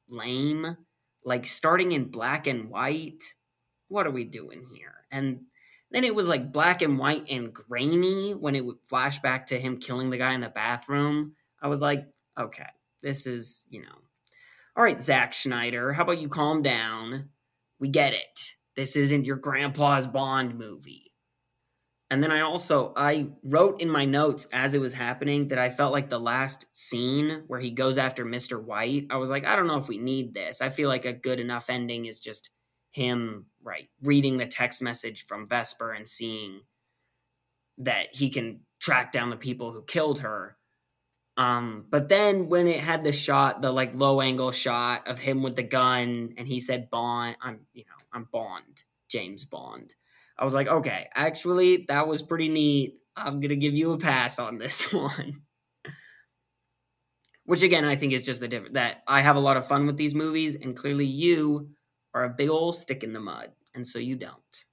lame. 0.10 0.78
Like 1.28 1.46
starting 1.46 1.92
in 1.92 2.06
black 2.06 2.48
and 2.48 2.70
white. 2.70 3.36
What 3.90 4.08
are 4.08 4.12
we 4.12 4.24
doing 4.24 4.66
here? 4.74 4.94
And 5.12 5.42
then 5.92 6.06
it 6.06 6.16
was 6.16 6.26
like 6.26 6.54
black 6.54 6.82
and 6.82 6.98
white 6.98 7.30
and 7.30 7.52
grainy 7.54 8.32
when 8.32 8.56
it 8.56 8.64
would 8.64 8.78
flash 8.84 9.20
back 9.20 9.48
to 9.48 9.60
him 9.60 9.78
killing 9.78 10.10
the 10.10 10.18
guy 10.18 10.34
in 10.34 10.40
the 10.40 10.48
bathroom. 10.48 11.34
I 11.62 11.68
was 11.68 11.82
like, 11.82 12.06
okay, 12.40 12.70
this 13.04 13.28
is, 13.28 13.66
you 13.70 13.82
know, 13.82 13.96
all 14.78 14.84
right, 14.84 15.02
Zack 15.02 15.34
Snyder, 15.34 15.92
how 15.92 16.04
about 16.04 16.22
you 16.22 16.30
calm 16.30 16.62
down? 16.62 17.28
We 17.78 17.90
get 17.90 18.14
it. 18.14 18.56
This 18.78 18.96
isn't 18.96 19.26
your 19.26 19.36
grandpa's 19.36 20.08
Bond 20.08 20.58
movie. 20.58 21.07
And 22.10 22.24
then 22.24 22.32
I 22.32 22.42
also 22.42 22.94
I 22.96 23.30
wrote 23.44 23.82
in 23.82 23.90
my 23.90 24.06
notes 24.06 24.48
as 24.54 24.74
it 24.74 24.82
was 24.82 24.94
happening 24.94 25.50
that 25.50 25.60
I 25.60 25.70
felt 25.70 25.94
like 25.94 26.10
the 26.10 26.20
last 26.20 26.68
scene 26.74 27.44
where 27.48 27.60
he 27.60 27.72
goes 27.72 27.98
after 27.98 28.26
Mr. 28.26 28.64
White, 28.64 29.08
I 29.10 29.18
was 29.18 29.30
like, 29.30 29.46
I 29.46 29.56
don't 29.56 29.68
know 29.68 29.78
if 29.78 29.90
we 29.90 29.98
need 29.98 30.34
this. 30.34 30.62
I 30.62 30.70
feel 30.70 30.90
like 30.90 31.06
a 31.06 31.14
good 31.14 31.40
enough 31.40 31.70
ending 31.70 32.06
is 32.06 32.20
just 32.22 32.50
him 32.92 33.48
right 33.64 33.90
reading 34.04 34.38
the 34.38 34.46
text 34.48 34.82
message 34.82 35.26
from 35.26 35.48
Vesper 35.48 35.92
and 35.92 36.08
seeing 36.08 36.62
that 37.78 38.16
he 38.16 38.30
can 38.30 38.62
track 38.80 39.12
down 39.12 39.30
the 39.30 39.38
people 39.38 39.72
who 39.74 39.84
killed 39.84 40.20
her 40.20 40.58
Um, 41.38 41.86
but 41.90 42.10
then 42.10 42.50
when 42.50 42.68
it 42.68 42.80
had 42.82 43.04
the 43.04 43.14
shot, 43.14 43.62
the 43.62 43.72
like 43.72 43.96
low 43.96 44.22
angle 44.22 44.52
shot 44.52 45.08
of 45.08 45.20
him 45.20 45.44
with 45.44 45.56
the 45.56 45.64
gun, 45.64 46.34
and 46.38 46.48
he 46.48 46.60
said 46.60 46.90
Bond, 46.90 47.38
I'm 47.42 47.62
you 47.74 47.84
know 47.86 47.96
I'm 48.12 48.26
Bond, 48.32 48.84
James 49.10 49.46
Bond. 49.46 49.96
I 50.38 50.44
was 50.44 50.54
like, 50.54 50.68
okay, 50.68 51.08
actually 51.14 51.86
that 51.88 52.08
was 52.08 52.22
pretty 52.22 52.50
neat. 52.50 52.96
I'm 53.16 53.40
gonna 53.40 53.56
give 53.56 53.74
you 53.74 53.94
a 53.94 53.98
pass 53.98 54.40
on 54.40 54.58
this 54.58 54.92
one. 54.94 55.42
Which 57.46 57.64
again, 57.64 57.86
I 57.86 57.96
think 57.96 58.12
is 58.12 58.24
just 58.24 58.42
the 58.42 58.48
difference 58.48 58.74
that 58.74 59.04
I 59.08 59.22
have 59.22 59.38
a 59.38 59.42
lot 59.42 59.56
of 59.56 59.66
fun 59.66 59.86
with 59.86 59.96
these 59.96 60.14
movies, 60.14 60.56
and 60.56 60.76
clearly 60.76 61.06
you 61.06 61.70
are 62.14 62.26
a 62.26 62.30
big 62.30 62.50
old 62.50 62.76
stick 62.76 63.04
in 63.04 63.14
the 63.14 63.22
mud, 63.22 63.52
and 63.74 63.88
so 63.88 64.00
you 64.00 64.18
don't. 64.18 64.66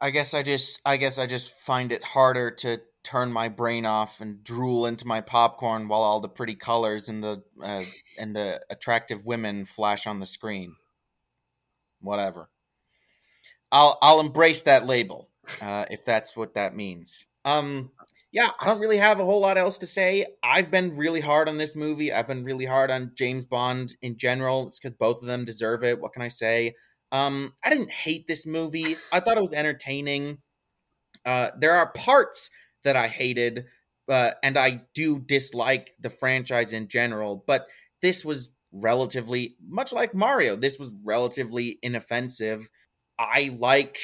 I 0.00 0.10
guess 0.10 0.34
I 0.34 0.42
just 0.42 0.80
I 0.84 0.96
guess 0.96 1.18
I 1.18 1.26
just 1.26 1.54
find 1.60 1.92
it 1.92 2.02
harder 2.02 2.50
to 2.50 2.80
turn 3.04 3.32
my 3.32 3.48
brain 3.48 3.84
off 3.84 4.20
and 4.20 4.42
drool 4.42 4.86
into 4.86 5.06
my 5.06 5.20
popcorn 5.20 5.88
while 5.88 6.00
all 6.00 6.20
the 6.20 6.28
pretty 6.28 6.54
colors 6.54 7.08
and 7.08 7.22
the 7.22 7.42
uh, 7.62 7.84
and 8.18 8.34
the 8.34 8.60
attractive 8.70 9.26
women 9.26 9.64
flash 9.64 10.06
on 10.06 10.18
the 10.18 10.26
screen. 10.26 10.74
Whatever. 12.00 12.48
I'll 13.72 13.98
I'll 14.02 14.20
embrace 14.20 14.62
that 14.62 14.86
label 14.86 15.30
uh, 15.60 15.86
if 15.90 16.04
that's 16.04 16.36
what 16.36 16.54
that 16.54 16.76
means. 16.76 17.26
Um, 17.44 17.90
yeah, 18.30 18.50
I 18.60 18.66
don't 18.66 18.80
really 18.80 18.98
have 18.98 19.18
a 19.20 19.24
whole 19.24 19.40
lot 19.40 19.58
else 19.58 19.78
to 19.78 19.86
say. 19.86 20.26
I've 20.42 20.70
been 20.70 20.96
really 20.96 21.20
hard 21.20 21.48
on 21.48 21.58
this 21.58 21.74
movie. 21.74 22.12
I've 22.12 22.28
been 22.28 22.44
really 22.44 22.64
hard 22.66 22.90
on 22.90 23.12
James 23.14 23.44
Bond 23.44 23.96
in 24.00 24.16
general. 24.16 24.68
It's 24.68 24.78
because 24.78 24.96
both 24.96 25.20
of 25.20 25.28
them 25.28 25.44
deserve 25.44 25.82
it. 25.84 26.00
What 26.00 26.12
can 26.12 26.22
I 26.22 26.28
say? 26.28 26.74
Um, 27.10 27.52
I 27.62 27.68
didn't 27.68 27.90
hate 27.90 28.26
this 28.26 28.46
movie. 28.46 28.96
I 29.12 29.20
thought 29.20 29.36
it 29.36 29.42
was 29.42 29.52
entertaining. 29.52 30.38
Uh, 31.26 31.50
there 31.58 31.74
are 31.74 31.92
parts 31.92 32.48
that 32.84 32.96
I 32.96 33.08
hated, 33.08 33.66
uh, 34.08 34.32
and 34.42 34.56
I 34.56 34.82
do 34.94 35.18
dislike 35.18 35.94
the 36.00 36.10
franchise 36.10 36.72
in 36.72 36.88
general. 36.88 37.44
But 37.46 37.66
this 38.00 38.24
was 38.24 38.54
relatively 38.72 39.56
much 39.68 39.92
like 39.92 40.14
Mario. 40.14 40.56
This 40.56 40.78
was 40.78 40.94
relatively 41.04 41.78
inoffensive. 41.82 42.70
I 43.22 43.54
like 43.58 43.98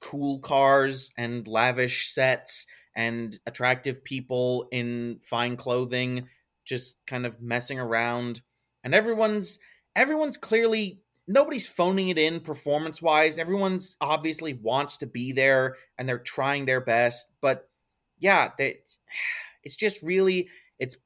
cool 0.00 0.40
cars 0.40 1.10
and 1.16 1.46
lavish 1.46 2.12
sets 2.12 2.66
and 2.94 3.38
attractive 3.46 4.04
people 4.04 4.68
in 4.72 5.18
fine 5.20 5.56
clothing 5.56 6.28
just 6.64 6.98
kind 7.06 7.24
of 7.24 7.40
messing 7.40 7.78
around 7.78 8.42
and 8.82 8.94
everyone's 8.94 9.58
everyone's 9.94 10.36
clearly 10.36 11.00
nobody's 11.26 11.68
phoning 11.68 12.08
it 12.08 12.18
in 12.18 12.40
performance 12.40 13.02
wise. 13.02 13.38
Everyone's 13.38 13.96
obviously 14.00 14.54
wants 14.54 14.98
to 14.98 15.06
be 15.06 15.32
there 15.32 15.76
and 15.98 16.08
they're 16.08 16.18
trying 16.18 16.66
their 16.66 16.80
best. 16.80 17.32
But 17.40 17.68
yeah, 18.18 18.50
it's, 18.58 18.98
it's 19.62 19.76
just 19.76 20.02
really, 20.02 20.48
it's, 20.78 20.98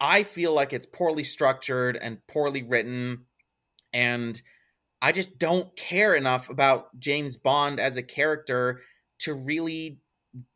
I 0.00 0.22
feel 0.22 0.52
like 0.52 0.72
it's 0.72 0.86
poorly 0.86 1.24
structured 1.24 1.96
and 1.96 2.24
poorly 2.26 2.62
written. 2.62 3.26
And 3.92 4.40
I 5.02 5.10
just 5.10 5.36
don't 5.36 5.74
care 5.76 6.14
enough 6.14 6.48
about 6.48 6.98
James 7.00 7.36
Bond 7.36 7.80
as 7.80 7.96
a 7.96 8.04
character 8.04 8.80
to 9.18 9.34
really 9.34 9.98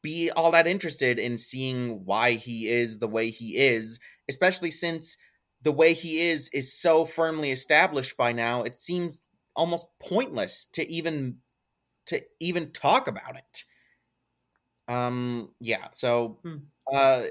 be 0.02 0.30
all 0.30 0.52
that 0.52 0.68
interested 0.68 1.18
in 1.18 1.36
seeing 1.36 2.04
why 2.04 2.32
he 2.32 2.68
is 2.68 3.00
the 3.00 3.08
way 3.08 3.30
he 3.30 3.56
is, 3.56 3.98
especially 4.28 4.70
since 4.70 5.16
the 5.62 5.72
way 5.72 5.94
he 5.94 6.20
is 6.20 6.48
is 6.50 6.72
so 6.72 7.04
firmly 7.04 7.50
established 7.50 8.16
by 8.16 8.30
now 8.30 8.62
it 8.62 8.76
seems 8.78 9.20
almost 9.56 9.88
pointless 10.00 10.66
to 10.66 10.88
even 10.90 11.38
to 12.06 12.22
even 12.38 12.70
talk 12.70 13.08
about 13.08 13.36
it. 13.36 13.64
Um 14.92 15.50
yeah 15.60 15.88
so 15.90 16.38
hmm. 16.44 16.56
uh 16.94 17.24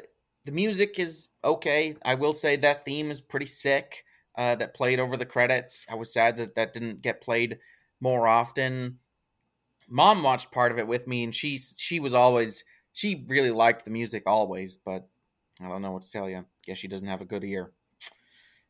the 0.44 0.52
music 0.52 1.00
is 1.00 1.30
okay. 1.44 1.96
I 2.04 2.16
will 2.16 2.34
say 2.34 2.58
that 2.58 2.84
theme 2.84 3.10
is 3.10 3.22
pretty 3.22 3.48
sick 3.48 4.04
uh 4.38 4.56
that 4.56 4.74
played 4.74 5.00
over 5.00 5.18
the 5.18 5.26
credits 5.26 5.86
i 5.90 5.96
was 5.96 6.12
sad 6.12 6.38
that 6.38 6.56
that 6.56 6.74
didn't 6.74 7.02
get 7.02 7.22
played 7.22 7.60
more 8.00 8.28
often 8.28 9.00
mom 9.88 10.24
watched 10.24 10.52
part 10.52 10.72
of 10.72 10.78
it 10.78 10.88
with 10.88 11.08
me 11.08 11.24
and 11.24 11.36
she 11.36 11.58
she 11.58 12.00
was 12.00 12.14
always 12.14 12.64
she 12.94 13.26
really 13.28 13.52
liked 13.52 13.86
the 13.86 13.92
music 13.92 14.24
always 14.26 14.78
but 14.78 15.10
i 15.62 15.68
don't 15.68 15.82
know 15.82 15.92
what 15.92 16.04
to 16.04 16.12
tell 16.12 16.30
you 16.30 16.46
guess 16.66 16.78
she 16.78 16.88
doesn't 16.88 17.08
have 17.08 17.22
a 17.22 17.26
good 17.26 17.44
ear 17.44 17.72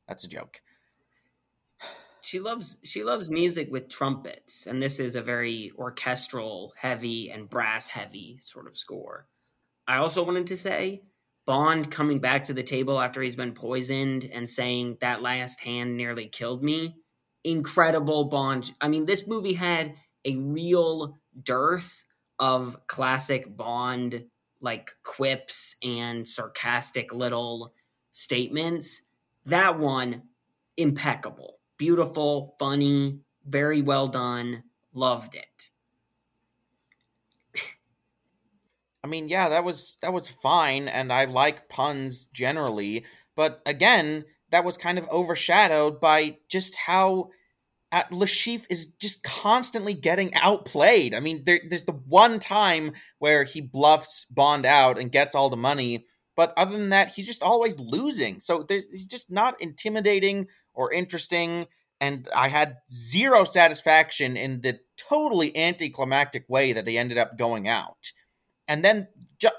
that's 0.08 0.24
a 0.24 0.30
joke. 0.30 0.62
She 2.22 2.40
loves 2.40 2.80
she 2.84 3.04
loves 3.04 3.30
music 3.30 3.70
with 3.72 3.88
trumpets, 3.88 4.66
and 4.66 4.82
this 4.82 5.00
is 5.00 5.16
a 5.16 5.22
very 5.22 5.72
orchestral 5.78 6.74
heavy 6.78 7.30
and 7.30 7.50
brass 7.50 7.88
heavy 7.88 8.38
sort 8.38 8.68
of 8.68 8.76
score. 8.76 9.28
I 9.88 9.98
also 9.98 10.24
wanted 10.24 10.48
to 10.48 10.56
say 10.56 11.04
Bond 11.46 11.92
coming 11.92 12.20
back 12.20 12.46
to 12.46 12.54
the 12.54 12.64
table 12.64 13.00
after 13.00 13.22
he's 13.22 13.36
been 13.36 13.54
poisoned 13.54 14.30
and 14.32 14.50
saying 14.50 14.98
that 15.02 15.22
last 15.22 15.62
hand 15.62 15.96
nearly 15.96 16.28
killed 16.28 16.64
me. 16.64 16.96
Incredible 17.44 18.26
Bond. 18.26 18.74
I 18.82 18.88
mean, 18.88 19.06
this 19.06 19.28
movie 19.28 19.54
had 19.54 19.96
a 20.26 20.36
real 20.38 21.18
dearth 21.42 22.04
of 22.40 22.88
classic 22.88 23.56
Bond 23.56 24.26
like 24.60 24.92
quips 25.04 25.76
and 25.84 26.28
sarcastic 26.28 27.14
little 27.14 27.74
statements 28.12 29.04
that 29.46 29.78
one, 29.78 30.24
impeccable. 30.76 31.60
Beautiful, 31.78 32.56
funny, 32.58 33.20
very 33.46 33.82
well 33.82 34.08
done. 34.08 34.64
Loved 34.94 35.36
it. 35.36 35.70
I 39.06 39.08
mean, 39.08 39.28
yeah, 39.28 39.50
that 39.50 39.64
was 39.64 39.98
that 40.02 40.14
was 40.14 40.28
fine, 40.28 40.88
and 40.88 41.14
I 41.14 41.26
like 41.26 41.70
puns 41.70 42.26
generally, 42.26 43.06
but 43.36 43.62
again, 43.68 44.26
that 44.50 44.66
was 44.66 44.78
kind 44.78 44.98
of 44.98 45.08
overshadowed 45.10 46.00
by 46.00 46.38
just 46.50 46.76
how 46.76 47.30
uh, 47.92 48.02
Chiffre 48.12 48.66
is 48.68 48.88
just 49.00 49.22
constantly 49.22 49.94
getting 49.94 50.34
outplayed. 50.34 51.14
I 51.14 51.20
mean, 51.20 51.44
there, 51.46 51.60
there's 51.70 51.84
the 51.84 51.92
one 51.92 52.40
time 52.40 52.94
where 53.20 53.44
he 53.44 53.62
bluffs 53.62 54.26
Bond 54.26 54.66
out 54.66 54.98
and 54.98 55.12
gets 55.12 55.36
all 55.36 55.52
the 55.52 55.56
money, 55.56 56.08
but 56.36 56.52
other 56.58 56.76
than 56.76 56.90
that, 56.90 57.10
he's 57.10 57.28
just 57.28 57.44
always 57.44 57.80
losing. 57.80 58.40
So 58.40 58.66
he's 58.68 59.08
just 59.08 59.30
not 59.30 59.62
intimidating 59.62 60.48
or 60.74 60.92
interesting. 60.92 61.68
And 62.02 62.28
I 62.36 62.48
had 62.48 62.78
zero 62.90 63.44
satisfaction 63.44 64.36
in 64.36 64.62
the 64.62 64.80
totally 64.98 65.56
anticlimactic 65.56 66.46
way 66.50 66.74
that 66.74 66.88
he 66.88 66.98
ended 66.98 67.20
up 67.20 67.38
going 67.38 67.68
out. 67.68 68.12
And 68.68 68.84
then, 68.84 69.08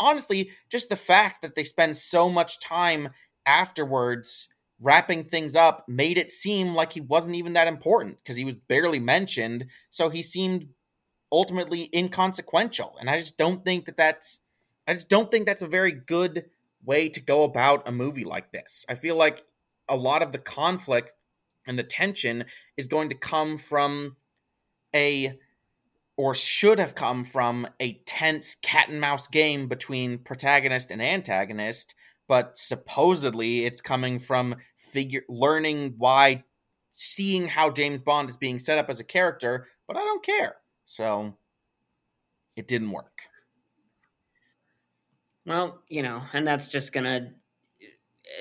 honestly, 0.00 0.50
just 0.70 0.88
the 0.88 0.96
fact 0.96 1.42
that 1.42 1.54
they 1.54 1.64
spend 1.64 1.96
so 1.96 2.28
much 2.28 2.60
time 2.60 3.10
afterwards 3.44 4.48
wrapping 4.80 5.24
things 5.24 5.54
up 5.54 5.84
made 5.88 6.18
it 6.18 6.30
seem 6.32 6.74
like 6.74 6.92
he 6.92 7.00
wasn't 7.00 7.36
even 7.36 7.54
that 7.54 7.68
important 7.68 8.18
because 8.18 8.36
he 8.36 8.44
was 8.44 8.56
barely 8.56 9.00
mentioned. 9.00 9.66
So 9.90 10.10
he 10.10 10.22
seemed 10.22 10.68
ultimately 11.32 11.88
inconsequential. 11.94 12.96
And 13.00 13.08
I 13.08 13.16
just 13.16 13.38
don't 13.38 13.64
think 13.64 13.86
that 13.86 13.96
that's, 13.96 14.40
I 14.86 14.94
just 14.94 15.08
don't 15.08 15.30
think 15.30 15.46
that's 15.46 15.62
a 15.62 15.68
very 15.68 15.92
good 15.92 16.46
way 16.84 17.08
to 17.08 17.20
go 17.20 17.42
about 17.44 17.88
a 17.88 17.92
movie 17.92 18.24
like 18.24 18.52
this. 18.52 18.84
I 18.88 18.94
feel 18.94 19.16
like 19.16 19.44
a 19.88 19.96
lot 19.96 20.22
of 20.22 20.32
the 20.32 20.38
conflict 20.38 21.12
and 21.66 21.78
the 21.78 21.82
tension 21.82 22.44
is 22.76 22.86
going 22.86 23.08
to 23.08 23.14
come 23.14 23.58
from 23.58 24.16
a 24.94 25.38
or 26.16 26.34
should 26.34 26.78
have 26.78 26.94
come 26.94 27.24
from 27.24 27.66
a 27.80 27.94
tense 28.06 28.54
cat 28.54 28.88
and 28.88 29.00
mouse 29.00 29.28
game 29.28 29.68
between 29.68 30.18
protagonist 30.18 30.90
and 30.90 31.02
antagonist 31.02 31.94
but 32.28 32.56
supposedly 32.58 33.64
it's 33.64 33.80
coming 33.80 34.18
from 34.18 34.56
figure 34.76 35.22
learning 35.28 35.94
why 35.98 36.42
seeing 36.90 37.46
how 37.46 37.70
James 37.70 38.02
Bond 38.02 38.28
is 38.28 38.36
being 38.36 38.58
set 38.58 38.78
up 38.78 38.88
as 38.88 39.00
a 39.00 39.04
character 39.04 39.68
but 39.86 39.96
I 39.96 40.00
don't 40.00 40.24
care. 40.24 40.56
So 40.84 41.36
it 42.56 42.68
didn't 42.68 42.90
work. 42.90 43.22
Well, 45.44 45.82
you 45.88 46.02
know, 46.02 46.22
and 46.32 46.46
that's 46.46 46.68
just 46.68 46.92
gonna 46.92 47.32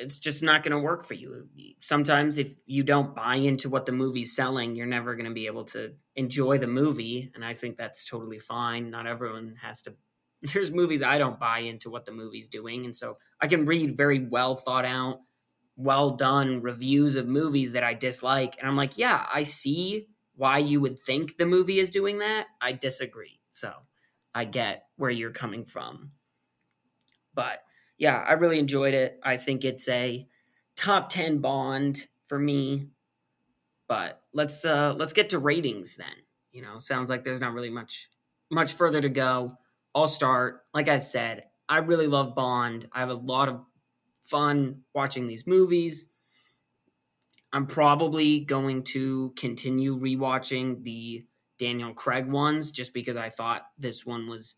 it's 0.01 0.17
just 0.17 0.41
not 0.41 0.63
going 0.63 0.71
to 0.71 0.79
work 0.79 1.03
for 1.05 1.13
you. 1.13 1.47
Sometimes 1.79 2.37
if 2.37 2.55
you 2.65 2.83
don't 2.83 3.15
buy 3.15 3.35
into 3.35 3.69
what 3.69 3.85
the 3.85 3.91
movie's 3.91 4.35
selling, 4.35 4.75
you're 4.75 4.87
never 4.87 5.15
going 5.15 5.27
to 5.27 5.33
be 5.33 5.47
able 5.47 5.65
to 5.65 5.93
enjoy 6.15 6.57
the 6.57 6.67
movie, 6.67 7.31
and 7.35 7.45
I 7.45 7.53
think 7.53 7.77
that's 7.77 8.05
totally 8.05 8.39
fine. 8.39 8.89
Not 8.89 9.07
everyone 9.07 9.55
has 9.61 9.83
to 9.83 9.93
there's 10.53 10.71
movies 10.71 11.01
I 11.01 11.17
don't 11.17 11.39
buy 11.39 11.59
into 11.59 11.89
what 11.89 12.05
the 12.05 12.11
movie's 12.11 12.47
doing, 12.47 12.85
and 12.85 12.95
so 12.95 13.17
I 13.39 13.47
can 13.47 13.65
read 13.65 13.97
very 13.97 14.19
well 14.19 14.55
thought 14.55 14.85
out, 14.85 15.21
well 15.75 16.11
done 16.11 16.61
reviews 16.61 17.15
of 17.15 17.27
movies 17.27 17.73
that 17.73 17.83
I 17.83 17.93
dislike, 17.93 18.55
and 18.59 18.67
I'm 18.67 18.75
like, 18.75 18.97
yeah, 18.97 19.25
I 19.31 19.43
see 19.43 20.07
why 20.35 20.57
you 20.57 20.81
would 20.81 20.99
think 20.99 21.37
the 21.37 21.45
movie 21.45 21.79
is 21.79 21.89
doing 21.89 22.19
that. 22.19 22.47
I 22.59 22.73
disagree. 22.73 23.39
So, 23.51 23.71
I 24.33 24.43
get 24.43 24.87
where 24.97 25.09
you're 25.09 25.31
coming 25.31 25.63
from. 25.63 26.11
But 27.33 27.59
yeah, 27.97 28.17
I 28.17 28.33
really 28.33 28.59
enjoyed 28.59 28.93
it. 28.93 29.19
I 29.23 29.37
think 29.37 29.63
it's 29.63 29.87
a 29.87 30.27
top 30.75 31.09
10 31.09 31.39
Bond 31.39 32.07
for 32.25 32.37
me. 32.37 32.89
But 33.87 34.21
let's 34.33 34.65
uh 34.65 34.95
let's 34.97 35.13
get 35.13 35.29
to 35.29 35.39
ratings 35.39 35.95
then. 35.95 36.07
You 36.51 36.63
know, 36.63 36.79
sounds 36.79 37.09
like 37.09 37.23
there's 37.23 37.41
not 37.41 37.53
really 37.53 37.69
much 37.69 38.09
much 38.51 38.73
further 38.73 39.01
to 39.01 39.09
go. 39.09 39.57
I'll 39.93 40.07
start. 40.07 40.61
Like 40.73 40.89
I've 40.89 41.03
said, 41.03 41.43
I 41.69 41.77
really 41.77 42.07
love 42.07 42.35
Bond. 42.35 42.87
I 42.91 42.99
have 42.99 43.09
a 43.09 43.13
lot 43.15 43.47
of 43.47 43.61
fun 44.21 44.81
watching 44.93 45.27
these 45.27 45.45
movies. 45.45 46.09
I'm 47.53 47.67
probably 47.67 48.41
going 48.41 48.83
to 48.83 49.33
continue 49.37 49.97
rewatching 49.97 50.83
the 50.83 51.25
Daniel 51.57 51.93
Craig 51.93 52.27
ones 52.27 52.71
just 52.71 52.93
because 52.93 53.15
I 53.15 53.29
thought 53.29 53.67
this 53.77 54.05
one 54.05 54.27
was 54.27 54.55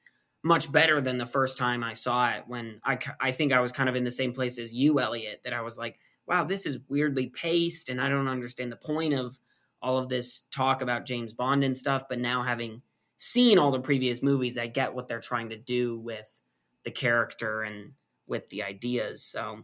much 0.48 0.72
better 0.72 1.00
than 1.00 1.18
the 1.18 1.26
first 1.26 1.58
time 1.58 1.84
I 1.84 1.94
saw 1.94 2.32
it 2.32 2.44
when 2.48 2.80
I, 2.84 2.98
I 3.20 3.32
think 3.32 3.54
I 3.54 3.60
was 3.60 3.72
kind 3.72 3.90
of 3.90 3.96
in 3.96 4.04
the 4.04 4.12
same 4.12 4.32
place 4.32 4.58
as 4.58 4.74
you, 4.74 5.00
Elliot, 5.00 5.42
that 5.44 5.54
I 5.54 5.62
was 5.62 5.78
like, 5.78 6.00
wow, 6.26 6.44
this 6.44 6.66
is 6.66 6.80
weirdly 6.90 7.28
paced 7.28 7.90
and 7.90 8.02
I 8.02 8.10
don't 8.10 8.28
understand 8.28 8.72
the 8.72 8.78
point 8.78 9.14
of 9.14 9.40
all 9.82 9.98
of 9.98 10.10
this 10.10 10.42
talk 10.52 10.82
about 10.82 11.06
James 11.06 11.34
Bond 11.34 11.64
and 11.64 11.78
stuff. 11.78 12.04
But 12.10 12.20
now 12.20 12.44
having 12.44 12.82
seen 13.18 13.60
all 13.60 13.72
the 13.72 13.80
previous 13.80 14.24
movies, 14.24 14.58
I 14.58 14.68
get 14.68 14.94
what 14.94 15.08
they're 15.08 15.20
trying 15.20 15.50
to 15.50 15.58
do 15.58 16.00
with 16.00 16.42
the 16.84 16.92
character 16.92 17.62
and 17.62 17.94
with 18.26 18.50
the 18.50 18.64
ideas. 18.64 19.24
So 19.24 19.64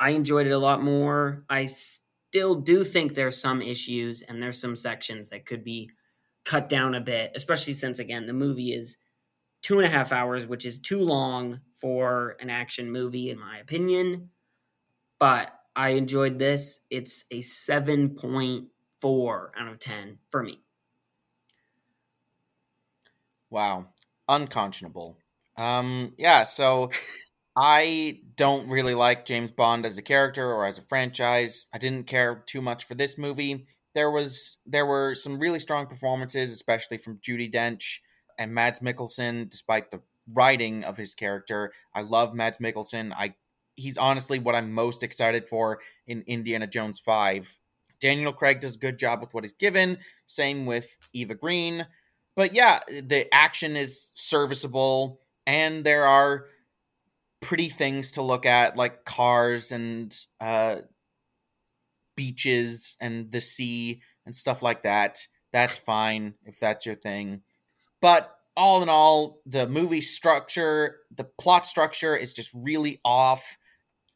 I 0.00 0.10
enjoyed 0.10 0.46
it 0.46 0.52
a 0.52 0.58
lot 0.58 0.82
more. 0.82 1.44
I 1.48 1.66
still 1.66 2.56
do 2.56 2.84
think 2.84 3.14
there's 3.14 3.40
some 3.40 3.62
issues 3.62 4.22
and 4.22 4.42
there's 4.42 4.60
some 4.60 4.76
sections 4.76 5.30
that 5.30 5.46
could 5.46 5.64
be 5.64 5.90
cut 6.44 6.68
down 6.68 6.94
a 6.94 7.00
bit, 7.00 7.32
especially 7.34 7.72
since, 7.72 7.98
again, 7.98 8.26
the 8.26 8.32
movie 8.32 8.72
is 8.72 8.98
two 9.64 9.78
and 9.78 9.86
a 9.86 9.90
half 9.90 10.12
hours, 10.12 10.46
which 10.46 10.66
is 10.66 10.78
too 10.78 11.00
long 11.00 11.60
for 11.72 12.36
an 12.38 12.50
action 12.50 12.92
movie, 12.92 13.30
in 13.30 13.40
my 13.40 13.58
opinion. 13.58 14.28
But 15.18 15.52
I 15.74 15.90
enjoyed 15.90 16.38
this. 16.38 16.82
It's 16.90 17.24
a 17.30 17.40
7.4 17.40 19.48
out 19.58 19.72
of 19.72 19.78
10 19.78 20.18
for 20.28 20.42
me. 20.42 20.60
Wow. 23.50 23.86
Unconscionable. 24.28 25.16
Um, 25.56 26.12
yeah, 26.18 26.44
so 26.44 26.90
I 27.56 28.20
don't 28.36 28.68
really 28.68 28.94
like 28.94 29.24
James 29.24 29.50
Bond 29.50 29.86
as 29.86 29.96
a 29.96 30.02
character 30.02 30.46
or 30.46 30.66
as 30.66 30.76
a 30.76 30.82
franchise. 30.82 31.66
I 31.72 31.78
didn't 31.78 32.06
care 32.06 32.44
too 32.46 32.60
much 32.60 32.84
for 32.84 32.94
this 32.94 33.16
movie. 33.16 33.66
There 33.94 34.10
was 34.10 34.58
there 34.66 34.84
were 34.84 35.14
some 35.14 35.38
really 35.38 35.60
strong 35.60 35.86
performances, 35.86 36.52
especially 36.52 36.98
from 36.98 37.18
Judi 37.18 37.50
Dench 37.50 38.00
and 38.38 38.54
Mads 38.54 38.80
Mikkelsen, 38.80 39.48
despite 39.48 39.90
the 39.90 40.02
writing 40.32 40.84
of 40.84 40.96
his 40.96 41.14
character. 41.14 41.72
I 41.94 42.02
love 42.02 42.34
Mads 42.34 42.58
Mikkelsen. 42.58 43.12
I 43.14 43.34
he's 43.76 43.98
honestly 43.98 44.38
what 44.38 44.54
I'm 44.54 44.72
most 44.72 45.02
excited 45.02 45.46
for 45.46 45.80
in 46.06 46.22
Indiana 46.26 46.66
Jones 46.66 46.98
5. 47.00 47.58
Daniel 48.00 48.32
Craig 48.32 48.60
does 48.60 48.76
a 48.76 48.78
good 48.78 48.98
job 48.98 49.20
with 49.20 49.34
what 49.34 49.44
he's 49.44 49.52
given. 49.52 49.98
Same 50.26 50.66
with 50.66 50.98
Eva 51.12 51.34
Green. 51.34 51.86
But 52.36 52.52
yeah, 52.52 52.80
the 52.88 53.32
action 53.32 53.76
is 53.76 54.10
serviceable 54.14 55.20
and 55.46 55.84
there 55.84 56.04
are 56.04 56.46
pretty 57.40 57.68
things 57.68 58.12
to 58.12 58.22
look 58.22 58.46
at 58.46 58.76
like 58.76 59.04
cars 59.04 59.70
and 59.70 60.16
uh 60.40 60.76
beaches 62.16 62.96
and 63.00 63.30
the 63.32 63.40
sea 63.40 64.00
and 64.24 64.34
stuff 64.34 64.62
like 64.62 64.82
that. 64.82 65.26
That's 65.52 65.78
fine 65.78 66.34
if 66.44 66.58
that's 66.58 66.86
your 66.86 66.94
thing. 66.94 67.42
But 68.04 68.36
all 68.54 68.82
in 68.82 68.90
all, 68.90 69.40
the 69.46 69.66
movie 69.66 70.02
structure, 70.02 70.98
the 71.10 71.24
plot 71.24 71.66
structure 71.66 72.14
is 72.14 72.34
just 72.34 72.52
really 72.52 73.00
off. 73.02 73.56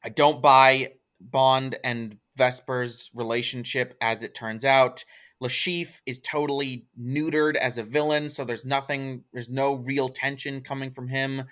I 0.05 0.11
don't 0.11 0.43
buy 0.43 0.97
Bond 1.19 1.77
and 1.83 2.19
Vesper's 2.37 3.11
relationship 3.15 3.95
as 4.03 4.23
it 4.23 4.35
turns 4.35 4.63
out. 4.63 5.07
Chiffre 5.43 6.03
is 6.05 6.21
totally 6.21 6.85
neutered 7.01 7.57
as 7.57 7.79
a 7.79 7.83
villain, 7.83 8.29
so 8.29 8.45
there's 8.45 8.67
nothing, 8.67 9.25
there's 9.33 9.49
no 9.49 9.73
real 9.73 10.11
tension 10.11 10.61
coming 10.61 10.91
from 10.91 11.09
him. 11.09 11.45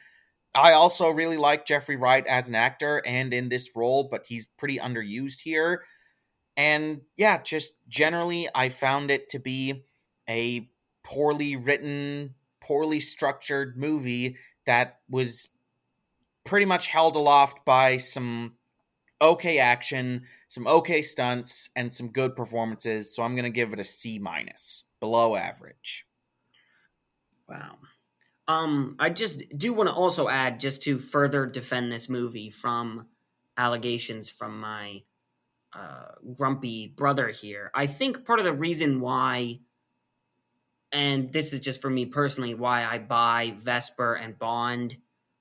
I 0.54 0.72
also 0.72 1.08
really 1.08 1.38
like 1.38 1.64
Jeffrey 1.64 1.96
Wright 1.96 2.26
as 2.26 2.50
an 2.50 2.54
actor 2.54 3.00
and 3.06 3.32
in 3.32 3.48
this 3.48 3.70
role, 3.74 4.08
but 4.10 4.26
he's 4.26 4.44
pretty 4.58 4.76
underused 4.76 5.40
here. 5.40 5.84
And 6.54 7.00
yeah, 7.16 7.40
just 7.40 7.78
generally, 7.88 8.46
I 8.54 8.68
found 8.68 9.10
it 9.10 9.30
to 9.30 9.38
be 9.38 9.84
a 10.28 10.68
poorly 11.06 11.54
written, 11.54 12.34
poorly 12.60 12.98
structured 12.98 13.78
movie 13.78 14.36
that 14.64 14.98
was 15.08 15.50
pretty 16.44 16.66
much 16.66 16.88
held 16.88 17.14
aloft 17.14 17.64
by 17.64 17.96
some 17.96 18.54
okay 19.22 19.58
action, 19.58 20.22
some 20.48 20.66
okay 20.66 21.00
stunts, 21.02 21.70
and 21.76 21.92
some 21.92 22.08
good 22.08 22.34
performances. 22.34 23.14
So 23.14 23.22
I'm 23.22 23.36
going 23.36 23.44
to 23.44 23.50
give 23.50 23.72
it 23.72 23.78
a 23.78 23.84
C 23.84 24.18
minus, 24.18 24.84
below 24.98 25.36
average. 25.36 26.06
Wow. 27.48 27.78
Um, 28.48 28.96
I 28.98 29.10
just 29.10 29.44
do 29.56 29.72
want 29.72 29.88
to 29.88 29.94
also 29.94 30.28
add, 30.28 30.58
just 30.58 30.82
to 30.82 30.98
further 30.98 31.46
defend 31.46 31.92
this 31.92 32.08
movie 32.08 32.50
from 32.50 33.06
allegations 33.56 34.28
from 34.28 34.60
my 34.60 35.02
uh, 35.72 36.08
grumpy 36.34 36.88
brother 36.96 37.28
here. 37.28 37.70
I 37.74 37.86
think 37.86 38.24
part 38.24 38.40
of 38.40 38.44
the 38.44 38.52
reason 38.52 39.00
why 39.00 39.60
and 40.92 41.32
this 41.32 41.52
is 41.52 41.60
just 41.60 41.82
for 41.82 41.90
me 41.90 42.06
personally 42.06 42.54
why 42.54 42.84
I 42.84 42.98
buy 42.98 43.54
Vesper 43.60 44.14
and 44.14 44.38
Bond 44.38 44.96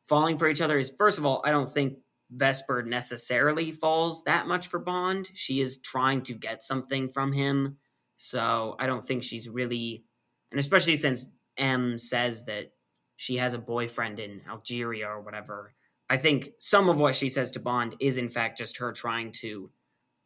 falling 0.08 0.38
for 0.38 0.48
each 0.48 0.62
other 0.62 0.78
is 0.78 0.91
first 0.98 1.18
of 1.18 1.26
all, 1.26 1.41
I 1.46 1.52
don't 1.52 1.70
think 1.70 1.98
Vesper 2.32 2.84
necessarily 2.84 3.72
falls 3.72 4.24
that 4.24 4.48
much 4.48 4.68
for 4.68 4.80
Bond. 4.80 5.30
She 5.34 5.62
is 5.62 5.78
trying 5.78 6.24
to 6.24 6.34
get 6.34 6.64
something 6.64 7.10
from 7.10 7.34
him. 7.34 7.78
So 8.18 8.76
I 8.80 8.88
don't 8.88 9.06
think 9.06 9.24
she's 9.24 9.50
really, 9.50 10.04
and 10.52 10.60
especially 10.60 10.96
since 10.96 11.28
M 11.58 11.98
says 11.98 12.46
that 12.46 12.72
she 13.16 13.38
has 13.38 13.54
a 13.54 13.60
boyfriend 13.60 14.20
in 14.20 14.41
Algeria 14.50 15.08
or 15.08 15.22
whatever, 15.22 15.74
I 16.10 16.18
think 16.18 16.50
some 16.60 16.89
of 16.89 17.00
what 17.00 17.16
she 17.16 17.30
says 17.30 17.52
to 17.52 17.60
Bond 17.60 17.96
is 18.00 18.18
in 18.18 18.28
fact 18.28 18.58
just 18.58 18.78
her 18.78 18.91
trying 18.91 19.32
to 19.34 19.72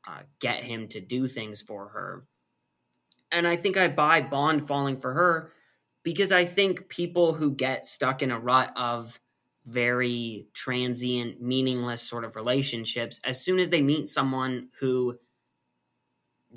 uh, 0.08 0.22
get 0.40 0.64
him 0.64 0.88
to 0.90 1.02
do 1.02 1.28
things 1.28 1.62
for 1.62 1.90
her. 1.90 2.26
And 3.32 3.48
I 3.48 3.56
think 3.56 3.78
I 3.78 3.88
buy 3.88 4.22
Bond 4.22 4.68
falling 4.68 4.98
for 4.98 5.14
her 5.14 5.52
because 6.04 6.32
I 6.32 6.46
think 6.46 6.90
people 6.90 7.34
who 7.34 7.52
get 7.52 7.86
stuck 7.86 8.22
in 8.22 8.32
a 8.32 8.40
rut 8.40 8.72
of 8.76 9.20
very 9.66 10.48
transient, 10.54 11.42
meaningless 11.42 12.02
sort 12.02 12.24
of 12.24 12.36
relationships, 12.36 13.20
as 13.24 13.44
soon 13.44 13.60
as 13.60 13.70
they 13.70 13.82
meet 13.82 14.08
someone 14.08 14.70
who, 14.80 15.20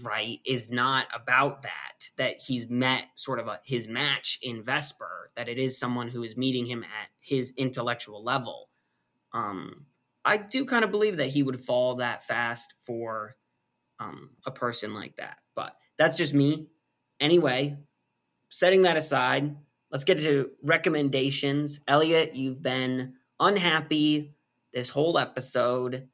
right, 0.03 0.39
is 0.47 0.71
not 0.71 1.07
about 1.15 1.63
that, 1.63 2.09
that 2.17 2.37
he's 2.47 2.71
met 2.71 3.09
sort 3.15 3.39
of 3.39 3.49
a, 3.49 3.61
his 3.65 3.89
match 3.89 4.39
in 4.43 4.63
Vesper, 4.63 5.31
that 5.37 5.49
it 5.49 5.59
is 5.59 5.79
someone 5.79 6.09
who 6.09 6.23
is 6.23 6.37
meeting 6.37 6.67
him 6.67 6.85
at 6.85 7.09
his 7.21 7.53
intellectual 7.57 8.25
level. 8.25 8.71
Um, 9.35 9.87
I 10.25 10.37
do 10.37 10.65
kind 10.65 10.85
of 10.85 10.91
believe 10.91 11.17
that 11.17 11.29
he 11.29 11.43
would 11.43 11.61
fall 11.61 11.97
that 11.97 12.23
fast 12.23 12.75
for 12.79 13.35
um, 13.99 14.31
a 14.47 14.51
person 14.51 14.95
like 14.95 15.17
that. 15.17 15.39
But 15.55 15.77
that's 16.03 16.17
just 16.17 16.35
me. 16.35 16.67
Anyway, 17.21 17.79
setting 18.49 18.83
that 18.83 18.97
aside, 18.97 19.55
let's 19.93 20.03
get 20.03 20.19
to 20.19 20.51
recommendations. 20.63 21.79
Elliot, 21.87 22.35
you've 22.35 22.61
been 22.61 23.15
unhappy 23.39 24.35
this 24.73 24.89
whole 24.89 25.17
episode. 25.17 26.09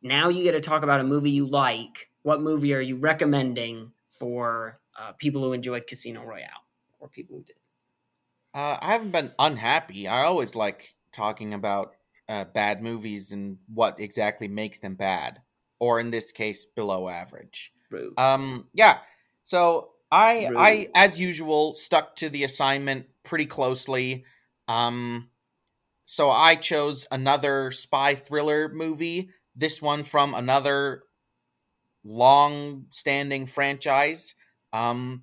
Now 0.00 0.30
you 0.30 0.44
get 0.44 0.52
to 0.52 0.60
talk 0.60 0.82
about 0.82 1.00
a 1.00 1.04
movie 1.04 1.30
you 1.30 1.46
like. 1.46 2.10
What 2.22 2.40
movie 2.40 2.72
are 2.72 2.80
you 2.80 2.96
recommending 2.96 3.92
for 4.06 4.80
uh, 4.98 5.12
people 5.12 5.42
who 5.42 5.52
enjoyed 5.52 5.86
Casino 5.86 6.24
Royale 6.24 6.64
or 6.98 7.08
people 7.08 7.36
who 7.36 7.42
did? 7.42 7.56
Uh, 8.54 8.78
I 8.80 8.92
haven't 8.92 9.12
been 9.12 9.32
unhappy. 9.38 10.08
I 10.08 10.22
always 10.22 10.56
like 10.56 10.94
talking 11.12 11.52
about 11.52 11.92
uh, 12.30 12.46
bad 12.46 12.82
movies 12.82 13.30
and 13.32 13.58
what 13.72 14.00
exactly 14.00 14.48
makes 14.48 14.78
them 14.78 14.94
bad, 14.94 15.42
or 15.80 16.00
in 16.00 16.10
this 16.10 16.32
case, 16.32 16.64
below 16.64 17.10
average. 17.10 17.72
Um, 18.16 18.68
yeah. 18.72 18.98
So 19.48 19.92
I 20.12 20.48
Rude. 20.48 20.58
I 20.58 20.88
as 20.94 21.18
usual 21.18 21.72
stuck 21.72 22.16
to 22.16 22.28
the 22.28 22.44
assignment 22.44 23.06
pretty 23.24 23.46
closely. 23.46 24.26
Um, 24.68 25.30
so 26.04 26.28
I 26.28 26.54
chose 26.54 27.06
another 27.10 27.70
spy 27.70 28.14
thriller 28.14 28.68
movie. 28.68 29.30
This 29.56 29.80
one 29.80 30.04
from 30.04 30.34
another 30.34 31.02
long-standing 32.04 33.46
franchise, 33.46 34.34
um, 34.74 35.22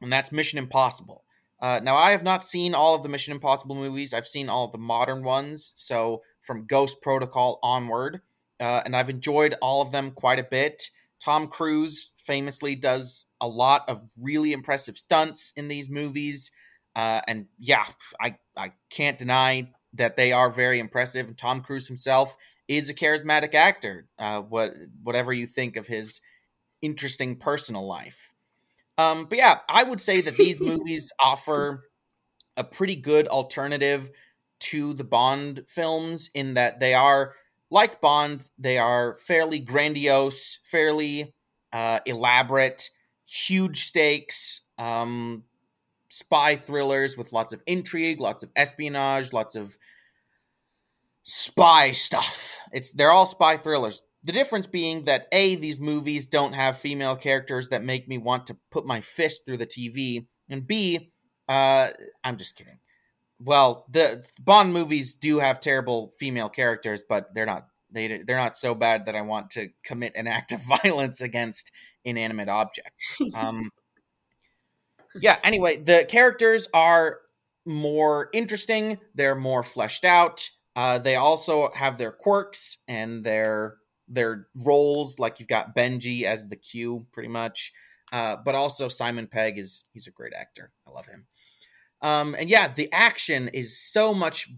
and 0.00 0.10
that's 0.10 0.32
Mission 0.32 0.58
Impossible. 0.58 1.24
Uh, 1.60 1.80
now 1.82 1.96
I 1.96 2.12
have 2.12 2.22
not 2.22 2.46
seen 2.46 2.74
all 2.74 2.94
of 2.94 3.02
the 3.02 3.10
Mission 3.10 3.34
Impossible 3.34 3.76
movies. 3.76 4.14
I've 4.14 4.26
seen 4.26 4.48
all 4.48 4.64
of 4.64 4.72
the 4.72 4.78
modern 4.78 5.22
ones, 5.22 5.74
so 5.76 6.22
from 6.40 6.64
Ghost 6.64 7.02
Protocol 7.02 7.58
onward, 7.62 8.22
uh, 8.58 8.80
and 8.86 8.96
I've 8.96 9.10
enjoyed 9.10 9.54
all 9.60 9.82
of 9.82 9.92
them 9.92 10.12
quite 10.12 10.38
a 10.38 10.44
bit. 10.50 10.88
Tom 11.20 11.46
Cruise 11.46 12.12
famously 12.16 12.74
does 12.74 13.25
a 13.40 13.48
lot 13.48 13.88
of 13.88 14.02
really 14.20 14.52
impressive 14.52 14.96
stunts 14.96 15.52
in 15.56 15.68
these 15.68 15.90
movies. 15.90 16.52
Uh, 16.94 17.20
and 17.28 17.46
yeah, 17.58 17.84
I, 18.20 18.36
I 18.56 18.72
can't 18.90 19.18
deny 19.18 19.70
that 19.94 20.16
they 20.16 20.32
are 20.32 20.50
very 20.50 20.78
impressive. 20.78 21.28
And 21.28 21.38
Tom 21.38 21.60
Cruise 21.60 21.88
himself 21.88 22.36
is 22.68 22.90
a 22.90 22.94
charismatic 22.94 23.54
actor, 23.54 24.06
uh, 24.18 24.40
what, 24.40 24.72
whatever 25.02 25.32
you 25.32 25.46
think 25.46 25.76
of 25.76 25.86
his 25.86 26.20
interesting 26.82 27.36
personal 27.36 27.86
life. 27.86 28.32
Um, 28.98 29.26
but 29.26 29.38
yeah, 29.38 29.58
I 29.68 29.82
would 29.82 30.00
say 30.00 30.20
that 30.20 30.36
these 30.36 30.60
movies 30.62 31.12
offer 31.22 31.84
a 32.56 32.64
pretty 32.64 32.96
good 32.96 33.28
alternative 33.28 34.10
to 34.58 34.94
the 34.94 35.04
Bond 35.04 35.64
films 35.68 36.30
in 36.34 36.54
that 36.54 36.80
they 36.80 36.94
are 36.94 37.34
like 37.70 38.00
Bond, 38.00 38.48
they 38.58 38.78
are 38.78 39.16
fairly 39.16 39.58
grandiose, 39.58 40.58
fairly 40.64 41.34
uh, 41.72 42.00
elaborate, 42.06 42.90
huge 43.26 43.78
stakes, 43.78 44.62
um, 44.78 45.44
spy 46.08 46.56
thrillers 46.56 47.16
with 47.16 47.32
lots 47.32 47.52
of 47.52 47.62
intrigue, 47.66 48.20
lots 48.20 48.42
of 48.42 48.50
espionage, 48.56 49.32
lots 49.32 49.56
of 49.56 49.76
spy 51.22 51.90
stuff. 51.90 52.56
It's 52.72 52.92
they're 52.92 53.12
all 53.12 53.26
spy 53.26 53.56
thrillers. 53.56 54.02
The 54.22 54.32
difference 54.32 54.66
being 54.66 55.04
that 55.04 55.26
A, 55.32 55.54
these 55.56 55.78
movies 55.78 56.26
don't 56.26 56.54
have 56.54 56.78
female 56.78 57.16
characters 57.16 57.68
that 57.68 57.84
make 57.84 58.08
me 58.08 58.18
want 58.18 58.46
to 58.48 58.56
put 58.70 58.86
my 58.86 59.00
fist 59.00 59.46
through 59.46 59.58
the 59.58 59.66
TV, 59.66 60.26
and 60.48 60.66
B, 60.66 61.12
uh, 61.48 61.88
I'm 62.24 62.36
just 62.36 62.56
kidding. 62.56 62.78
Well, 63.38 63.86
the 63.90 64.24
Bond 64.40 64.72
movies 64.72 65.14
do 65.14 65.38
have 65.38 65.60
terrible 65.60 66.10
female 66.18 66.48
characters, 66.48 67.04
but 67.08 67.34
they're 67.34 67.46
not 67.46 67.66
they 67.90 68.22
they're 68.26 68.36
not 68.36 68.56
so 68.56 68.74
bad 68.74 69.06
that 69.06 69.14
I 69.14 69.22
want 69.22 69.50
to 69.50 69.68
commit 69.84 70.16
an 70.16 70.26
act 70.26 70.52
of 70.52 70.60
violence 70.82 71.20
against 71.20 71.70
inanimate 72.06 72.48
objects. 72.48 73.16
Um, 73.34 73.70
yeah. 75.20 75.36
Anyway, 75.44 75.78
the 75.78 76.06
characters 76.08 76.68
are 76.72 77.18
more 77.66 78.28
interesting. 78.32 78.98
They're 79.14 79.34
more 79.34 79.62
fleshed 79.62 80.04
out. 80.04 80.48
Uh, 80.74 80.98
they 80.98 81.16
also 81.16 81.70
have 81.74 81.98
their 81.98 82.12
quirks 82.12 82.78
and 82.86 83.24
their 83.24 83.76
their 84.08 84.46
roles. 84.64 85.18
Like 85.18 85.40
you've 85.40 85.48
got 85.48 85.74
Benji 85.74 86.22
as 86.22 86.48
the 86.48 86.56
Q, 86.56 87.06
pretty 87.12 87.28
much. 87.28 87.72
Uh, 88.12 88.36
but 88.44 88.54
also 88.54 88.88
Simon 88.88 89.26
Pegg 89.26 89.58
is 89.58 89.84
he's 89.92 90.06
a 90.06 90.12
great 90.12 90.32
actor. 90.34 90.70
I 90.86 90.90
love 90.90 91.06
him. 91.06 91.26
Um, 92.02 92.36
and 92.38 92.48
yeah, 92.48 92.68
the 92.68 92.92
action 92.92 93.48
is 93.48 93.80
so 93.80 94.14
much 94.14 94.48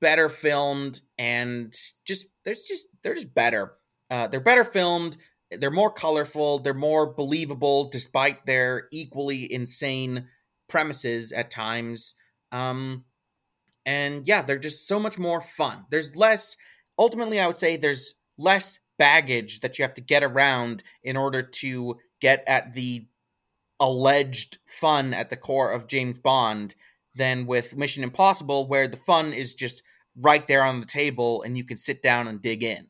better 0.00 0.28
filmed 0.28 1.00
and 1.18 1.74
just 2.06 2.26
there's 2.44 2.64
just 2.64 2.88
they're 3.02 3.14
just 3.14 3.34
better. 3.34 3.74
Uh, 4.10 4.26
they're 4.26 4.40
better 4.40 4.64
filmed. 4.64 5.16
They're 5.50 5.70
more 5.70 5.92
colorful. 5.92 6.58
They're 6.58 6.74
more 6.74 7.12
believable, 7.12 7.88
despite 7.88 8.46
their 8.46 8.88
equally 8.92 9.50
insane 9.52 10.28
premises 10.68 11.32
at 11.32 11.50
times. 11.50 12.14
Um, 12.52 13.04
and 13.84 14.26
yeah, 14.26 14.42
they're 14.42 14.58
just 14.58 14.88
so 14.88 14.98
much 14.98 15.18
more 15.18 15.40
fun. 15.40 15.84
There's 15.90 16.16
less. 16.16 16.56
Ultimately, 16.98 17.40
I 17.40 17.46
would 17.46 17.56
say 17.56 17.76
there's 17.76 18.14
less 18.36 18.80
baggage 18.98 19.60
that 19.60 19.78
you 19.78 19.84
have 19.84 19.94
to 19.94 20.00
get 20.00 20.22
around 20.22 20.82
in 21.02 21.16
order 21.16 21.42
to 21.42 21.96
get 22.20 22.42
at 22.46 22.74
the 22.74 23.06
alleged 23.78 24.58
fun 24.66 25.12
at 25.12 25.30
the 25.30 25.36
core 25.36 25.70
of 25.70 25.86
James 25.86 26.18
Bond 26.18 26.74
than 27.14 27.46
with 27.46 27.76
Mission 27.76 28.02
Impossible, 28.02 28.66
where 28.66 28.88
the 28.88 28.96
fun 28.96 29.32
is 29.32 29.54
just 29.54 29.82
right 30.16 30.46
there 30.46 30.62
on 30.62 30.80
the 30.80 30.86
table 30.86 31.42
and 31.42 31.56
you 31.56 31.64
can 31.64 31.76
sit 31.76 32.02
down 32.02 32.26
and 32.26 32.42
dig 32.42 32.62
in. 32.62 32.88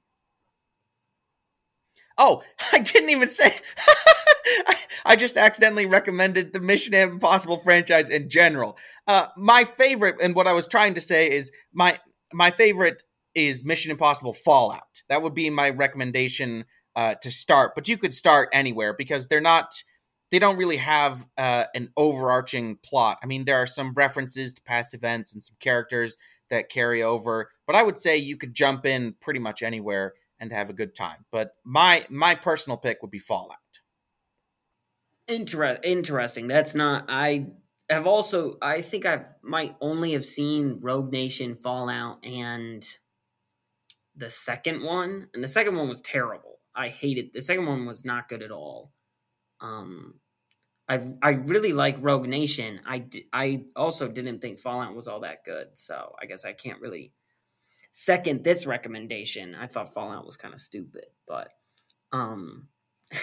Oh, 2.19 2.43
I 2.73 2.79
didn't 2.79 3.11
even 3.11 3.29
say. 3.29 3.55
I 5.05 5.17
just 5.17 5.37
accidentally 5.37 5.87
recommended 5.87 6.53
the 6.53 6.61
Mission 6.61 6.95
Impossible 6.95 7.59
franchise 7.59 8.09
in 8.09 8.29
general. 8.29 8.77
Uh, 9.07 9.29
my 9.37 9.65
favorite, 9.65 10.17
and 10.21 10.35
what 10.35 10.49
I 10.49 10.53
was 10.53 10.67
trying 10.67 10.95
to 10.95 11.01
say 11.01 11.31
is 11.31 11.53
my 11.73 11.99
my 12.33 12.51
favorite 12.51 13.05
is 13.35 13.65
Mission 13.65 13.91
Impossible 13.93 14.33
Fallout. 14.33 15.03
That 15.09 15.23
would 15.23 15.35
be 15.35 15.49
my 15.51 15.71
recommendation 15.71 16.65
uh, 16.97 17.15
to 17.23 17.31
start. 17.31 17.75
But 17.75 17.89
you 17.89 17.97
could 17.99 18.15
start 18.15 18.49
anywhere 18.53 18.95
because 18.95 19.29
they're 19.29 19.41
not. 19.41 19.83
They 20.33 20.41
don't 20.41 20.57
really 20.57 20.79
have 20.79 21.25
uh, 21.39 21.65
an 21.73 21.91
overarching 21.97 22.79
plot. 22.85 23.19
I 23.23 23.27
mean, 23.27 23.45
there 23.45 23.63
are 23.63 23.67
some 23.67 23.93
references 23.95 24.53
to 24.55 24.63
past 24.63 24.93
events 24.93 25.33
and 25.33 25.41
some 25.43 25.55
characters 25.61 26.17
that 26.51 26.69
carry 26.69 27.01
over, 27.01 27.51
but 27.65 27.77
I 27.77 27.85
would 27.85 27.99
say 28.01 28.17
you 28.17 28.37
could 28.37 28.53
jump 28.53 28.85
in 28.87 29.15
pretty 29.21 29.39
much 29.39 29.63
anywhere 29.63 30.15
and 30.39 30.53
have 30.53 30.71
a 30.71 30.75
good 30.75 30.95
time. 30.95 31.25
But 31.31 31.55
my 31.65 32.07
my 32.09 32.35
personal 32.35 32.77
pick 32.77 33.03
would 33.03 33.11
be 33.11 33.19
Fallout. 33.19 33.59
Inter- 35.29 35.81
interesting. 35.83 36.47
That's 36.47 36.75
not. 36.75 37.07
I 37.09 37.47
have 37.91 38.07
also. 38.07 38.59
I 38.63 38.81
think 38.83 39.07
I've 39.07 39.27
might 39.43 39.75
only 39.81 40.13
have 40.13 40.25
seen 40.25 40.79
Rogue 40.81 41.13
Nation, 41.13 41.55
Fallout, 41.55 42.25
and 42.25 42.87
the 44.15 44.31
second 44.31 44.83
one, 44.83 45.29
and 45.35 45.43
the 45.43 45.49
second 45.49 45.77
one 45.77 45.89
was 45.89 46.01
terrible. 46.01 46.59
I 46.75 46.89
hated 46.89 47.33
the 47.33 47.41
second 47.41 47.67
one 47.67 47.87
was 47.87 48.05
not 48.05 48.29
good 48.29 48.43
at 48.43 48.51
all. 48.51 48.93
Um, 49.61 50.21
I 50.89 51.01
I 51.23 51.31
really 51.31 51.73
like 51.73 51.97
Rogue 52.01 52.29
Nation. 52.29 52.81
I 52.87 53.07
I 53.33 53.65
also 53.75 54.09
didn't 54.09 54.41
think 54.41 54.61
Fallout 54.61 54.95
was 54.95 55.09
all 55.09 55.21
that 55.21 55.45
good, 55.45 55.69
so 55.75 56.15
I 56.21 56.27
guess 56.27 56.45
I 56.45 56.53
can't 56.53 56.81
really 56.81 57.13
second 57.93 58.45
this 58.45 58.67
recommendation. 58.67 59.55
I 59.55 59.67
thought 59.67 59.93
Fallout 59.93 60.27
was 60.27 60.37
kind 60.37 60.55
of 60.55 60.61
stupid, 60.61 61.07
but 61.27 61.53
um, 62.13 62.69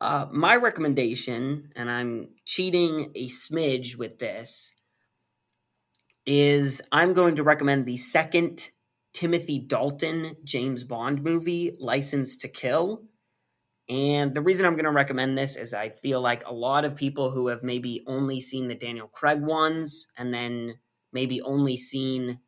uh, 0.00 0.26
my 0.32 0.56
recommendation, 0.56 1.70
and 1.76 1.90
I'm 1.90 2.28
cheating 2.44 3.12
a 3.14 3.28
smidge 3.28 3.96
with 3.98 4.18
this, 4.18 4.74
is 6.26 6.80
I'm 6.90 7.12
going 7.12 7.36
to 7.36 7.42
recommend 7.42 7.86
the 7.86 7.98
second 7.98 8.70
Timothy 9.12 9.58
Dalton 9.58 10.36
James 10.44 10.84
Bond 10.84 11.22
movie, 11.22 11.76
License 11.78 12.36
to 12.38 12.48
Kill. 12.48 13.04
And 13.88 14.34
the 14.34 14.40
reason 14.40 14.64
I'm 14.64 14.74
going 14.74 14.86
to 14.86 14.90
recommend 14.90 15.36
this 15.36 15.56
is 15.56 15.74
I 15.74 15.90
feel 15.90 16.20
like 16.20 16.46
a 16.46 16.52
lot 16.52 16.84
of 16.84 16.96
people 16.96 17.30
who 17.30 17.48
have 17.48 17.62
maybe 17.62 18.02
only 18.06 18.40
seen 18.40 18.68
the 18.68 18.74
Daniel 18.74 19.08
Craig 19.08 19.42
ones 19.42 20.08
and 20.16 20.32
then 20.32 20.76
maybe 21.14 21.40
only 21.40 21.76
seen, 21.76 22.40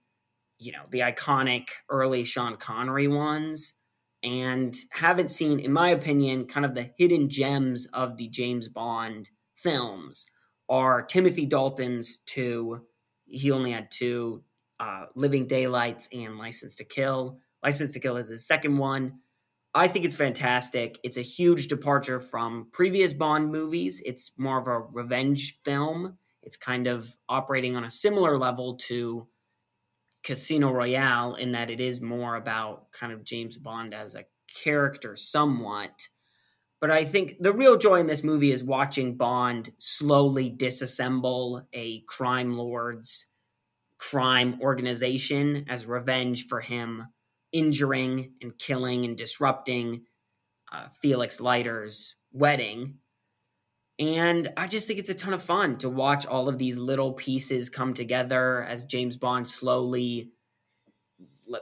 you 0.59 0.73
know, 0.73 0.85
the 0.91 1.01
iconic 1.01 1.69
early 1.89 2.25
Sean 2.25 2.57
Connery 2.57 3.09
ones 3.09 3.75
and 4.23 4.77
haven't 4.91 5.31
seen, 5.31 5.61
in 5.61 5.73
my 5.73 5.89
opinion, 5.89 6.47
kind 6.47 6.67
of 6.67 6.75
the 6.75 6.91
hidden 6.99 7.31
gems 7.31 7.87
of 7.93 8.17
the 8.17 8.29
James 8.29 8.69
Bond 8.69 9.31
films 9.57 10.27
are 10.69 11.03
Timothy 11.03 11.47
Dalton's 11.47 12.19
two 12.27 12.87
he 13.27 13.51
only 13.51 13.73
had 13.73 13.91
two 13.91 14.43
uh, 14.81 15.07
Living 15.15 15.47
Daylights 15.47 16.09
and 16.13 16.39
License 16.39 16.77
to 16.77 16.85
Kill. 16.85 17.39
License 17.63 17.93
to 17.93 18.01
Kill 18.01 18.17
is 18.17 18.29
his 18.29 18.47
second 18.47 18.79
one. 18.79 19.21
I 19.75 19.89
think 19.89 20.05
it's 20.05 20.17
fantastic. 20.17 20.99
It's 21.03 21.19
a 21.19 21.23
huge 21.23 21.67
departure 21.67 22.21
from 22.21 22.69
previous 22.73 23.13
Bond 23.13 23.51
movies. 23.51 24.01
It's 24.05 24.33
more 24.39 24.59
of 24.59 24.69
a 24.69 24.81
revenge 24.93 25.61
film. 25.65 26.17
It's 26.47 26.57
kind 26.57 26.87
of 26.87 27.07
operating 27.29 27.77
on 27.77 27.85
a 27.85 27.91
similar 27.91 28.39
level 28.39 28.77
to 28.87 29.29
Casino 30.25 30.73
Royale 30.73 31.35
in 31.35 31.53
that 31.53 31.71
it 31.71 31.81
is 31.81 32.01
more 32.01 32.37
about 32.37 32.91
kind 32.93 33.13
of 33.13 33.25
James 33.25 33.59
Bond 33.59 33.93
as 33.93 34.15
a 34.15 34.25
character 34.63 35.17
somewhat 35.17 36.09
but 36.81 36.91
I 36.91 37.05
think 37.05 37.37
the 37.41 37.53
real 37.53 37.79
joy 37.79 37.97
in 38.01 38.07
this 38.07 38.23
movie 38.23 38.51
is 38.51 38.63
watching 38.63 39.17
Bond 39.17 39.71
slowly 39.79 40.51
disassemble 40.51 41.65
a 41.73 42.03
crime 42.03 42.57
lord's 42.57 43.33
crime 43.99 44.59
organization 44.61 45.65
as 45.69 45.87
revenge 45.87 46.47
for 46.47 46.61
him 46.61 47.07
injuring 47.53 48.35
and 48.43 48.59
killing 48.59 49.07
and 49.07 49.17
disrupting 49.17 50.05
uh, 50.71 50.89
Felix 51.01 51.41
Leiter's 51.41 52.17
wedding. 52.33 52.99
And 53.99 54.53
I 54.57 54.67
just 54.67 54.87
think 54.87 54.99
it's 54.99 55.09
a 55.09 55.15
ton 55.15 55.33
of 55.33 55.43
fun 55.43 55.79
to 55.79 55.89
watch 55.89 56.27
all 56.27 56.49
of 56.49 56.59
these 56.59 56.77
little 56.77 57.13
pieces 57.13 57.71
come 57.71 57.95
together 57.95 58.63
as 58.65 58.85
James 58.85 59.17
Bond 59.17 59.49
slowly 59.49 60.33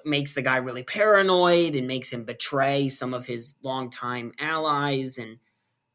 makes 0.05 0.35
the 0.35 0.43
guy 0.43 0.57
really 0.57 0.83
paranoid 0.83 1.77
and 1.77 1.87
makes 1.87 2.11
him 2.11 2.25
betray 2.25 2.89
some 2.89 3.15
of 3.15 3.27
his 3.27 3.55
longtime 3.63 4.33
allies. 4.41 5.19
And 5.19 5.39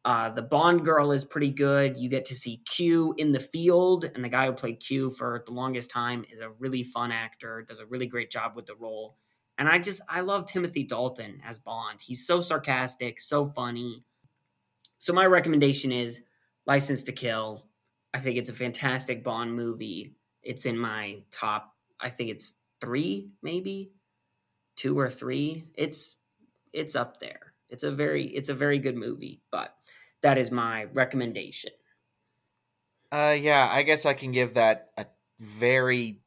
uh, 0.06 0.30
the 0.30 0.42
Bond 0.42 0.86
girl 0.86 1.12
is 1.12 1.26
pretty 1.26 1.50
good. 1.50 1.98
You 1.98 2.08
get 2.08 2.24
to 2.26 2.36
see 2.36 2.62
Q 2.66 3.16
in 3.18 3.34
the 3.34 3.40
field, 3.40 4.06
and 4.06 4.24
the 4.24 4.30
guy 4.30 4.46
who 4.46 4.54
played 4.54 4.80
Q 4.80 5.10
for 5.10 5.44
the 5.46 5.52
longest 5.52 5.92
time 5.92 6.24
is 6.32 6.40
a 6.40 6.52
really 6.52 6.84
fun 6.84 7.12
actor, 7.12 7.66
does 7.68 7.80
a 7.80 7.86
really 7.86 8.08
great 8.08 8.32
job 8.32 8.56
with 8.56 8.66
the 8.66 8.76
role. 8.76 9.18
And 9.58 9.68
I 9.68 9.78
just, 9.78 10.02
I 10.08 10.22
love 10.22 10.46
Timothy 10.46 10.84
Dalton 10.86 11.42
as 11.46 11.60
Bond. 11.60 12.00
He's 12.00 12.26
so 12.26 12.40
sarcastic, 12.40 13.20
so 13.20 13.46
funny. 13.46 14.04
So 15.00 15.12
my 15.12 15.26
recommendation 15.26 15.92
is 15.92 16.22
License 16.66 17.04
to 17.04 17.12
Kill. 17.12 17.66
I 18.14 18.20
think 18.20 18.38
it's 18.38 18.50
a 18.50 18.54
fantastic 18.54 19.24
Bond 19.24 19.54
movie. 19.54 20.16
It's 20.42 20.66
in 20.66 20.78
my 20.78 21.24
top, 21.32 21.76
I 22.00 22.10
think 22.10 22.30
it's 22.30 22.56
three, 22.82 23.32
maybe 23.42 23.92
two 24.80 24.98
or 24.98 25.10
three. 25.10 25.66
It's 25.76 26.16
it's 26.72 26.96
up 26.96 27.20
there. 27.20 27.54
It's 27.68 27.84
a 27.84 27.92
very 27.92 28.26
it's 28.26 28.50
a 28.50 28.54
very 28.54 28.80
good 28.80 28.96
movie, 28.96 29.42
but 29.52 29.76
that 30.22 30.38
is 30.38 30.52
my 30.52 30.86
recommendation. 30.86 31.72
Uh 33.12 33.36
yeah, 33.40 33.70
I 33.72 33.84
guess 33.84 34.06
I 34.06 34.14
can 34.14 34.32
give 34.32 34.54
that 34.54 34.90
a 34.98 35.06
very 35.40 36.22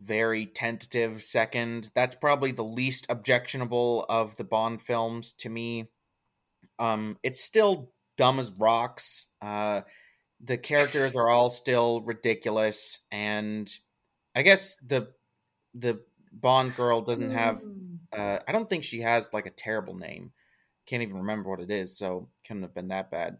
very 0.00 0.46
tentative 0.46 1.22
second. 1.22 1.90
That's 1.94 2.14
probably 2.14 2.52
the 2.52 2.64
least 2.64 3.06
objectionable 3.10 4.06
of 4.08 4.36
the 4.36 4.44
Bond 4.44 4.80
films 4.80 5.34
to 5.34 5.50
me. 5.50 5.90
Um 6.78 7.18
it's 7.22 7.44
still 7.44 7.92
dumb 8.18 8.38
as 8.38 8.52
rocks. 8.52 9.28
Uh 9.40 9.80
the 10.40 10.58
characters 10.58 11.16
are 11.16 11.28
all 11.28 11.50
still 11.50 12.00
ridiculous 12.02 13.00
and 13.10 13.68
I 14.36 14.42
guess 14.42 14.76
the 14.76 15.12
the 15.74 16.00
Bond 16.32 16.76
girl 16.76 17.00
doesn't 17.00 17.30
have. 17.30 17.60
Uh, 18.16 18.38
I 18.46 18.52
don't 18.52 18.68
think 18.68 18.84
she 18.84 19.00
has 19.00 19.32
like 19.32 19.46
a 19.46 19.50
terrible 19.50 19.96
name. 19.96 20.32
Can't 20.86 21.02
even 21.02 21.18
remember 21.18 21.50
what 21.50 21.60
it 21.60 21.70
is, 21.70 21.98
so 21.98 22.28
couldn't 22.46 22.62
have 22.62 22.74
been 22.74 22.88
that 22.88 23.10
bad. 23.10 23.38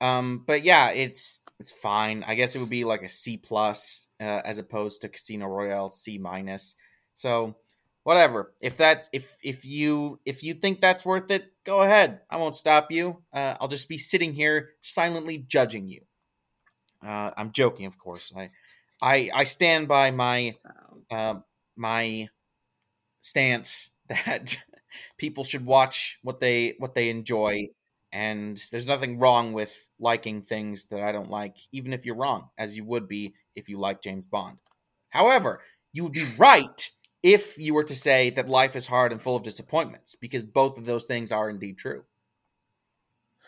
Um, 0.00 0.44
but 0.46 0.64
yeah, 0.64 0.90
it's 0.92 1.40
it's 1.60 1.72
fine. 1.72 2.24
I 2.26 2.34
guess 2.34 2.56
it 2.56 2.60
would 2.60 2.70
be 2.70 2.84
like 2.84 3.02
a 3.02 3.08
C 3.08 3.36
plus 3.36 4.08
uh, 4.20 4.40
as 4.44 4.58
opposed 4.58 5.02
to 5.02 5.08
Casino 5.08 5.46
Royale 5.46 5.88
C 5.88 6.18
minus. 6.18 6.74
So 7.14 7.56
whatever. 8.04 8.52
If 8.62 8.76
that's 8.78 9.08
if 9.12 9.36
if 9.42 9.64
you 9.66 10.20
if 10.24 10.42
you 10.44 10.54
think 10.54 10.80
that's 10.80 11.04
worth 11.04 11.30
it, 11.30 11.52
go 11.64 11.82
ahead. 11.82 12.20
I 12.30 12.38
won't 12.38 12.56
stop 12.56 12.92
you. 12.92 13.22
Uh, 13.32 13.56
I'll 13.60 13.68
just 13.68 13.88
be 13.88 13.98
sitting 13.98 14.34
here 14.34 14.70
silently 14.80 15.38
judging 15.38 15.88
you. 15.88 16.02
Uh, 17.04 17.30
I'm 17.36 17.52
joking, 17.52 17.86
of 17.86 17.98
course. 17.98 18.32
I 18.36 18.48
I 19.02 19.30
I 19.34 19.44
stand 19.44 19.88
by 19.88 20.10
my 20.10 20.54
uh, 21.10 21.36
my 21.76 22.28
stance 23.20 23.90
that 24.08 24.56
people 25.18 25.44
should 25.44 25.66
watch 25.66 26.18
what 26.22 26.40
they 26.40 26.74
what 26.78 26.94
they 26.94 27.10
enjoy 27.10 27.66
and 28.12 28.62
there's 28.70 28.86
nothing 28.86 29.18
wrong 29.18 29.52
with 29.52 29.88
liking 29.98 30.42
things 30.42 30.86
that 30.88 31.02
I 31.02 31.12
don't 31.12 31.30
like 31.30 31.56
even 31.72 31.92
if 31.92 32.06
you're 32.06 32.16
wrong 32.16 32.50
as 32.58 32.76
you 32.76 32.84
would 32.84 33.08
be 33.08 33.34
if 33.56 33.68
you 33.68 33.78
like 33.78 34.02
James 34.02 34.26
Bond. 34.26 34.58
However, 35.10 35.62
you 35.92 36.04
would 36.04 36.12
be 36.12 36.26
right 36.38 36.90
if 37.24 37.56
you 37.56 37.72
were 37.72 37.84
to 37.84 37.96
say 37.96 38.28
that 38.28 38.50
life 38.50 38.76
is 38.76 38.86
hard 38.86 39.10
and 39.10 39.20
full 39.20 39.34
of 39.34 39.42
disappointments 39.42 40.14
because 40.14 40.44
both 40.44 40.76
of 40.76 40.84
those 40.84 41.06
things 41.06 41.32
are 41.32 41.48
indeed 41.48 41.78
true. 41.78 42.04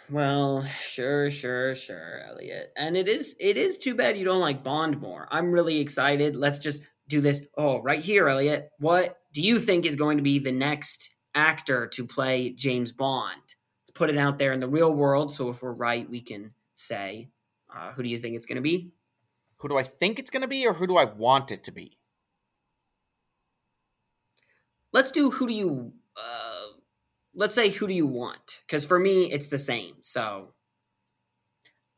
Well, 0.08 0.64
sure, 0.64 1.28
sure, 1.28 1.74
sure, 1.74 2.22
Elliot. 2.26 2.72
And 2.76 2.96
it 2.96 3.06
is 3.06 3.36
it 3.38 3.58
is 3.58 3.76
too 3.76 3.94
bad 3.94 4.16
you 4.16 4.24
don't 4.24 4.40
like 4.40 4.64
Bond 4.64 5.00
more. 5.00 5.28
I'm 5.30 5.52
really 5.52 5.80
excited. 5.80 6.36
Let's 6.36 6.58
just 6.58 6.88
do 7.06 7.20
this. 7.20 7.46
Oh, 7.58 7.82
right 7.82 8.02
here, 8.02 8.28
Elliot. 8.28 8.70
What 8.78 9.14
do 9.34 9.42
you 9.42 9.58
think 9.58 9.84
is 9.84 9.94
going 9.94 10.16
to 10.16 10.22
be 10.22 10.38
the 10.38 10.52
next 10.52 11.14
actor 11.34 11.86
to 11.88 12.06
play 12.06 12.50
James 12.50 12.92
Bond? 12.92 13.42
Let's 13.82 13.90
put 13.94 14.08
it 14.08 14.16
out 14.16 14.38
there 14.38 14.52
in 14.52 14.60
the 14.60 14.68
real 14.68 14.92
world. 14.92 15.34
So 15.34 15.50
if 15.50 15.62
we're 15.62 15.72
right, 15.72 16.08
we 16.08 16.22
can 16.22 16.52
say, 16.76 17.28
uh, 17.74 17.92
who 17.92 18.02
do 18.02 18.08
you 18.08 18.18
think 18.18 18.36
it's 18.36 18.46
going 18.46 18.56
to 18.56 18.62
be? 18.62 18.92
Who 19.58 19.68
do 19.68 19.76
I 19.76 19.82
think 19.82 20.18
it's 20.18 20.30
going 20.30 20.42
to 20.42 20.48
be, 20.48 20.66
or 20.66 20.72
who 20.72 20.86
do 20.86 20.96
I 20.96 21.04
want 21.04 21.50
it 21.50 21.64
to 21.64 21.72
be? 21.72 21.98
Let's 24.96 25.10
do 25.10 25.30
who 25.30 25.46
do 25.46 25.52
you. 25.52 25.92
Uh, 26.16 26.68
let's 27.34 27.54
say 27.54 27.68
who 27.68 27.86
do 27.86 27.92
you 27.92 28.06
want? 28.06 28.62
Because 28.66 28.86
for 28.86 28.98
me, 28.98 29.30
it's 29.30 29.48
the 29.48 29.58
same. 29.58 29.96
So, 30.00 30.54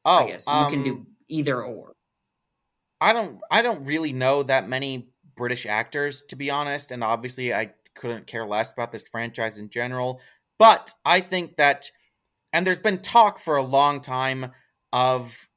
oh, 0.04 0.24
I 0.24 0.26
guess 0.26 0.48
you 0.48 0.52
um, 0.52 0.68
can 0.68 0.82
do 0.82 1.06
either 1.28 1.62
or. 1.62 1.92
I 3.00 3.12
don't 3.12 3.40
I 3.52 3.62
don't 3.62 3.84
really 3.84 4.12
know 4.12 4.42
that 4.42 4.68
many 4.68 5.10
British 5.36 5.64
actors 5.64 6.22
to 6.30 6.34
be 6.34 6.50
honest, 6.50 6.90
and 6.90 7.04
obviously 7.04 7.54
I 7.54 7.70
couldn't 7.94 8.26
care 8.26 8.44
less 8.44 8.72
about 8.72 8.90
this 8.90 9.06
franchise 9.06 9.58
in 9.58 9.70
general. 9.70 10.20
But 10.58 10.92
I 11.04 11.20
think 11.20 11.54
that, 11.54 11.92
and 12.52 12.66
there's 12.66 12.80
been 12.80 12.98
talk 12.98 13.38
for 13.38 13.54
a 13.54 13.62
long 13.62 14.00
time 14.00 14.50
of 14.92 15.48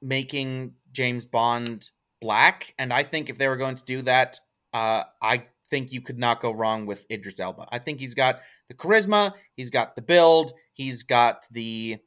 making 0.00 0.74
James 0.92 1.26
Bond 1.26 1.90
black, 2.20 2.74
and 2.78 2.92
I 2.92 3.02
think 3.02 3.28
if 3.28 3.38
they 3.38 3.48
were 3.48 3.56
going 3.56 3.74
to 3.74 3.84
do 3.84 4.02
that, 4.02 4.38
uh, 4.72 5.02
I 5.20 5.46
think 5.70 5.92
you 5.92 6.00
could 6.00 6.18
not 6.18 6.40
go 6.40 6.52
wrong 6.52 6.86
with 6.86 7.06
Idris 7.10 7.40
Elba. 7.40 7.66
I 7.70 7.78
think 7.78 8.00
he's 8.00 8.14
got 8.14 8.40
the 8.68 8.74
charisma, 8.74 9.32
he's 9.54 9.70
got 9.70 9.96
the 9.96 10.02
build, 10.02 10.52
he's 10.72 11.02
got 11.02 11.46
the, 11.50 11.98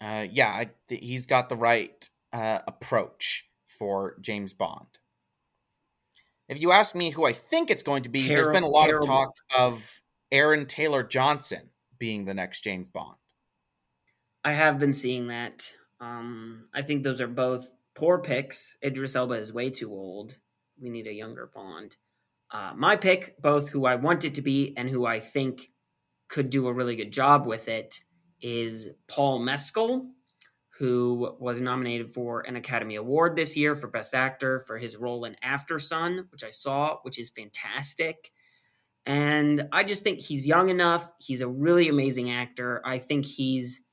uh, 0.00 0.26
yeah, 0.30 0.64
he's 0.88 1.26
got 1.26 1.48
the 1.48 1.56
right 1.56 2.08
uh, 2.32 2.60
approach 2.66 3.48
for 3.66 4.16
James 4.20 4.54
Bond. 4.54 4.86
If 6.48 6.60
you 6.60 6.72
ask 6.72 6.94
me 6.94 7.10
who 7.10 7.26
I 7.26 7.32
think 7.32 7.70
it's 7.70 7.82
going 7.82 8.04
to 8.04 8.08
be, 8.08 8.26
there's 8.26 8.48
been 8.48 8.62
a 8.62 8.68
lot 8.68 8.86
terrible. 8.86 9.04
of 9.04 9.10
talk 9.10 9.34
of 9.58 10.00
Aaron 10.32 10.66
Taylor 10.66 11.02
Johnson 11.02 11.70
being 11.98 12.24
the 12.24 12.34
next 12.34 12.62
James 12.62 12.88
Bond. 12.88 13.16
I 14.44 14.52
have 14.52 14.78
been 14.78 14.94
seeing 14.94 15.28
that. 15.28 15.74
Um, 16.00 16.68
I 16.74 16.82
think 16.82 17.02
those 17.02 17.20
are 17.20 17.28
both 17.28 17.74
poor 17.94 18.18
picks. 18.18 18.78
Idris 18.82 19.16
Elba 19.16 19.34
is 19.34 19.52
way 19.52 19.68
too 19.68 19.90
old. 19.90 20.38
We 20.80 20.88
need 20.88 21.06
a 21.06 21.12
younger 21.12 21.50
Bond. 21.52 21.96
Uh, 22.50 22.72
my 22.76 22.96
pick, 22.96 23.40
both 23.40 23.68
who 23.68 23.84
I 23.84 23.96
want 23.96 24.24
it 24.24 24.34
to 24.36 24.42
be 24.42 24.74
and 24.76 24.88
who 24.88 25.04
I 25.06 25.20
think 25.20 25.70
could 26.28 26.50
do 26.50 26.68
a 26.68 26.72
really 26.72 26.96
good 26.96 27.12
job 27.12 27.46
with 27.46 27.68
it, 27.68 28.00
is 28.40 28.88
Paul 29.08 29.40
Mescal 29.40 30.10
who 30.78 31.34
was 31.40 31.60
nominated 31.60 32.08
for 32.08 32.42
an 32.42 32.54
Academy 32.54 32.94
Award 32.94 33.34
this 33.34 33.56
year 33.56 33.74
for 33.74 33.88
Best 33.88 34.14
Actor 34.14 34.60
for 34.60 34.78
his 34.78 34.96
role 34.96 35.24
in 35.24 35.36
Aftersun, 35.44 36.30
which 36.30 36.44
I 36.44 36.50
saw, 36.50 36.98
which 37.02 37.18
is 37.18 37.30
fantastic. 37.30 38.30
And 39.04 39.68
I 39.72 39.82
just 39.82 40.04
think 40.04 40.20
he's 40.20 40.46
young 40.46 40.68
enough. 40.68 41.10
He's 41.18 41.40
a 41.40 41.48
really 41.48 41.88
amazing 41.88 42.30
actor. 42.30 42.80
I 42.84 42.98
think 42.98 43.24
he's 43.24 43.84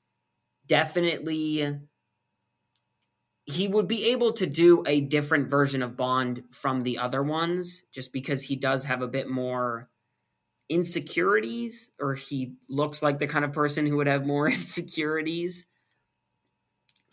definitely 0.67 1.75
he 3.45 3.67
would 3.67 3.87
be 3.87 4.11
able 4.11 4.33
to 4.33 4.47
do 4.47 4.83
a 4.87 5.01
different 5.01 5.49
version 5.49 5.81
of 5.81 5.95
Bond 5.95 6.43
from 6.49 6.83
the 6.83 6.97
other 6.97 7.21
ones 7.21 7.83
just 7.91 8.11
because 8.11 8.43
he 8.43 8.55
does 8.55 8.85
have 8.85 9.01
a 9.01 9.07
bit 9.07 9.29
more 9.29 9.89
insecurities 10.67 11.91
or 11.99 12.15
he 12.15 12.55
looks 12.67 13.03
like 13.03 13.19
the 13.19 13.27
kind 13.27 13.45
of 13.45 13.53
person 13.53 13.85
who 13.85 13.97
would 13.97 14.07
have 14.07 14.25
more 14.25 14.49
insecurities 14.49 15.67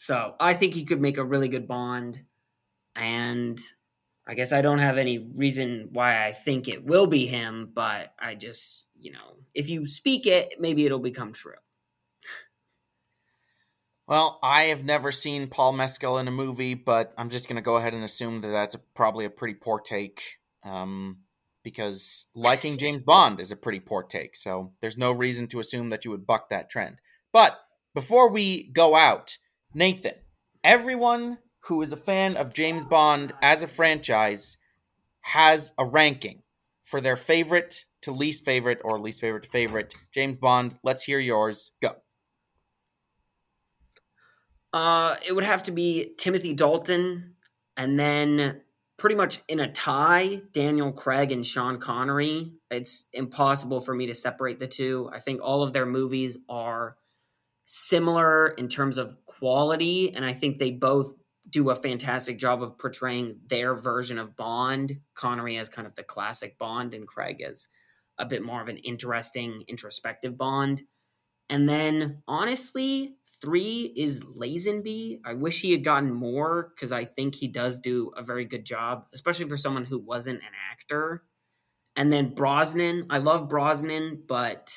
so 0.02 0.34
I 0.40 0.54
think 0.54 0.74
he 0.74 0.84
could 0.84 1.00
make 1.00 1.16
a 1.16 1.24
really 1.24 1.46
good 1.46 1.68
Bond. 1.68 2.24
And 2.96 3.56
I 4.26 4.34
guess 4.34 4.52
I 4.52 4.60
don't 4.60 4.80
have 4.80 4.98
any 4.98 5.18
reason 5.18 5.90
why 5.92 6.26
I 6.26 6.32
think 6.32 6.66
it 6.66 6.84
will 6.84 7.06
be 7.06 7.26
him, 7.26 7.70
but 7.72 8.12
I 8.18 8.34
just, 8.34 8.88
you 8.98 9.12
know, 9.12 9.36
if 9.54 9.70
you 9.70 9.86
speak 9.86 10.26
it, 10.26 10.56
maybe 10.58 10.84
it'll 10.84 10.98
become 10.98 11.32
true. 11.32 11.54
Well, 14.12 14.38
I 14.42 14.64
have 14.64 14.84
never 14.84 15.10
seen 15.10 15.48
Paul 15.48 15.72
Mescal 15.72 16.18
in 16.18 16.28
a 16.28 16.30
movie, 16.30 16.74
but 16.74 17.14
I'm 17.16 17.30
just 17.30 17.48
going 17.48 17.56
to 17.56 17.62
go 17.62 17.78
ahead 17.78 17.94
and 17.94 18.04
assume 18.04 18.42
that 18.42 18.48
that's 18.48 18.74
a, 18.74 18.78
probably 18.94 19.24
a 19.24 19.30
pretty 19.30 19.54
poor 19.54 19.80
take. 19.80 20.20
Um, 20.62 21.20
because 21.64 22.26
liking 22.34 22.76
James 22.78 23.02
Bond 23.02 23.40
is 23.40 23.52
a 23.52 23.56
pretty 23.56 23.80
poor 23.80 24.02
take. 24.02 24.36
So 24.36 24.74
there's 24.82 24.98
no 24.98 25.12
reason 25.12 25.46
to 25.46 25.60
assume 25.60 25.88
that 25.88 26.04
you 26.04 26.10
would 26.10 26.26
buck 26.26 26.50
that 26.50 26.68
trend. 26.68 26.98
But 27.32 27.58
before 27.94 28.28
we 28.28 28.70
go 28.74 28.94
out, 28.94 29.38
Nathan, 29.72 30.16
everyone 30.62 31.38
who 31.60 31.80
is 31.80 31.94
a 31.94 31.96
fan 31.96 32.36
of 32.36 32.52
James 32.52 32.84
Bond 32.84 33.32
as 33.40 33.62
a 33.62 33.66
franchise 33.66 34.58
has 35.22 35.72
a 35.78 35.86
ranking 35.86 36.42
for 36.84 37.00
their 37.00 37.16
favorite 37.16 37.86
to 38.02 38.12
least 38.12 38.44
favorite 38.44 38.82
or 38.84 39.00
least 39.00 39.22
favorite 39.22 39.44
to 39.44 39.48
favorite 39.48 39.94
James 40.12 40.36
Bond. 40.36 40.76
Let's 40.84 41.04
hear 41.04 41.18
yours. 41.18 41.72
Go. 41.80 41.94
Uh, 44.72 45.16
it 45.26 45.32
would 45.32 45.44
have 45.44 45.64
to 45.64 45.72
be 45.72 46.14
Timothy 46.16 46.54
Dalton, 46.54 47.34
and 47.76 47.98
then 47.98 48.62
pretty 48.96 49.16
much 49.16 49.40
in 49.48 49.60
a 49.60 49.70
tie, 49.70 50.40
Daniel 50.52 50.92
Craig 50.92 51.32
and 51.32 51.44
Sean 51.44 51.78
Connery. 51.78 52.52
It's 52.70 53.06
impossible 53.12 53.80
for 53.80 53.94
me 53.94 54.06
to 54.06 54.14
separate 54.14 54.60
the 54.60 54.66
two. 54.66 55.10
I 55.12 55.18
think 55.18 55.40
all 55.42 55.62
of 55.62 55.72
their 55.72 55.86
movies 55.86 56.38
are 56.48 56.96
similar 57.64 58.48
in 58.48 58.68
terms 58.68 58.98
of 58.98 59.16
quality, 59.26 60.14
and 60.14 60.24
I 60.24 60.32
think 60.32 60.58
they 60.58 60.70
both 60.70 61.14
do 61.48 61.70
a 61.70 61.74
fantastic 61.74 62.38
job 62.38 62.62
of 62.62 62.78
portraying 62.78 63.40
their 63.48 63.74
version 63.74 64.18
of 64.18 64.36
Bond. 64.36 65.00
Connery 65.14 65.58
as 65.58 65.68
kind 65.68 65.86
of 65.86 65.94
the 65.94 66.02
classic 66.04 66.56
Bond, 66.58 66.94
and 66.94 67.06
Craig 67.06 67.42
as 67.42 67.68
a 68.18 68.26
bit 68.26 68.42
more 68.42 68.62
of 68.62 68.68
an 68.68 68.78
interesting, 68.78 69.64
introspective 69.68 70.38
Bond. 70.38 70.82
And 71.48 71.68
then, 71.68 72.22
honestly, 72.28 73.16
three 73.42 73.92
is 73.96 74.22
Lazenby. 74.22 75.20
I 75.24 75.34
wish 75.34 75.60
he 75.60 75.72
had 75.72 75.84
gotten 75.84 76.12
more 76.12 76.72
because 76.74 76.92
I 76.92 77.04
think 77.04 77.34
he 77.34 77.48
does 77.48 77.80
do 77.80 78.12
a 78.16 78.22
very 78.22 78.44
good 78.44 78.64
job, 78.64 79.06
especially 79.12 79.48
for 79.48 79.56
someone 79.56 79.84
who 79.84 79.98
wasn't 79.98 80.40
an 80.40 80.52
actor. 80.70 81.24
And 81.96 82.12
then 82.12 82.34
Brosnan, 82.34 83.08
I 83.10 83.18
love 83.18 83.48
Brosnan, 83.48 84.22
but 84.26 84.72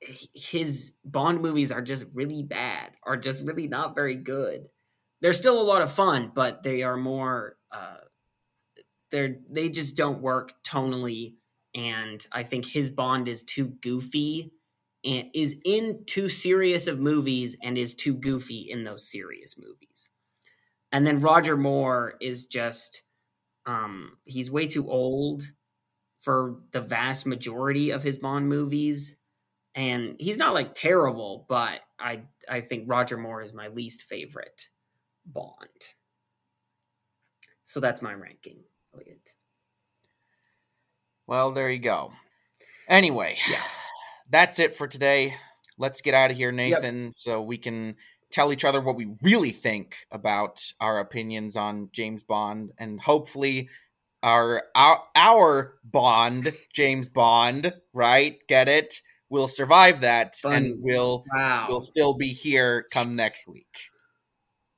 his 0.00 0.94
Bond 1.04 1.42
movies 1.42 1.72
are 1.72 1.82
just 1.82 2.06
really 2.14 2.44
bad, 2.44 2.92
are 3.02 3.16
just 3.16 3.44
really 3.44 3.66
not 3.66 3.96
very 3.96 4.14
good. 4.14 4.68
They're 5.20 5.32
still 5.32 5.60
a 5.60 5.64
lot 5.64 5.82
of 5.82 5.90
fun, 5.90 6.30
but 6.32 6.62
they 6.62 6.84
are 6.84 6.96
more 6.96 7.56
uh, 7.72 7.96
they're 9.10 9.36
they 9.50 9.68
just 9.68 9.96
don't 9.96 10.22
work 10.22 10.54
tonally. 10.62 11.34
And 11.74 12.24
I 12.32 12.44
think 12.44 12.66
his 12.66 12.90
Bond 12.90 13.28
is 13.28 13.42
too 13.42 13.66
goofy 13.82 14.52
and 15.04 15.28
is 15.34 15.60
in 15.64 16.04
too 16.06 16.28
serious 16.28 16.86
of 16.86 16.98
movies 16.98 17.56
and 17.62 17.78
is 17.78 17.94
too 17.94 18.14
goofy 18.14 18.66
in 18.70 18.84
those 18.84 19.10
serious 19.10 19.58
movies. 19.58 20.08
And 20.92 21.06
then 21.06 21.20
Roger 21.20 21.56
Moore 21.56 22.14
is 22.20 22.46
just 22.46 23.02
um, 23.66 24.18
he's 24.24 24.50
way 24.50 24.66
too 24.66 24.88
old 24.90 25.42
for 26.20 26.60
the 26.72 26.80
vast 26.80 27.26
majority 27.26 27.90
of 27.90 28.02
his 28.02 28.18
Bond 28.18 28.48
movies 28.48 29.16
and 29.74 30.16
he's 30.18 30.38
not 30.38 30.54
like 30.54 30.74
terrible, 30.74 31.46
but 31.48 31.80
I 31.98 32.22
I 32.48 32.62
think 32.62 32.84
Roger 32.86 33.16
Moore 33.16 33.42
is 33.42 33.54
my 33.54 33.68
least 33.68 34.02
favorite 34.02 34.68
Bond. 35.24 35.94
So 37.62 37.78
that's 37.80 38.02
my 38.02 38.12
ranking. 38.14 38.64
Elliot. 38.94 39.34
Well, 41.26 41.52
there 41.52 41.70
you 41.70 41.78
go. 41.78 42.12
Anyway, 42.88 43.36
Yeah. 43.48 43.62
That's 44.30 44.58
it 44.58 44.74
for 44.74 44.86
today. 44.86 45.34
Let's 45.78 46.00
get 46.00 46.14
out 46.14 46.30
of 46.30 46.36
here, 46.36 46.52
Nathan, 46.52 47.12
so 47.12 47.40
we 47.40 47.56
can 47.58 47.96
tell 48.32 48.52
each 48.52 48.64
other 48.64 48.80
what 48.80 48.96
we 48.96 49.14
really 49.22 49.50
think 49.50 49.96
about 50.10 50.60
our 50.80 50.98
opinions 50.98 51.56
on 51.56 51.88
James 51.92 52.24
Bond 52.24 52.72
and 52.78 53.00
hopefully 53.00 53.68
our 54.22 54.64
our, 54.74 54.98
our 55.14 55.74
Bond, 55.84 56.52
James 56.74 57.08
Bond, 57.08 57.72
right? 57.92 58.36
Get 58.48 58.68
it? 58.68 59.00
We'll 59.30 59.48
survive 59.48 60.00
that 60.00 60.34
and 60.44 60.74
we'll 60.82 61.24
Wow. 61.32 61.66
we'll 61.68 61.80
still 61.80 62.14
be 62.14 62.28
here 62.28 62.86
come 62.92 63.14
next 63.14 63.46
week. 63.46 63.66